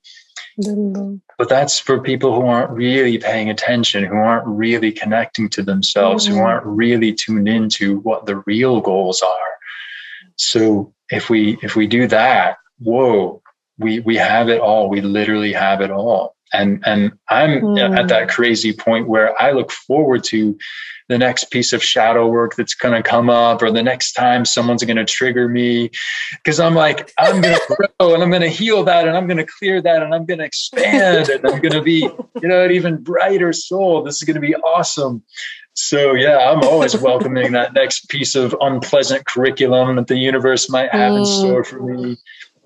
but 1.37 1.49
that's 1.49 1.79
for 1.79 2.01
people 2.01 2.35
who 2.35 2.45
aren't 2.47 2.71
really 2.71 3.17
paying 3.17 3.49
attention 3.49 4.03
who 4.03 4.15
aren't 4.15 4.45
really 4.45 4.91
connecting 4.91 5.49
to 5.49 5.63
themselves 5.63 6.25
mm-hmm. 6.25 6.37
who 6.37 6.41
aren't 6.41 6.65
really 6.65 7.13
tuned 7.13 7.47
into 7.47 7.99
what 7.99 8.25
the 8.25 8.37
real 8.45 8.81
goals 8.81 9.21
are 9.21 9.57
so 10.35 10.93
if 11.09 11.29
we 11.29 11.57
if 11.61 11.75
we 11.75 11.87
do 11.87 12.07
that 12.07 12.57
whoa 12.79 13.41
we 13.77 13.99
we 14.01 14.15
have 14.15 14.49
it 14.49 14.59
all 14.59 14.89
we 14.89 15.01
literally 15.01 15.53
have 15.53 15.81
it 15.81 15.91
all 15.91 16.35
and 16.53 16.83
and 16.85 17.11
i'm 17.29 17.61
mm. 17.61 17.97
at 17.97 18.07
that 18.07 18.29
crazy 18.29 18.73
point 18.73 19.07
where 19.07 19.39
i 19.41 19.51
look 19.51 19.71
forward 19.71 20.23
to 20.23 20.57
the 21.09 21.17
next 21.17 21.51
piece 21.51 21.73
of 21.73 21.83
shadow 21.83 22.27
work 22.27 22.55
that's 22.55 22.73
going 22.73 22.93
to 22.93 23.07
come 23.07 23.29
up 23.29 23.61
or 23.61 23.71
the 23.71 23.83
next 23.83 24.13
time 24.13 24.45
someone's 24.45 24.83
going 24.83 24.97
to 24.97 25.05
trigger 25.05 25.49
me 25.49 25.89
because 26.31 26.59
i'm 26.59 26.75
like 26.75 27.11
i'm 27.19 27.41
going 27.41 27.55
to 27.67 27.89
grow 27.99 28.13
and 28.13 28.23
i'm 28.23 28.29
going 28.29 28.41
to 28.41 28.47
heal 28.47 28.83
that 28.83 29.07
and 29.07 29.17
i'm 29.17 29.27
going 29.27 29.37
to 29.37 29.47
clear 29.59 29.81
that 29.81 30.01
and 30.01 30.13
i'm 30.13 30.25
going 30.25 30.39
to 30.39 30.45
expand 30.45 31.27
and 31.29 31.45
i'm 31.45 31.59
going 31.59 31.73
to 31.73 31.81
be 31.81 32.07
you 32.41 32.47
know 32.47 32.63
an 32.63 32.71
even 32.71 33.03
brighter 33.03 33.51
soul 33.51 34.03
this 34.03 34.15
is 34.15 34.23
going 34.23 34.35
to 34.35 34.41
be 34.41 34.55
awesome 34.55 35.21
so 35.73 36.13
yeah 36.13 36.51
i'm 36.51 36.63
always 36.63 36.95
welcoming 36.95 37.51
that 37.51 37.73
next 37.73 38.07
piece 38.07 38.35
of 38.35 38.55
unpleasant 38.61 39.25
curriculum 39.25 39.97
that 39.97 40.07
the 40.07 40.17
universe 40.17 40.69
might 40.69 40.91
have 40.91 41.11
mm. 41.11 41.19
in 41.19 41.25
store 41.25 41.63
for 41.63 41.81
me 41.81 42.17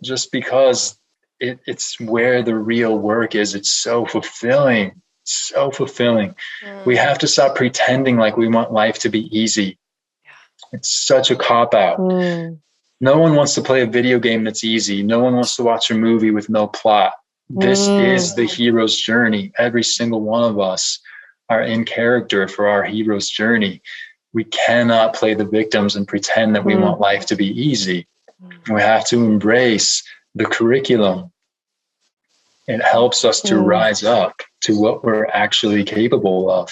just 0.04 0.32
because 0.32 1.00
it, 1.44 1.60
it's 1.66 2.00
where 2.00 2.42
the 2.42 2.56
real 2.56 2.98
work 2.98 3.36
is. 3.36 3.54
It's 3.54 3.72
so 3.72 4.06
fulfilling, 4.06 5.02
so 5.24 5.72
fulfilling. 5.72 6.36
Mm. 6.64 6.86
We 6.86 6.98
have 6.98 7.20
to 7.20 7.28
stop 7.28 7.56
pretending 7.56 8.18
like 8.18 8.38
we 8.38 8.48
want 8.48 8.72
life 8.72 9.00
to 9.00 9.10
be 9.10 9.36
easy. 9.38 9.78
Yeah. 10.24 10.32
It's 10.74 11.06
such 11.06 11.32
a 11.32 11.36
cop 11.36 11.74
out. 11.74 12.00
Mm. 12.00 12.60
No 13.02 13.18
one 13.18 13.36
wants 13.36 13.56
to 13.56 13.62
play 13.62 13.82
a 13.82 13.88
video 13.88 14.20
game 14.20 14.44
that's 14.44 14.64
easy. 14.64 15.04
No 15.04 15.20
one 15.20 15.36
wants 15.36 15.56
to 15.58 15.64
watch 15.64 15.92
a 15.92 15.96
movie 15.96 16.32
with 16.32 16.50
no 16.50 16.68
plot. 16.68 17.14
This 17.50 17.88
mm. 17.88 18.14
is 18.14 18.36
the 18.36 18.46
hero's 18.46 18.98
journey. 18.98 19.52
Every 19.58 19.84
single 19.84 20.22
one 20.22 20.44
of 20.44 20.60
us 20.60 21.00
are 21.50 21.62
in 21.62 21.84
character 21.84 22.48
for 22.48 22.68
our 22.68 22.84
hero's 22.84 23.30
journey. 23.30 23.82
We 24.32 24.46
cannot 24.46 25.14
play 25.14 25.34
the 25.34 25.46
victims 25.46 25.96
and 25.96 26.08
pretend 26.08 26.56
that 26.56 26.66
we 26.66 26.74
mm. 26.74 26.82
want 26.82 27.00
life 27.00 27.26
to 27.28 27.36
be 27.36 27.48
easy. 27.48 28.08
Mm. 28.42 28.74
We 28.74 28.82
have 28.82 29.06
to 29.08 29.18
embrace 29.18 30.04
the 30.36 30.46
curriculum 30.46 31.32
it 32.68 32.82
helps 32.82 33.26
us 33.26 33.42
to 33.42 33.56
mm. 33.56 33.66
rise 33.66 34.04
up 34.04 34.42
to 34.64 34.80
what 34.80 35.04
we're 35.04 35.28
actually 35.28 35.84
capable 35.84 36.50
of. 36.50 36.72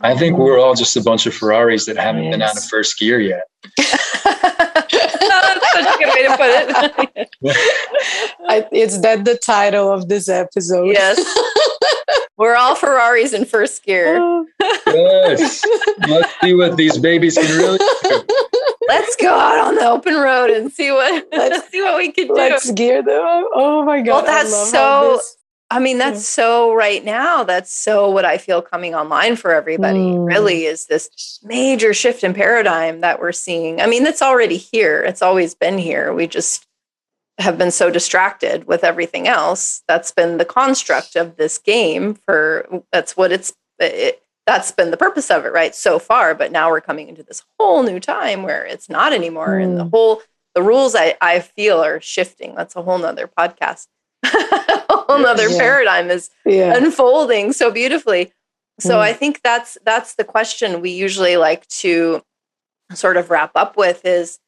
I 0.00 0.16
think 0.16 0.36
we're 0.36 0.58
all 0.58 0.74
just 0.74 0.96
a 0.96 1.02
bunch 1.02 1.26
of 1.26 1.34
Ferraris 1.34 1.86
that 1.86 1.96
haven't 1.96 2.24
yes. 2.24 2.34
been 2.34 2.42
out 2.42 2.56
of 2.56 2.64
first 2.64 2.98
gear 2.98 3.18
yet. 3.20 3.44
That's 3.76 5.72
such 5.72 5.94
a 5.94 5.98
good 5.98 6.12
way 6.12 6.22
to 6.22 6.36
put 6.36 7.10
it. 7.16 7.30
I, 8.48 8.68
it's 8.72 8.98
that 9.00 9.24
the 9.24 9.38
title 9.38 9.90
of 9.90 10.08
this 10.08 10.28
episode. 10.28 10.88
Yes. 10.88 11.18
We're 12.36 12.54
all 12.54 12.74
Ferraris 12.74 13.32
in 13.32 13.46
first 13.46 13.82
gear. 13.84 14.44
yes. 14.60 15.64
Let's 16.06 16.40
see 16.40 16.54
what 16.54 16.76
these 16.76 16.98
babies 16.98 17.38
can 17.38 17.56
really 17.56 17.78
do. 17.78 18.22
Let's 18.88 19.16
go 19.16 19.34
out 19.34 19.66
on 19.66 19.74
the 19.76 19.88
open 19.88 20.14
road 20.14 20.50
and 20.50 20.70
see 20.70 20.92
what 20.92 21.26
let's 21.32 21.68
see 21.70 21.82
what 21.82 21.96
we 21.96 22.12
can 22.12 22.28
do. 22.28 22.34
Let's 22.34 22.70
gear 22.72 23.02
them 23.02 23.24
up. 23.24 23.46
Oh 23.54 23.82
my 23.84 24.02
god. 24.02 24.12
Well, 24.12 24.24
that's 24.26 24.70
so 24.70 25.20
I 25.68 25.80
mean, 25.80 25.98
that's 25.98 26.26
so 26.26 26.72
right 26.72 27.04
now. 27.04 27.42
That's 27.42 27.72
so 27.72 28.08
what 28.08 28.24
I 28.24 28.38
feel 28.38 28.62
coming 28.62 28.94
online 28.94 29.34
for 29.34 29.52
everybody. 29.52 29.98
Mm. 29.98 30.26
Really, 30.26 30.64
is 30.64 30.86
this 30.86 31.40
major 31.42 31.92
shift 31.92 32.22
in 32.22 32.34
paradigm 32.34 33.00
that 33.00 33.20
we're 33.20 33.32
seeing. 33.32 33.80
I 33.80 33.86
mean, 33.86 34.04
that's 34.04 34.22
already 34.22 34.58
here. 34.58 35.02
It's 35.02 35.22
always 35.22 35.54
been 35.54 35.78
here. 35.78 36.14
We 36.14 36.28
just 36.28 36.66
have 37.38 37.58
been 37.58 37.72
so 37.72 37.90
distracted 37.90 38.66
with 38.66 38.84
everything 38.84 39.26
else. 39.26 39.82
That's 39.88 40.12
been 40.12 40.38
the 40.38 40.44
construct 40.44 41.16
of 41.16 41.36
this 41.36 41.58
game 41.58 42.14
for 42.14 42.82
that's 42.92 43.16
what 43.16 43.32
it's 43.32 43.52
it, 43.80 44.22
that's 44.46 44.70
been 44.70 44.92
the 44.92 44.96
purpose 44.96 45.30
of 45.30 45.44
it, 45.44 45.52
right? 45.52 45.74
So 45.74 45.98
far, 45.98 46.34
but 46.34 46.52
now 46.52 46.70
we're 46.70 46.80
coming 46.80 47.08
into 47.08 47.24
this 47.24 47.42
whole 47.58 47.82
new 47.82 47.98
time 47.98 48.44
where 48.44 48.64
it's 48.64 48.88
not 48.88 49.12
anymore. 49.12 49.48
Mm. 49.58 49.64
And 49.64 49.78
the 49.80 49.84
mm. 49.84 49.90
whole 49.90 50.22
the 50.54 50.62
rules 50.62 50.94
I, 50.94 51.16
I 51.20 51.40
feel 51.40 51.84
are 51.84 52.00
shifting. 52.00 52.54
That's 52.54 52.76
a 52.76 52.82
whole 52.82 52.98
nother 52.98 53.28
podcast. 53.28 53.88
a 55.16 55.18
whole 55.18 55.26
nother 55.26 55.48
yeah. 55.48 55.58
paradigm 55.58 56.10
is 56.10 56.30
yeah. 56.44 56.76
unfolding 56.76 57.52
so 57.52 57.70
beautifully. 57.70 58.32
So 58.78 58.96
mm. 58.96 59.00
I 59.00 59.12
think 59.12 59.42
that's 59.42 59.78
that's 59.84 60.14
the 60.14 60.24
question 60.24 60.80
we 60.80 60.90
usually 60.90 61.36
like 61.36 61.66
to 61.68 62.22
sort 62.92 63.16
of 63.16 63.30
wrap 63.30 63.52
up 63.54 63.76
with 63.76 64.04
is 64.04 64.38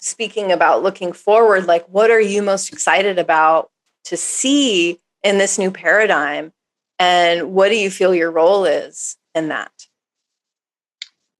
speaking 0.00 0.52
about 0.52 0.82
looking 0.82 1.12
forward, 1.12 1.66
like 1.66 1.86
what 1.86 2.10
are 2.10 2.20
you 2.20 2.42
most 2.42 2.72
excited 2.72 3.18
about 3.18 3.70
to 4.04 4.16
see 4.16 5.00
in 5.22 5.38
this 5.38 5.58
new 5.58 5.70
paradigm? 5.70 6.52
And 6.98 7.52
what 7.52 7.68
do 7.68 7.76
you 7.76 7.90
feel 7.90 8.14
your 8.14 8.30
role 8.30 8.64
is 8.64 9.16
in 9.34 9.48
that? 9.48 9.72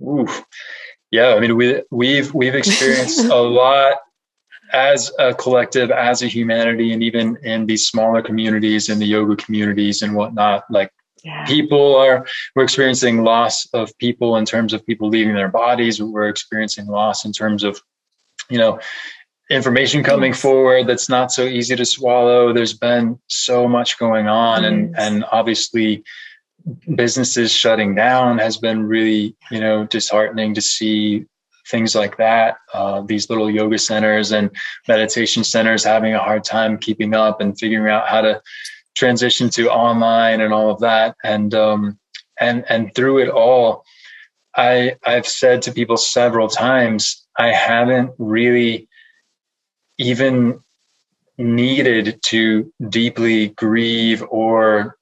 Ooh. 0.02 0.26
Yeah, 1.10 1.34
I 1.34 1.40
mean 1.40 1.56
we 1.56 1.82
we've 1.90 2.34
we've 2.34 2.54
experienced 2.62 3.24
a 3.26 3.36
lot 3.36 3.98
as 4.72 5.10
a 5.18 5.34
collective, 5.34 5.90
as 5.90 6.22
a 6.22 6.26
humanity, 6.26 6.92
and 6.92 7.02
even 7.02 7.36
in 7.42 7.66
these 7.66 7.86
smaller 7.86 8.22
communities, 8.22 8.88
in 8.88 8.98
the 8.98 9.06
yoga 9.06 9.36
communities 9.36 10.02
and 10.02 10.14
whatnot, 10.14 10.64
like 10.70 10.90
yeah. 11.26 11.44
people 11.44 11.96
are 11.96 12.26
we're 12.54 12.62
experiencing 12.62 13.24
loss 13.24 13.66
of 13.72 13.96
people 13.98 14.36
in 14.36 14.44
terms 14.44 14.72
of 14.72 14.86
people 14.86 15.08
leaving 15.08 15.34
their 15.34 15.48
bodies 15.48 16.00
we're 16.00 16.28
experiencing 16.28 16.86
loss 16.86 17.24
in 17.24 17.32
terms 17.32 17.64
of 17.64 17.80
you 18.48 18.58
know 18.58 18.78
information 19.50 20.02
coming 20.02 20.32
yes. 20.32 20.40
forward 20.40 20.86
that's 20.86 21.08
not 21.08 21.32
so 21.32 21.44
easy 21.44 21.74
to 21.74 21.84
swallow 21.84 22.52
there's 22.52 22.74
been 22.74 23.18
so 23.28 23.66
much 23.68 23.98
going 23.98 24.28
on 24.28 24.62
yes. 24.62 24.70
and 24.70 24.98
and 24.98 25.24
obviously 25.32 26.04
businesses 26.94 27.52
shutting 27.52 27.94
down 27.94 28.38
has 28.38 28.56
been 28.56 28.86
really 28.86 29.36
you 29.50 29.60
know 29.60 29.84
disheartening 29.86 30.54
to 30.54 30.60
see 30.60 31.24
things 31.68 31.94
like 31.94 32.16
that 32.16 32.58
uh, 32.74 33.00
these 33.02 33.28
little 33.28 33.50
yoga 33.50 33.78
centers 33.78 34.32
and 34.32 34.50
meditation 34.88 35.44
centers 35.44 35.84
having 35.84 36.14
a 36.14 36.18
hard 36.18 36.44
time 36.44 36.78
keeping 36.78 37.14
up 37.14 37.40
and 37.40 37.58
figuring 37.58 37.92
out 37.92 38.08
how 38.08 38.20
to 38.20 38.40
transition 38.94 39.50
to 39.50 39.68
online 39.68 40.40
and 40.40 40.54
all 40.54 40.70
of 40.70 40.80
that. 40.80 41.14
And 41.22 41.54
um, 41.54 41.98
and 42.40 42.64
and 42.68 42.94
through 42.94 43.18
it 43.18 43.28
all 43.28 43.84
i 44.56 44.94
i've 45.04 45.26
said 45.26 45.62
to 45.62 45.72
people 45.72 45.96
several 45.96 46.48
times 46.48 47.26
I 47.38 47.52
haven't 47.52 48.12
really 48.18 48.88
even 49.98 50.60
needed 51.38 52.18
to 52.26 52.72
deeply 52.88 53.48
grieve 53.48 54.24
or 54.30 54.95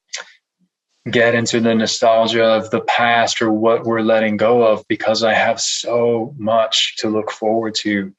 get 1.11 1.35
into 1.35 1.61
the 1.61 1.75
nostalgia 1.75 2.45
of 2.45 2.71
the 2.71 2.81
past 2.81 3.43
or 3.43 3.53
what 3.53 3.85
we're 3.85 4.01
letting 4.01 4.37
go 4.37 4.67
of 4.67 4.87
because 4.89 5.23
I 5.23 5.35
have 5.35 5.61
so 5.61 6.35
much 6.39 6.97
to 6.99 7.09
look 7.09 7.31
forward 7.31 7.75
to. 7.77 8.15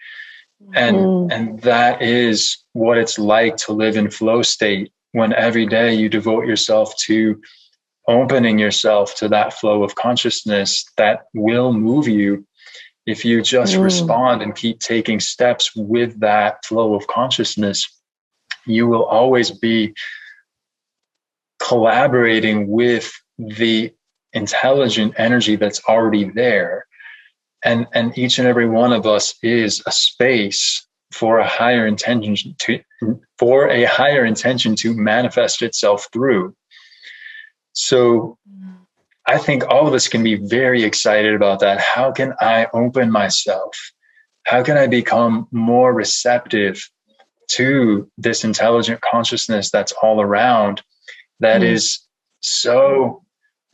And 0.73 0.97
mm. 0.97 1.31
and 1.31 1.59
that 1.61 2.01
is 2.01 2.57
what 2.73 2.97
it's 2.97 3.19
like 3.19 3.57
to 3.57 3.73
live 3.73 3.97
in 3.97 4.09
flow 4.09 4.41
state 4.41 4.91
when 5.11 5.33
every 5.33 5.65
day 5.65 5.93
you 5.93 6.09
devote 6.09 6.45
yourself 6.45 6.95
to 7.05 7.41
opening 8.07 8.59
yourself 8.59 9.15
to 9.15 9.27
that 9.29 9.53
flow 9.53 9.83
of 9.83 9.95
consciousness 9.95 10.86
that 10.97 11.25
will 11.33 11.73
move 11.73 12.07
you 12.07 12.45
if 13.05 13.25
you 13.25 13.41
just 13.41 13.75
mm. 13.75 13.83
respond 13.83 14.41
and 14.41 14.55
keep 14.55 14.79
taking 14.79 15.19
steps 15.19 15.75
with 15.75 16.19
that 16.19 16.63
flow 16.65 16.93
of 16.93 17.05
consciousness 17.07 17.88
you 18.65 18.88
will 18.88 19.05
always 19.05 19.51
be 19.51 19.93
collaborating 21.68 22.68
with 22.68 23.11
the 23.38 23.91
intelligent 24.34 25.13
energy 25.18 25.55
that's 25.55 25.82
already 25.88 26.30
there 26.30 26.86
and 27.63 27.88
and 27.93 28.18
each 28.18 28.38
and 28.38 28.47
every 28.47 28.68
one 28.68 28.93
of 28.93 29.05
us 29.05 29.34
is 29.41 29.82
a 29.86 29.91
space 29.91 30.86
for 31.11 31.39
a 31.39 31.47
higher 31.47 31.88
intention 31.88 32.55
to 32.59 32.80
for 33.39 33.70
a 33.70 33.86
higher 33.86 34.26
intention 34.26 34.76
to 34.76 34.93
manifest 34.93 35.61
itself 35.61 36.07
through 36.11 36.53
so 37.74 38.38
I 39.28 39.38
think 39.38 39.68
all 39.68 39.88
of 39.88 39.93
us 39.93 40.07
can 40.07 40.24
be 40.24 40.36
very 40.36 40.84
excited 40.84 41.34
about 41.34 41.59
that. 41.61 41.80
How 41.80 42.11
can 42.11 42.34
I 42.39 42.68
open 42.74 43.11
myself? 43.11 43.76
How 44.45 44.61
can 44.61 44.78
I 44.78 44.86
become 44.86 45.47
more 45.51 45.91
receptive 45.91 46.88
to 47.53 48.09
this 48.20 48.43
intelligent 48.43 49.01
consciousness 49.01 49.72
that's 49.72 49.93
all 50.03 50.22
around 50.22 50.84
that 51.39 51.61
mm. 51.61 51.71
is 51.71 51.99
so 52.39 53.23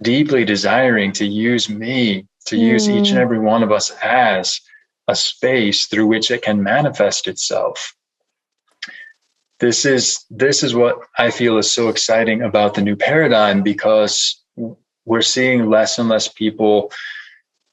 deeply 0.02 0.46
desiring 0.46 1.12
to 1.14 1.26
use 1.26 1.70
me, 1.70 2.28
to 2.48 2.56
mm. 2.56 2.60
use 2.60 2.90
each 2.90 3.10
and 3.10 3.18
mm. 3.18 3.22
every 3.22 3.40
one 3.40 3.64
of 3.64 3.72
us 3.72 3.92
as 4.04 4.60
a 5.08 5.16
space 5.16 5.88
through 5.88 6.08
which 6.08 6.32
it 6.32 6.42
can 6.42 6.64
manifest 6.64 7.28
itself? 7.28 7.96
This 9.60 9.86
is 9.86 10.26
this 10.32 10.64
is 10.64 10.74
what 10.74 11.00
I 11.20 11.30
feel 11.30 11.60
is 11.60 11.72
so 11.72 11.90
exciting 11.90 12.42
about 12.42 12.74
the 12.74 12.82
new 12.82 12.96
paradigm 12.96 13.62
because 13.62 14.42
we're 15.06 15.22
seeing 15.22 15.70
less 15.70 16.00
and 16.00 16.10
less 16.10 16.28
people 16.28 16.92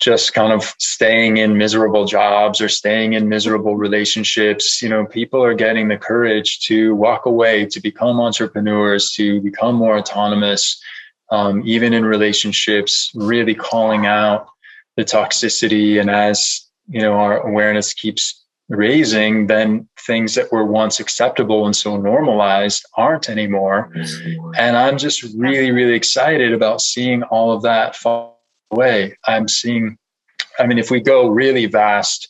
just 0.00 0.32
kind 0.32 0.52
of 0.52 0.62
staying 0.78 1.38
in 1.38 1.58
miserable 1.58 2.04
jobs 2.04 2.60
or 2.60 2.68
staying 2.68 3.14
in 3.14 3.28
miserable 3.28 3.76
relationships. 3.76 4.80
You 4.80 4.88
know, 4.88 5.04
people 5.06 5.42
are 5.42 5.54
getting 5.54 5.88
the 5.88 5.96
courage 5.96 6.60
to 6.66 6.94
walk 6.94 7.26
away, 7.26 7.66
to 7.66 7.80
become 7.80 8.20
entrepreneurs, 8.20 9.10
to 9.12 9.40
become 9.40 9.74
more 9.74 9.98
autonomous, 9.98 10.80
um, 11.30 11.62
even 11.66 11.92
in 11.92 12.04
relationships, 12.04 13.10
really 13.14 13.54
calling 13.54 14.06
out 14.06 14.46
the 14.96 15.04
toxicity. 15.04 16.00
And 16.00 16.10
as, 16.10 16.66
you 16.88 17.00
know, 17.00 17.14
our 17.14 17.40
awareness 17.40 17.92
keeps 17.92 18.44
raising, 18.68 19.46
then 19.46 19.88
things 20.06 20.34
that 20.34 20.52
were 20.52 20.64
once 20.64 21.00
acceptable 21.00 21.66
and 21.66 21.74
so 21.74 21.96
normalized 21.96 22.84
aren't 22.96 23.28
anymore. 23.28 23.90
And 24.56 24.76
I'm 24.76 24.98
just 24.98 25.22
really, 25.34 25.70
really 25.70 25.94
excited 25.94 26.52
about 26.52 26.82
seeing 26.82 27.22
all 27.24 27.50
of 27.50 27.62
that 27.62 27.96
fall 27.96 28.37
away. 28.70 29.16
I'm 29.26 29.48
seeing, 29.48 29.98
I 30.58 30.66
mean, 30.66 30.78
if 30.78 30.90
we 30.90 31.00
go 31.00 31.28
really 31.28 31.66
vast, 31.66 32.28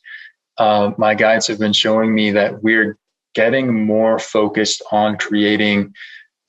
uh, 0.58 0.92
my 0.98 1.14
guides 1.14 1.46
have 1.46 1.58
been 1.58 1.72
showing 1.72 2.14
me 2.14 2.32
that 2.32 2.62
we're 2.62 2.98
getting 3.34 3.84
more 3.84 4.18
focused 4.18 4.82
on 4.90 5.16
creating 5.16 5.94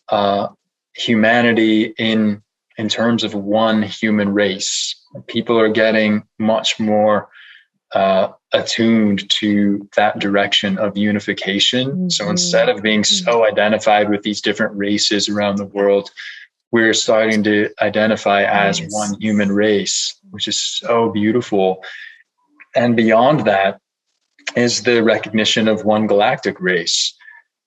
uh, 0.10 0.48
humanity 0.94 1.94
in 1.98 2.42
in 2.78 2.88
terms 2.88 3.26
of 3.26 3.34
one 3.34 3.84
human 3.84 4.34
race. 4.34 4.96
People 5.28 5.60
are 5.60 5.70
getting 5.70 6.24
much 6.40 6.80
more 6.80 7.28
uh, 7.94 8.30
attuned 8.54 9.30
to 9.30 9.88
that 9.98 10.20
direction 10.20 10.78
of 10.78 10.98
unification. 10.98 11.90
Mm-hmm. 11.90 12.10
So 12.10 12.30
instead 12.30 12.70
of 12.70 12.82
being 12.82 13.04
so 13.04 13.32
mm-hmm. 13.32 13.52
identified 13.52 14.10
with 14.10 14.24
these 14.24 14.42
different 14.42 14.78
races 14.78 15.28
around 15.28 15.58
the 15.58 15.66
world, 15.66 16.10
we're 16.72 16.94
starting 16.94 17.44
to 17.44 17.70
identify 17.82 18.44
as 18.44 18.80
nice. 18.80 18.94
one 18.94 19.20
human 19.20 19.52
race, 19.52 20.18
which 20.30 20.48
is 20.48 20.60
so 20.60 21.10
beautiful. 21.10 21.84
And 22.76 22.96
beyond 22.96 23.42
that 23.42 23.80
is 24.56 24.84
the 24.84 25.04
recognition 25.04 25.68
of 25.68 25.86
one 25.86 26.08
galactic 26.08 26.60
race. 26.60 27.16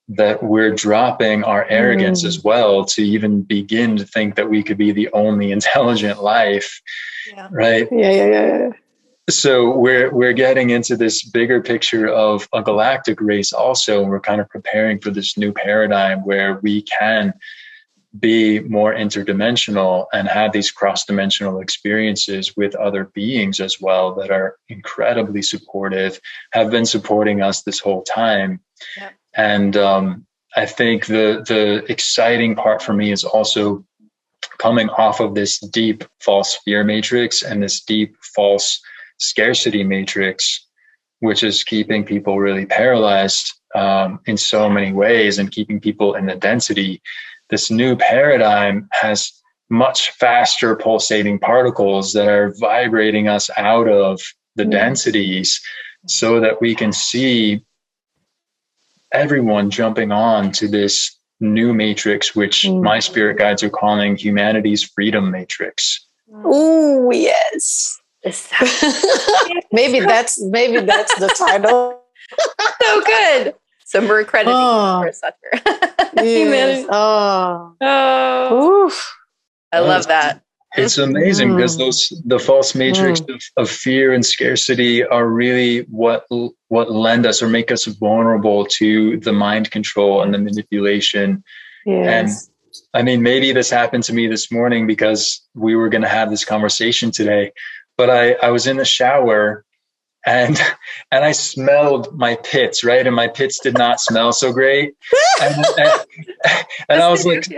That 0.09 0.43
we're 0.43 0.75
dropping 0.75 1.45
our 1.45 1.65
arrogance 1.69 2.23
mm. 2.25 2.27
as 2.27 2.43
well 2.43 2.85
to 2.87 3.03
even 3.03 3.43
begin 3.43 3.97
to 3.97 4.05
think 4.05 4.35
that 4.35 4.51
we 4.51 4.63
could 4.63 4.77
be 4.77 4.93
the 4.93 5.09
only 5.13 5.53
intelligent 5.59 6.23
life. 6.23 6.81
Yeah. 7.29 7.49
Right. 7.51 7.89
Yeah, 7.91 8.11
yeah, 8.11 8.27
yeah, 8.27 8.59
yeah 8.59 8.71
so 9.31 9.77
we're 9.77 10.13
we're 10.13 10.33
getting 10.33 10.71
into 10.71 10.97
this 10.97 11.25
bigger 11.25 11.63
picture 11.63 12.09
of 12.09 12.49
a 12.53 12.63
galactic 12.63 13.21
race 13.21 13.53
also 13.53 14.01
and 14.01 14.11
we're 14.11 14.21
kind 14.21 14.41
of 14.41 14.49
preparing 14.49 14.99
for 14.99 15.11
this 15.11 15.39
new 15.39 15.53
paradigm 15.53 16.25
where 16.25 16.59
we 16.63 16.83
can 16.83 17.33
be 18.19 18.61
more 18.61 18.95
interdimensional 18.95 20.07
and 20.13 20.29
have 20.29 20.53
these 20.53 20.71
cross-dimensional 20.71 21.61
experiences 21.61 22.55
with 22.57 22.75
other 22.75 23.05
beings 23.15 23.59
as 23.59 23.81
well 23.81 24.15
that 24.15 24.31
are 24.31 24.57
incredibly 24.69 25.41
supportive 25.41 26.21
have 26.53 26.71
been 26.71 26.85
supporting 26.85 27.41
us 27.41 27.63
this 27.63 27.81
whole 27.81 28.03
time 28.03 28.61
yeah. 28.99 29.09
and 29.35 29.79
um, 29.79 30.27
i 30.57 30.67
think 30.67 31.07
the 31.07 31.43
the 31.49 31.85
exciting 31.91 32.55
part 32.55 32.83
for 32.83 32.93
me 32.93 33.11
is 33.13 33.25
also 33.25 33.83
coming 34.59 34.91
off 34.91 35.21
of 35.21 35.35
this 35.35 35.59
deep 35.59 36.05
false 36.21 36.59
fear 36.65 36.85
matrix 36.85 37.43
and 37.43 37.63
this 37.63 37.81
deep 37.81 38.15
false 38.35 38.81
scarcity 39.23 39.85
matrix, 39.85 40.67
which 41.21 41.43
is 41.43 41.65
keeping 41.65 42.05
people 42.05 42.39
really 42.39 42.67
paralyzed 42.67 43.53
um, 43.75 44.21
in 44.27 44.37
so 44.37 44.69
many 44.69 44.93
ways 44.93 45.39
and 45.39 45.51
keeping 45.51 45.81
people 45.81 46.15
in 46.15 46.27
the 46.27 46.35
density. 46.35 47.01
This 47.53 47.71
new 47.71 47.97
paradigm 47.97 48.89
has 48.93 49.31
much 49.69 50.11
faster 50.13 50.75
pulsating 50.75 51.39
particles 51.39 52.15
that 52.15 52.27
are 52.27 52.55
vibrating 52.59 53.29
us 53.29 53.51
out 53.59 53.89
of 53.89 54.23
the 54.57 54.65
mm. 54.65 54.71
densities 54.71 55.61
so 56.07 56.41
that 56.41 56.63
we 56.63 56.75
can 56.75 56.93
see 56.93 57.63
everyone 59.13 59.69
jumping 59.69 60.13
on 60.13 60.51
to 60.53 60.67
this 60.67 61.15
new 61.41 61.75
matrix, 61.75 62.35
which 62.35 62.63
mm. 62.63 62.83
my 62.83 62.99
spirit 63.01 63.37
guides 63.37 63.63
are 63.63 63.69
calling 63.69 64.17
humanity's 64.17 64.83
freedom 64.83 65.31
matrix. 65.31 66.07
Oh, 66.33 67.11
yes. 67.13 68.01
maybe 69.73 70.01
that's 70.01 70.43
maybe 70.43 70.81
that's 70.87 71.15
the 71.19 71.29
title. 71.29 72.01
so 72.83 73.03
good. 73.03 73.55
So 73.93 74.01
we're 74.09 74.25
crediting 74.25 74.55
oh, 74.57 75.03
for 75.03 75.33
yes. 76.25 76.87
Oh. 76.91 77.77
oh. 77.79 78.87
Oof. 78.87 79.15
I 79.71 79.81
love 79.81 80.07
that. 80.07 80.41
It's 80.79 80.97
amazing 80.97 81.51
mm. 81.51 81.57
because 81.57 81.77
those 81.77 82.11
the 82.25 82.39
false 82.39 82.75
matrix 82.75 83.21
mm. 83.21 83.35
of, 83.35 83.43
of, 83.59 83.71
fear 83.71 84.15
and 84.15 84.25
scarcity 84.25 85.05
are 85.05 85.29
really 85.29 85.81
what 85.91 86.25
what 86.69 86.91
lend 86.91 87.27
us 87.27 87.43
or 87.43 87.49
make 87.49 87.71
us 87.71 87.85
vulnerable 87.85 88.65
to 88.65 89.19
the 89.19 89.33
mind 89.35 89.71
control 89.71 90.23
and 90.23 90.33
the 90.33 90.39
manipulation. 90.39 91.45
Yes. 91.85 92.49
And 92.49 92.81
I 92.95 93.03
mean, 93.03 93.21
maybe 93.23 93.53
this 93.53 93.69
happened 93.69 94.05
to 94.05 94.15
me 94.15 94.27
this 94.27 94.51
morning 94.51 94.87
because 94.87 95.47
we 95.53 95.77
were 95.77 95.91
going 95.91 96.01
to 96.01 96.09
have 96.09 96.31
this 96.31 96.47
conversation 96.47 97.11
today 97.11 97.53
but 97.99 98.11
I, 98.11 98.33
I 98.33 98.51
was 98.51 98.67
in 98.67 98.79
the 98.79 98.85
shower 98.85 99.65
and 100.27 100.61
and 101.11 101.25
I 101.25 101.33
smelled 101.33 102.17
my 102.17 102.37
pits, 102.37 102.85
right? 102.85 103.07
And 103.07 103.17
my 103.17 103.29
pits 103.29 103.59
did 103.61 103.75
not 103.75 104.01
smell 104.01 104.33
so 104.33 104.53
great. 104.53 104.95
And, 105.43 105.65
and, 105.77 106.07
and 106.89 107.03
I 107.03 107.11
was 107.11 107.27
like, 107.27 107.49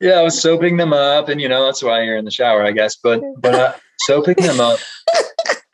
yeah, 0.00 0.12
I 0.12 0.22
was 0.22 0.40
soaping 0.40 0.78
them 0.78 0.94
up, 0.94 1.28
and 1.28 1.40
you 1.40 1.48
know 1.48 1.64
that's 1.64 1.82
why 1.82 2.02
you're 2.02 2.16
in 2.16 2.24
the 2.24 2.30
shower, 2.30 2.64
I 2.64 2.72
guess. 2.72 2.96
But 2.96 3.20
but 3.38 3.54
uh, 3.54 3.74
soaping 4.06 4.36
them 4.36 4.60
up, 4.60 4.78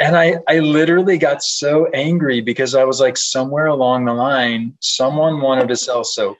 and 0.00 0.16
I 0.16 0.36
I 0.48 0.58
literally 0.58 1.18
got 1.18 1.42
so 1.42 1.86
angry 1.94 2.40
because 2.40 2.74
I 2.74 2.82
was 2.84 3.00
like, 3.00 3.16
somewhere 3.16 3.66
along 3.66 4.06
the 4.06 4.14
line, 4.14 4.76
someone 4.80 5.40
wanted 5.42 5.68
to 5.68 5.76
sell 5.76 6.02
soap, 6.02 6.38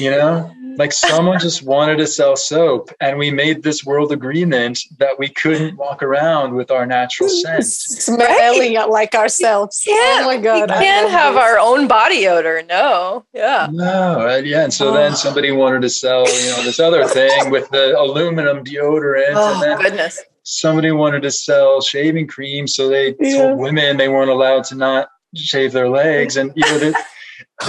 you 0.00 0.10
know 0.10 0.52
like 0.78 0.92
someone 0.92 1.38
just 1.38 1.62
wanted 1.62 1.96
to 1.96 2.06
sell 2.06 2.36
soap 2.36 2.90
and 3.00 3.18
we 3.18 3.30
made 3.30 3.62
this 3.62 3.84
world 3.84 4.12
agreement 4.12 4.78
that 4.98 5.18
we 5.18 5.28
couldn't 5.28 5.76
walk 5.76 6.02
around 6.02 6.54
with 6.54 6.70
our 6.70 6.86
natural 6.86 7.28
scent 7.42 7.64
smelling 7.64 8.74
right. 8.74 8.88
like 8.88 9.14
ourselves 9.14 9.84
oh 9.88 10.22
my 10.24 10.36
god 10.36 10.70
we 10.70 10.76
can't 10.76 11.10
have 11.10 11.34
this. 11.34 11.42
our 11.42 11.58
own 11.58 11.88
body 11.88 12.26
odor 12.26 12.62
no 12.68 13.24
yeah 13.32 13.68
no 13.70 14.28
uh, 14.28 14.42
yeah 14.44 14.64
and 14.64 14.72
so 14.72 14.90
oh. 14.90 14.92
then 14.92 15.14
somebody 15.14 15.50
wanted 15.50 15.82
to 15.82 15.88
sell 15.88 16.20
you 16.20 16.50
know 16.50 16.62
this 16.62 16.80
other 16.80 17.06
thing 17.06 17.50
with 17.50 17.68
the 17.70 17.98
aluminum 17.98 18.62
deodorant 18.64 19.32
oh 19.34 19.62
and 19.64 19.80
goodness 19.80 20.22
somebody 20.42 20.92
wanted 20.92 21.22
to 21.22 21.30
sell 21.30 21.80
shaving 21.80 22.26
cream 22.26 22.66
so 22.66 22.88
they 22.88 23.14
yeah. 23.20 23.38
told 23.38 23.58
women 23.58 23.96
they 23.96 24.08
weren't 24.08 24.30
allowed 24.30 24.62
to 24.62 24.74
not 24.74 25.08
shave 25.34 25.72
their 25.72 25.88
legs 25.88 26.36
and 26.36 26.52
you 26.54 26.64
know 26.66 26.92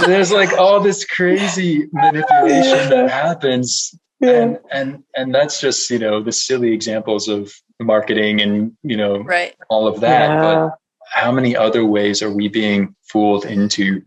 there's 0.06 0.32
like 0.32 0.52
all 0.52 0.80
this 0.80 1.04
crazy 1.04 1.88
manipulation 1.92 2.90
that 2.90 3.10
happens 3.10 3.94
yeah. 4.20 4.30
and 4.30 4.58
and 4.70 5.04
and 5.16 5.34
that's 5.34 5.60
just 5.60 5.90
you 5.90 5.98
know 5.98 6.22
the 6.22 6.32
silly 6.32 6.72
examples 6.72 7.28
of 7.28 7.52
marketing 7.80 8.40
and 8.40 8.72
you 8.82 8.96
know 8.96 9.20
right. 9.20 9.54
all 9.70 9.86
of 9.86 10.00
that 10.00 10.28
yeah. 10.28 10.42
but 10.42 10.78
how 11.10 11.32
many 11.32 11.56
other 11.56 11.84
ways 11.84 12.22
are 12.22 12.30
we 12.30 12.48
being 12.48 12.94
fooled 13.10 13.44
into 13.46 14.02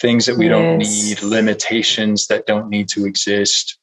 things 0.00 0.26
that 0.26 0.36
we 0.36 0.48
yes. 0.48 0.52
don't 0.52 0.78
need 0.78 1.22
limitations 1.22 2.26
that 2.26 2.46
don't 2.46 2.68
need 2.68 2.88
to 2.88 3.06
exist 3.06 3.78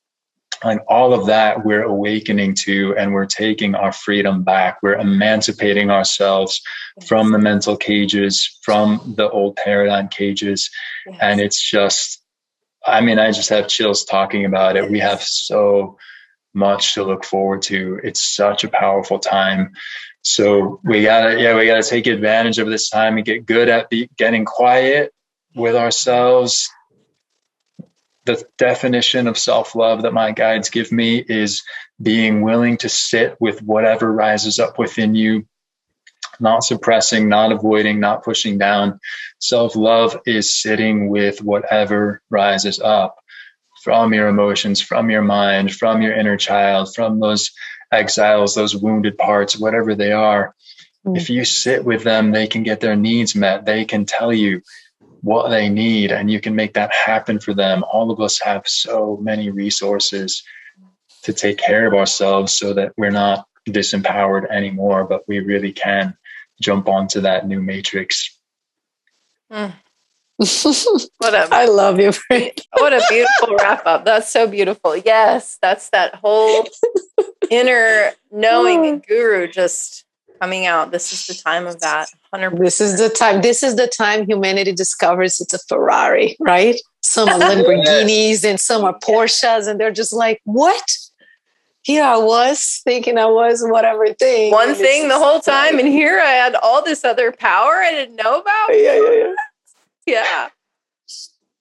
like 0.64 0.80
all 0.88 1.14
of 1.14 1.28
that 1.28 1.66
we're 1.66 1.84
awakening 1.84 2.54
to 2.54 2.96
and 2.98 3.14
we're 3.14 3.26
taking 3.26 3.76
our 3.76 3.92
freedom 3.92 4.44
back 4.44 4.78
we're 4.82 4.98
emancipating 4.98 5.90
ourselves 5.90 6.62
yes. 6.98 7.08
from 7.08 7.32
the 7.32 7.40
mental 7.40 7.78
cages 7.78 8.60
from 8.64 9.14
the 9.18 9.30
old 9.30 9.56
paradigm 9.56 10.08
cages 10.08 10.70
yes. 11.08 11.18
and 11.22 11.42
it's 11.42 11.62
just 11.62 12.22
i 12.86 13.02
mean 13.02 13.20
i 13.20 13.32
just 13.32 13.50
have 13.50 13.68
chills 13.68 14.04
talking 14.06 14.46
about 14.46 14.76
it 14.76 14.84
yes. 14.84 14.92
we 14.92 15.00
have 15.00 15.22
so 15.22 15.98
much 16.54 16.94
to 16.94 17.04
look 17.04 17.24
forward 17.24 17.62
to 17.62 18.00
it's 18.04 18.22
such 18.22 18.64
a 18.64 18.70
powerful 18.70 19.20
time 19.20 19.72
so 20.24 20.80
we 20.84 21.02
gotta 21.02 21.40
yeah 21.42 21.56
we 21.56 21.66
gotta 21.66 21.88
take 21.88 22.08
advantage 22.08 22.60
of 22.60 22.68
this 22.68 22.90
time 22.90 23.18
and 23.18 23.26
get 23.26 23.46
good 23.46 23.70
at 23.70 23.90
be, 23.90 24.10
getting 24.18 24.46
quiet 24.46 25.14
with 25.56 25.76
ourselves 25.76 26.70
the 28.26 28.44
definition 28.58 29.28
of 29.28 29.38
self 29.38 29.76
love 29.76 30.04
that 30.04 30.14
my 30.14 30.32
guides 30.32 30.70
give 30.70 30.92
me 30.92 31.18
is 31.18 31.64
being 32.02 32.42
willing 32.42 32.78
to 32.78 32.90
sit 32.90 33.36
with 33.40 33.62
whatever 33.62 34.12
rises 34.12 34.60
up 34.60 34.78
within 34.78 35.16
you, 35.16 35.46
not 36.40 36.64
suppressing, 36.64 37.30
not 37.30 37.52
avoiding, 37.52 38.00
not 38.00 38.24
pushing 38.24 38.58
down. 38.58 39.00
Self 39.40 39.76
love 39.76 40.20
is 40.26 40.54
sitting 40.54 41.10
with 41.10 41.42
whatever 41.42 42.22
rises 42.30 42.80
up 42.80 43.18
from 43.84 44.14
your 44.14 44.28
emotions, 44.28 44.80
from 44.80 45.10
your 45.10 45.24
mind, 45.24 45.74
from 45.74 46.02
your 46.02 46.14
inner 46.14 46.38
child, 46.38 46.94
from 46.94 47.20
those 47.20 47.52
exiles, 47.92 48.54
those 48.54 48.76
wounded 48.76 49.18
parts, 49.18 49.58
whatever 49.58 49.96
they 49.96 50.12
are. 50.12 50.56
Mm. 51.06 51.18
If 51.18 51.30
you 51.30 51.46
sit 51.46 51.84
with 51.84 52.04
them, 52.04 52.32
they 52.32 52.48
can 52.48 52.64
get 52.64 52.80
their 52.80 52.96
needs 52.96 53.36
met. 53.36 53.66
They 53.66 53.86
can 53.86 54.06
tell 54.06 54.32
you 54.32 54.62
what 55.22 55.50
they 55.50 55.70
need 55.70 56.12
and 56.12 56.32
you 56.32 56.40
can 56.40 56.56
make 56.56 56.74
that 56.74 56.92
happen 56.94 57.40
for 57.40 57.54
them. 57.54 57.84
All 57.92 58.12
of 58.12 58.20
us 58.20 58.40
have 58.42 58.68
so 58.68 59.18
many 59.22 59.50
resources 59.50 60.44
to 61.24 61.34
take 61.34 61.58
care 61.58 61.86
of 61.86 61.94
ourselves 61.94 62.58
so 62.58 62.74
that 62.74 62.94
we're 62.98 63.12
not 63.12 63.46
disempowered 63.68 64.50
anymore, 64.50 65.04
but 65.06 65.22
we 65.28 65.40
really 65.40 65.72
can 65.72 66.18
jump 66.62 66.88
onto 66.88 67.22
that 67.22 67.48
new 67.48 67.62
matrix. 67.62 68.38
Mm. 69.52 69.74
what 71.18 71.34
a 71.34 71.48
I 71.52 71.66
love 71.66 72.00
you. 72.00 72.14
what 72.78 72.94
a 72.94 73.02
beautiful 73.10 73.56
wrap 73.60 73.86
up. 73.86 74.06
That's 74.06 74.32
so 74.32 74.48
beautiful. 74.48 74.98
Yes, 74.98 75.58
that's 75.62 75.90
that 75.92 76.16
whole 76.16 76.68
inner 77.52 78.12
knowing 78.32 78.88
and 78.88 79.06
guru 79.06 79.48
just 79.48 80.06
coming 80.42 80.66
out. 80.66 80.92
This 80.92 81.14
is 81.14 81.28
the 81.28 81.36
time 81.36 81.68
of 81.68 81.80
that. 81.82 82.10
100. 82.32 82.58
This 82.64 82.80
is 82.80 82.98
the 82.98 83.10
time. 83.10 83.42
This 83.42 83.62
is 83.62 83.76
the 83.76 83.88
time 83.88 84.26
humanity 84.26 84.72
discovers 84.72 85.40
it's 85.42 85.54
a 85.54 85.60
Ferrari, 85.68 86.38
right? 86.40 86.80
Some 87.02 87.28
are 87.30 87.40
Lamborghinis 87.40 88.46
and 88.46 88.60
some 88.60 88.86
are 88.86 88.98
Porsches, 89.00 89.68
and 89.68 89.80
they're 89.80 89.92
just 89.92 90.14
like, 90.14 90.42
what? 90.46 90.98
Here 91.84 92.04
I 92.04 92.18
was 92.18 92.80
thinking 92.84 93.18
I 93.18 93.26
was 93.26 93.64
whatever 93.68 94.14
thing. 94.14 94.52
One 94.52 94.76
thing 94.76 95.10
the 95.10 95.18
whole 95.18 95.42
time, 95.42 95.78
and 95.78 95.88
here 95.88 96.20
I 96.20 96.32
had 96.32 96.56
all 96.56 96.84
this 96.84 97.04
other 97.04 97.32
power 97.32 97.82
I 97.82 97.92
didn't 97.92 98.16
know 98.16 98.40
about. 98.40 98.68
Yeah, 98.70 98.96
yeah, 98.96 99.12
yeah. 99.12 99.34
Yeah. 100.06 100.50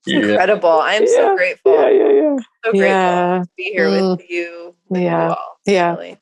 yeah. 0.06 0.18
incredible. 0.18 0.80
I'm 0.82 1.02
yeah. 1.02 1.08
so 1.08 1.36
grateful. 1.36 1.72
Yeah, 1.74 1.90
yeah, 1.90 2.12
yeah. 2.12 2.36
So 2.64 2.70
grateful 2.70 2.80
yeah. 2.80 3.42
to 3.42 3.50
be 3.56 3.64
here 3.72 3.88
mm. 3.88 4.10
with 4.18 4.30
you. 4.30 4.76
With 4.88 5.02
yeah. 5.02 5.26
You 5.26 5.30
all, 5.30 5.60
yeah. 5.66 5.90
Really. 5.94 6.19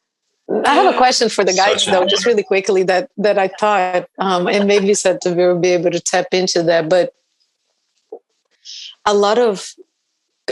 I 0.65 0.75
have 0.75 0.95
a 0.95 0.97
question 0.97 1.29
for 1.29 1.45
the 1.45 1.53
guys 1.53 1.85
though, 1.85 2.07
just 2.07 2.25
really 2.25 2.43
quickly 2.43 2.83
that 2.85 3.11
that 3.19 3.39
I 3.39 3.49
thought, 3.49 4.09
um, 4.19 4.49
and 4.49 4.67
maybe 4.67 4.95
Sat 4.95 5.23
Devbir 5.23 5.53
will 5.53 5.61
be 5.61 5.73
able 5.73 5.91
to 5.91 6.01
tap 6.01 6.29
into 6.33 6.63
that. 6.63 6.89
But 6.89 7.13
a 9.05 9.15
lot 9.15 9.39
of, 9.39 9.75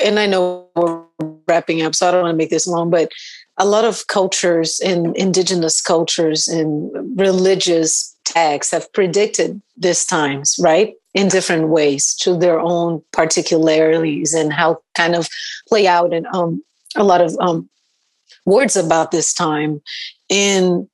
and 0.04 0.18
I 0.18 0.26
know 0.26 0.68
we're 0.74 1.02
wrapping 1.48 1.82
up, 1.82 1.94
so 1.94 2.08
I 2.08 2.10
don't 2.10 2.22
want 2.22 2.34
to 2.34 2.36
make 2.36 2.50
this 2.50 2.66
long, 2.66 2.90
but 2.90 3.10
a 3.58 3.64
lot 3.64 3.84
of 3.84 4.06
cultures 4.06 4.80
and 4.80 5.16
indigenous 5.16 5.80
cultures 5.80 6.46
and 6.46 6.90
religious 7.18 8.14
texts 8.24 8.72
have 8.72 8.92
predicted 8.92 9.62
this 9.76 10.04
times, 10.04 10.56
right? 10.60 10.94
In 11.14 11.28
different 11.28 11.68
ways 11.68 12.14
to 12.16 12.36
their 12.36 12.60
own 12.60 13.02
particularities 13.12 14.34
and 14.34 14.52
how 14.52 14.82
kind 14.94 15.14
of 15.14 15.28
play 15.68 15.86
out 15.86 16.12
and 16.12 16.26
um, 16.34 16.62
a 16.96 17.04
lot 17.04 17.22
of 17.22 17.34
um, 17.40 17.68
words 18.46 18.76
about 18.76 19.10
this 19.10 19.34
time. 19.34 19.82
And 20.30 20.88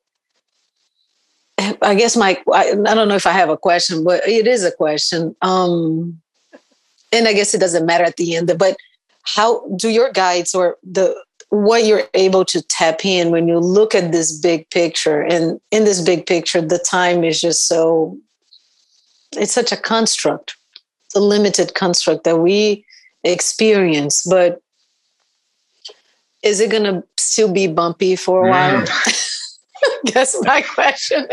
I 1.81 1.95
guess 1.95 2.17
my, 2.17 2.43
I, 2.53 2.71
I, 2.71 2.95
don't 2.95 3.09
know 3.09 3.15
if 3.15 3.27
I 3.27 3.33
have 3.33 3.51
a 3.51 3.57
question, 3.57 4.03
but 4.03 4.27
it 4.27 4.49
is 4.49 4.65
a 4.65 4.73
question. 4.73 5.37
Um, 5.43 6.21
and 7.13 7.29
I 7.29 7.35
guess 7.35 7.55
it 7.55 7.61
doesn't 7.61 7.87
matter 7.87 8.05
at 8.05 8.17
the 8.17 8.35
end, 8.35 8.53
but 8.59 8.77
how 9.25 9.65
do 9.77 9.91
your 9.91 10.11
guides 10.11 10.55
or 10.55 10.79
the, 10.83 11.15
what 11.53 11.85
you're 11.85 12.05
able 12.15 12.47
to 12.47 12.63
tap 12.63 13.05
in 13.05 13.31
when 13.31 13.47
you 13.47 13.59
look 13.59 13.95
at 13.95 14.11
this 14.11 14.33
big 14.33 14.69
picture 14.71 15.21
and 15.21 15.61
in 15.71 15.85
this 15.85 16.01
big 16.01 16.25
picture 16.25 16.63
the 16.63 16.79
time 16.79 17.23
is 17.25 17.43
just 17.43 17.69
so 17.69 18.17
it's 19.33 19.53
such 19.53 19.71
a 19.71 19.77
construct 19.77 20.57
it's 21.05 21.15
a 21.15 21.21
limited 21.21 21.75
construct 21.75 22.25
that 22.25 22.39
we 22.39 22.83
experience 23.23 24.25
but 24.25 24.62
is 26.43 26.61
it 26.61 26.71
going 26.71 26.85
to 26.85 27.05
still 27.17 27.53
be 27.53 27.67
bumpy 27.67 28.17
for 28.17 28.47
a 28.47 28.51
while? 28.51 28.83
Mm. 28.83 29.29
That's 30.13 30.41
my 30.45 30.63
question. 30.63 31.27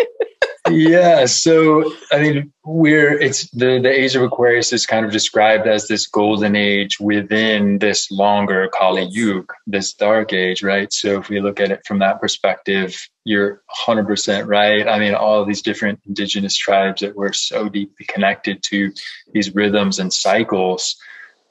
yeah. 0.69 1.25
So 1.25 1.91
I 2.11 2.19
mean, 2.19 2.53
we're 2.63 3.19
it's 3.19 3.49
the 3.51 3.79
the 3.79 3.89
age 3.89 4.15
of 4.15 4.23
Aquarius 4.23 4.73
is 4.73 4.85
kind 4.85 5.05
of 5.05 5.11
described 5.11 5.67
as 5.67 5.87
this 5.87 6.07
golden 6.07 6.55
age 6.55 6.99
within 6.99 7.79
this 7.79 8.09
longer 8.11 8.69
Kali 8.73 9.03
Yuga, 9.03 9.53
this 9.67 9.93
dark 9.93 10.33
age, 10.33 10.63
right? 10.63 10.91
So 10.91 11.19
if 11.19 11.29
we 11.29 11.41
look 11.41 11.59
at 11.59 11.71
it 11.71 11.81
from 11.85 11.99
that 11.99 12.19
perspective, 12.19 12.95
you're 13.23 13.61
100% 13.87 14.47
right. 14.47 14.87
I 14.87 14.99
mean, 14.99 15.13
all 15.13 15.41
of 15.41 15.47
these 15.47 15.61
different 15.61 15.99
indigenous 16.07 16.55
tribes 16.57 17.01
that 17.01 17.15
we're 17.15 17.33
so 17.33 17.69
deeply 17.69 18.05
connected 18.07 18.63
to 18.63 18.91
these 19.33 19.53
rhythms 19.53 19.99
and 19.99 20.11
cycles 20.11 20.95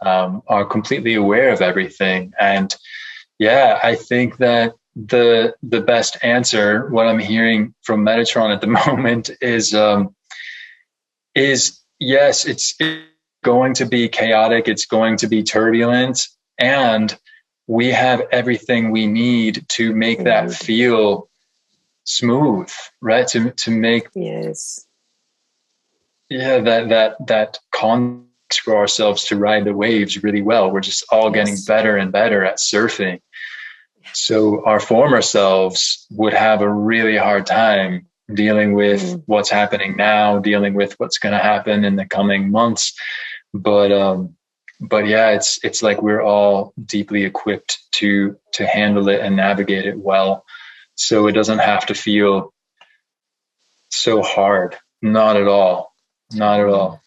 um, 0.00 0.42
are 0.48 0.64
completely 0.64 1.14
aware 1.14 1.52
of 1.52 1.60
everything 1.60 2.32
and 2.38 2.74
yeah, 3.38 3.78
I 3.82 3.94
think 3.94 4.38
that 4.38 4.74
the 4.96 5.54
the 5.62 5.80
best 5.80 6.18
answer, 6.22 6.88
what 6.90 7.06
I'm 7.06 7.20
hearing 7.20 7.74
from 7.82 8.04
Metatron 8.04 8.52
at 8.52 8.60
the 8.60 8.66
moment, 8.86 9.30
is 9.40 9.74
um, 9.74 10.14
is 11.34 11.80
yes, 11.98 12.44
it's, 12.46 12.74
it's 12.80 13.04
going 13.44 13.74
to 13.74 13.86
be 13.86 14.08
chaotic, 14.08 14.68
it's 14.68 14.86
going 14.86 15.16
to 15.18 15.28
be 15.28 15.42
turbulent, 15.42 16.26
and 16.58 17.16
we 17.66 17.88
have 17.88 18.22
everything 18.32 18.90
we 18.90 19.06
need 19.06 19.64
to 19.68 19.94
make 19.94 20.24
that 20.24 20.52
feel 20.52 21.28
smooth, 22.04 22.70
right? 23.00 23.28
To 23.28 23.52
to 23.52 23.70
make 23.70 24.08
yes, 24.14 24.84
yeah, 26.28 26.58
that 26.58 26.88
that 26.88 27.26
that 27.28 27.58
con 27.72 28.24
for 28.52 28.76
ourselves 28.76 29.24
to 29.24 29.36
ride 29.36 29.64
the 29.64 29.74
waves 29.74 30.22
really 30.22 30.42
well. 30.42 30.70
We're 30.70 30.80
just 30.80 31.04
all 31.12 31.30
getting 31.30 31.56
better 31.66 31.96
and 31.96 32.10
better 32.10 32.44
at 32.44 32.56
surfing. 32.56 33.20
So 34.12 34.64
our 34.64 34.80
former 34.80 35.22
selves 35.22 36.06
would 36.10 36.32
have 36.32 36.62
a 36.62 36.72
really 36.72 37.16
hard 37.16 37.46
time 37.46 38.06
dealing 38.32 38.74
with 38.74 39.02
mm. 39.02 39.22
what's 39.26 39.50
happening 39.50 39.96
now, 39.96 40.38
dealing 40.38 40.74
with 40.74 40.98
what's 40.98 41.18
going 41.18 41.32
to 41.32 41.42
happen 41.42 41.84
in 41.84 41.96
the 41.96 42.06
coming 42.06 42.50
months. 42.50 42.94
But, 43.54 43.92
um, 43.92 44.36
but 44.80 45.06
yeah, 45.06 45.30
it's, 45.30 45.58
it's 45.64 45.82
like 45.82 46.02
we're 46.02 46.22
all 46.22 46.72
deeply 46.82 47.24
equipped 47.24 47.78
to, 47.92 48.38
to 48.52 48.66
handle 48.66 49.08
it 49.08 49.20
and 49.20 49.36
navigate 49.36 49.86
it 49.86 49.98
well. 49.98 50.44
So 50.94 51.26
it 51.26 51.32
doesn't 51.32 51.60
have 51.60 51.86
to 51.86 51.94
feel 51.94 52.52
so 53.88 54.22
hard. 54.22 54.76
Not 55.00 55.36
at 55.36 55.48
all. 55.48 55.94
Not 56.32 56.60
at 56.60 56.66
all. 56.66 57.00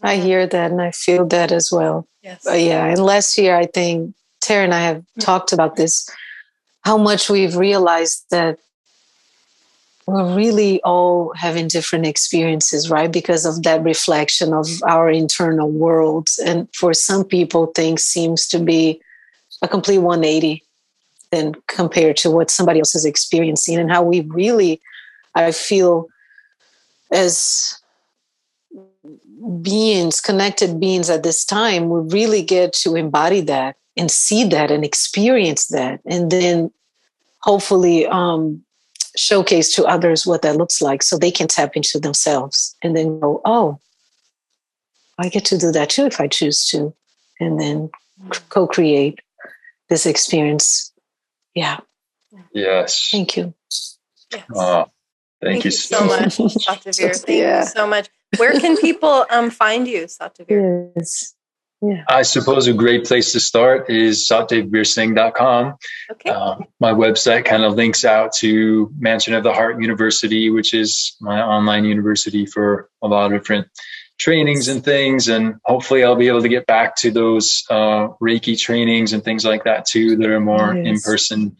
I 0.00 0.16
hear 0.16 0.46
that 0.46 0.70
and 0.70 0.80
I 0.80 0.92
feel 0.92 1.26
that 1.26 1.52
as 1.52 1.70
well. 1.72 2.06
Yes. 2.22 2.42
But 2.44 2.60
yeah. 2.60 2.86
And 2.86 2.98
last 2.98 3.38
year, 3.38 3.56
I 3.56 3.66
think 3.66 4.14
Tarah 4.46 4.64
and 4.64 4.74
I 4.74 4.80
have 4.80 5.02
talked 5.18 5.52
about 5.52 5.74
this, 5.74 6.08
how 6.82 6.96
much 6.96 7.28
we've 7.28 7.56
realized 7.56 8.24
that 8.30 8.58
we're 10.06 10.36
really 10.36 10.80
all 10.82 11.32
having 11.34 11.66
different 11.66 12.06
experiences, 12.06 12.88
right? 12.88 13.10
Because 13.10 13.44
of 13.44 13.64
that 13.64 13.82
reflection 13.82 14.52
of 14.52 14.68
our 14.84 15.10
internal 15.10 15.68
worlds. 15.68 16.38
And 16.38 16.68
for 16.76 16.94
some 16.94 17.24
people, 17.24 17.66
things 17.66 18.04
seems 18.04 18.46
to 18.48 18.60
be 18.60 19.00
a 19.62 19.68
complete 19.68 19.98
180 19.98 20.62
than 21.32 21.54
compared 21.66 22.16
to 22.18 22.30
what 22.30 22.48
somebody 22.48 22.78
else 22.78 22.94
is 22.94 23.04
experiencing 23.04 23.78
and 23.78 23.90
how 23.90 24.04
we 24.04 24.20
really, 24.20 24.80
I 25.34 25.50
feel, 25.50 26.06
as 27.10 27.76
beings, 29.60 30.20
connected 30.20 30.78
beings 30.78 31.10
at 31.10 31.24
this 31.24 31.44
time, 31.44 31.88
we 31.88 32.00
really 32.12 32.42
get 32.42 32.72
to 32.74 32.94
embody 32.94 33.40
that 33.40 33.74
and 33.96 34.10
see 34.10 34.44
that 34.44 34.70
and 34.70 34.84
experience 34.84 35.66
that 35.68 36.00
and 36.06 36.30
then 36.30 36.70
hopefully 37.42 38.06
um, 38.06 38.62
showcase 39.16 39.74
to 39.74 39.84
others 39.84 40.26
what 40.26 40.42
that 40.42 40.56
looks 40.56 40.82
like 40.82 41.02
so 41.02 41.16
they 41.16 41.30
can 41.30 41.48
tap 41.48 41.76
into 41.76 41.98
themselves 41.98 42.76
and 42.82 42.96
then 42.96 43.18
go 43.20 43.40
oh 43.44 43.78
i 45.18 45.28
get 45.28 45.44
to 45.44 45.56
do 45.56 45.72
that 45.72 45.90
too 45.90 46.04
if 46.06 46.20
i 46.20 46.26
choose 46.26 46.68
to 46.68 46.94
and 47.40 47.60
then 47.60 47.90
co-create 48.48 49.20
this 49.88 50.06
experience. 50.06 50.92
Yeah. 51.54 51.78
Yes. 52.52 53.08
Thank 53.10 53.36
you. 53.36 53.54
Yes. 54.32 54.44
Oh, 54.54 54.86
Thank 55.40 55.62
thank, 55.62 55.64
you 55.64 55.68
you 55.68 55.72
so 55.72 56.04
much, 56.04 56.34
Sat 56.34 56.80
Devbir. 56.82 57.16
Thank 57.24 57.38
Yeah. 57.38 57.60
you 57.60 57.66
so 57.66 57.86
much. 57.86 58.08
Where 58.36 58.58
can 58.58 58.76
people 58.76 59.26
um, 59.30 59.50
find 59.50 59.86
you, 59.86 60.08
Sat 60.08 60.36
Devbir? 60.36 60.90
Yes. 60.96 61.34
Yeah. 61.82 62.04
I 62.08 62.22
suppose 62.22 62.66
a 62.66 62.72
great 62.72 63.04
place 63.04 63.32
to 63.32 63.40
start 63.40 63.90
is 63.90 64.26
satdevbirsingh.com. 64.30 65.74
Okay. 66.12 66.30
Uh, 66.30 66.56
my 66.80 66.92
website 66.92 67.44
kind 67.44 67.64
of 67.64 67.74
links 67.74 68.04
out 68.04 68.32
to 68.36 68.90
Mansion 68.98 69.34
of 69.34 69.44
the 69.44 69.52
Heart 69.52 69.80
University, 69.82 70.48
which 70.50 70.72
is 70.72 71.16
my 71.20 71.40
online 71.42 71.84
university 71.84 72.46
for 72.46 72.88
a 73.02 73.08
lot 73.08 73.26
of 73.32 73.38
different 73.38 73.68
trainings 74.18 74.68
and 74.68 74.82
things. 74.82 75.28
And 75.28 75.56
hopefully, 75.66 76.02
I'll 76.02 76.16
be 76.16 76.28
able 76.28 76.42
to 76.42 76.48
get 76.48 76.66
back 76.66 76.96
to 76.96 77.10
those 77.10 77.64
uh, 77.68 78.08
Reiki 78.22 78.58
trainings 78.58 79.12
and 79.12 79.22
things 79.22 79.44
like 79.44 79.64
that 79.64 79.84
too, 79.84 80.16
that 80.16 80.30
are 80.30 80.40
more 80.40 80.74
Yes. 80.74 80.86
in 80.86 81.00
person 81.00 81.56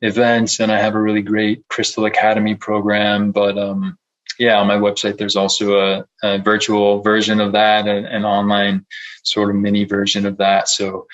events. 0.00 0.60
And 0.60 0.70
I 0.70 0.78
have 0.78 0.94
a 0.94 1.00
really 1.02 1.22
great 1.22 1.66
Crystal 1.68 2.04
Academy 2.04 2.54
program. 2.54 3.32
But 3.32 3.58
um, 3.58 3.98
yeah, 4.38 4.58
on 4.58 4.66
my 4.68 4.76
website, 4.76 5.18
there's 5.18 5.36
also 5.36 5.78
a, 5.78 6.06
a 6.22 6.38
virtual 6.38 7.02
version 7.02 7.40
of 7.40 7.52
that, 7.52 7.88
an, 7.88 8.06
an 8.06 8.24
online 8.24 8.86
sort 9.24 9.50
of 9.50 9.56
mini 9.56 9.84
version 9.84 10.26
of 10.26 10.38
that. 10.38 10.68
So 10.68 11.06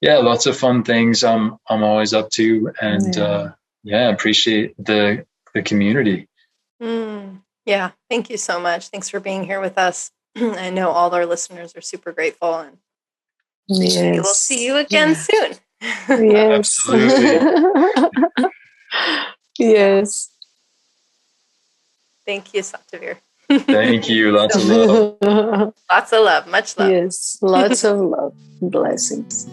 yeah, 0.00 0.18
lots 0.18 0.46
of 0.46 0.56
fun 0.56 0.84
things 0.84 1.24
I'm 1.24 1.58
I'm 1.68 1.82
always 1.84 2.14
up 2.14 2.30
to, 2.32 2.72
and 2.80 3.14
Yeah. 3.16 3.24
uh, 3.24 3.52
yeah, 3.84 4.10
appreciate 4.10 4.74
the 4.78 5.26
the 5.54 5.62
community. 5.62 6.28
Mm, 6.82 7.42
yeah. 7.66 7.92
Thank 8.10 8.30
you 8.30 8.36
so 8.38 8.60
much. 8.60 8.88
Thanks 8.88 9.08
for 9.10 9.20
being 9.20 9.44
here 9.44 9.60
with 9.60 9.78
us. 9.78 10.10
I 10.36 10.70
know 10.70 10.90
all 10.90 11.14
our 11.14 11.26
listeners 11.26 11.74
are 11.76 11.80
super 11.82 12.12
grateful, 12.12 12.54
and 12.56 12.78
Yes. 13.68 13.96
we 14.00 14.20
will 14.20 14.24
see 14.26 14.64
you 14.66 14.76
again 14.78 15.10
Yeah. 15.10 15.14
soon. 15.14 15.52
Yes. 16.08 16.88
Absolutely. 16.88 17.40
yes. 19.58 20.30
Thank 22.26 22.54
you, 22.54 22.62
Sat 22.62 22.82
Devbir. 22.92 23.16
Thank 23.48 24.08
you. 24.08 24.30
Lots 24.38 24.56
of 24.56 24.64
love. 24.64 25.74
Lots 25.90 26.12
of 26.12 26.24
love. 26.24 26.46
Much 26.46 26.78
love. 26.78 26.90
yes. 26.90 27.38
Lots 27.42 27.84
of 27.84 27.98
love. 27.98 28.34
Blessings. 28.60 29.48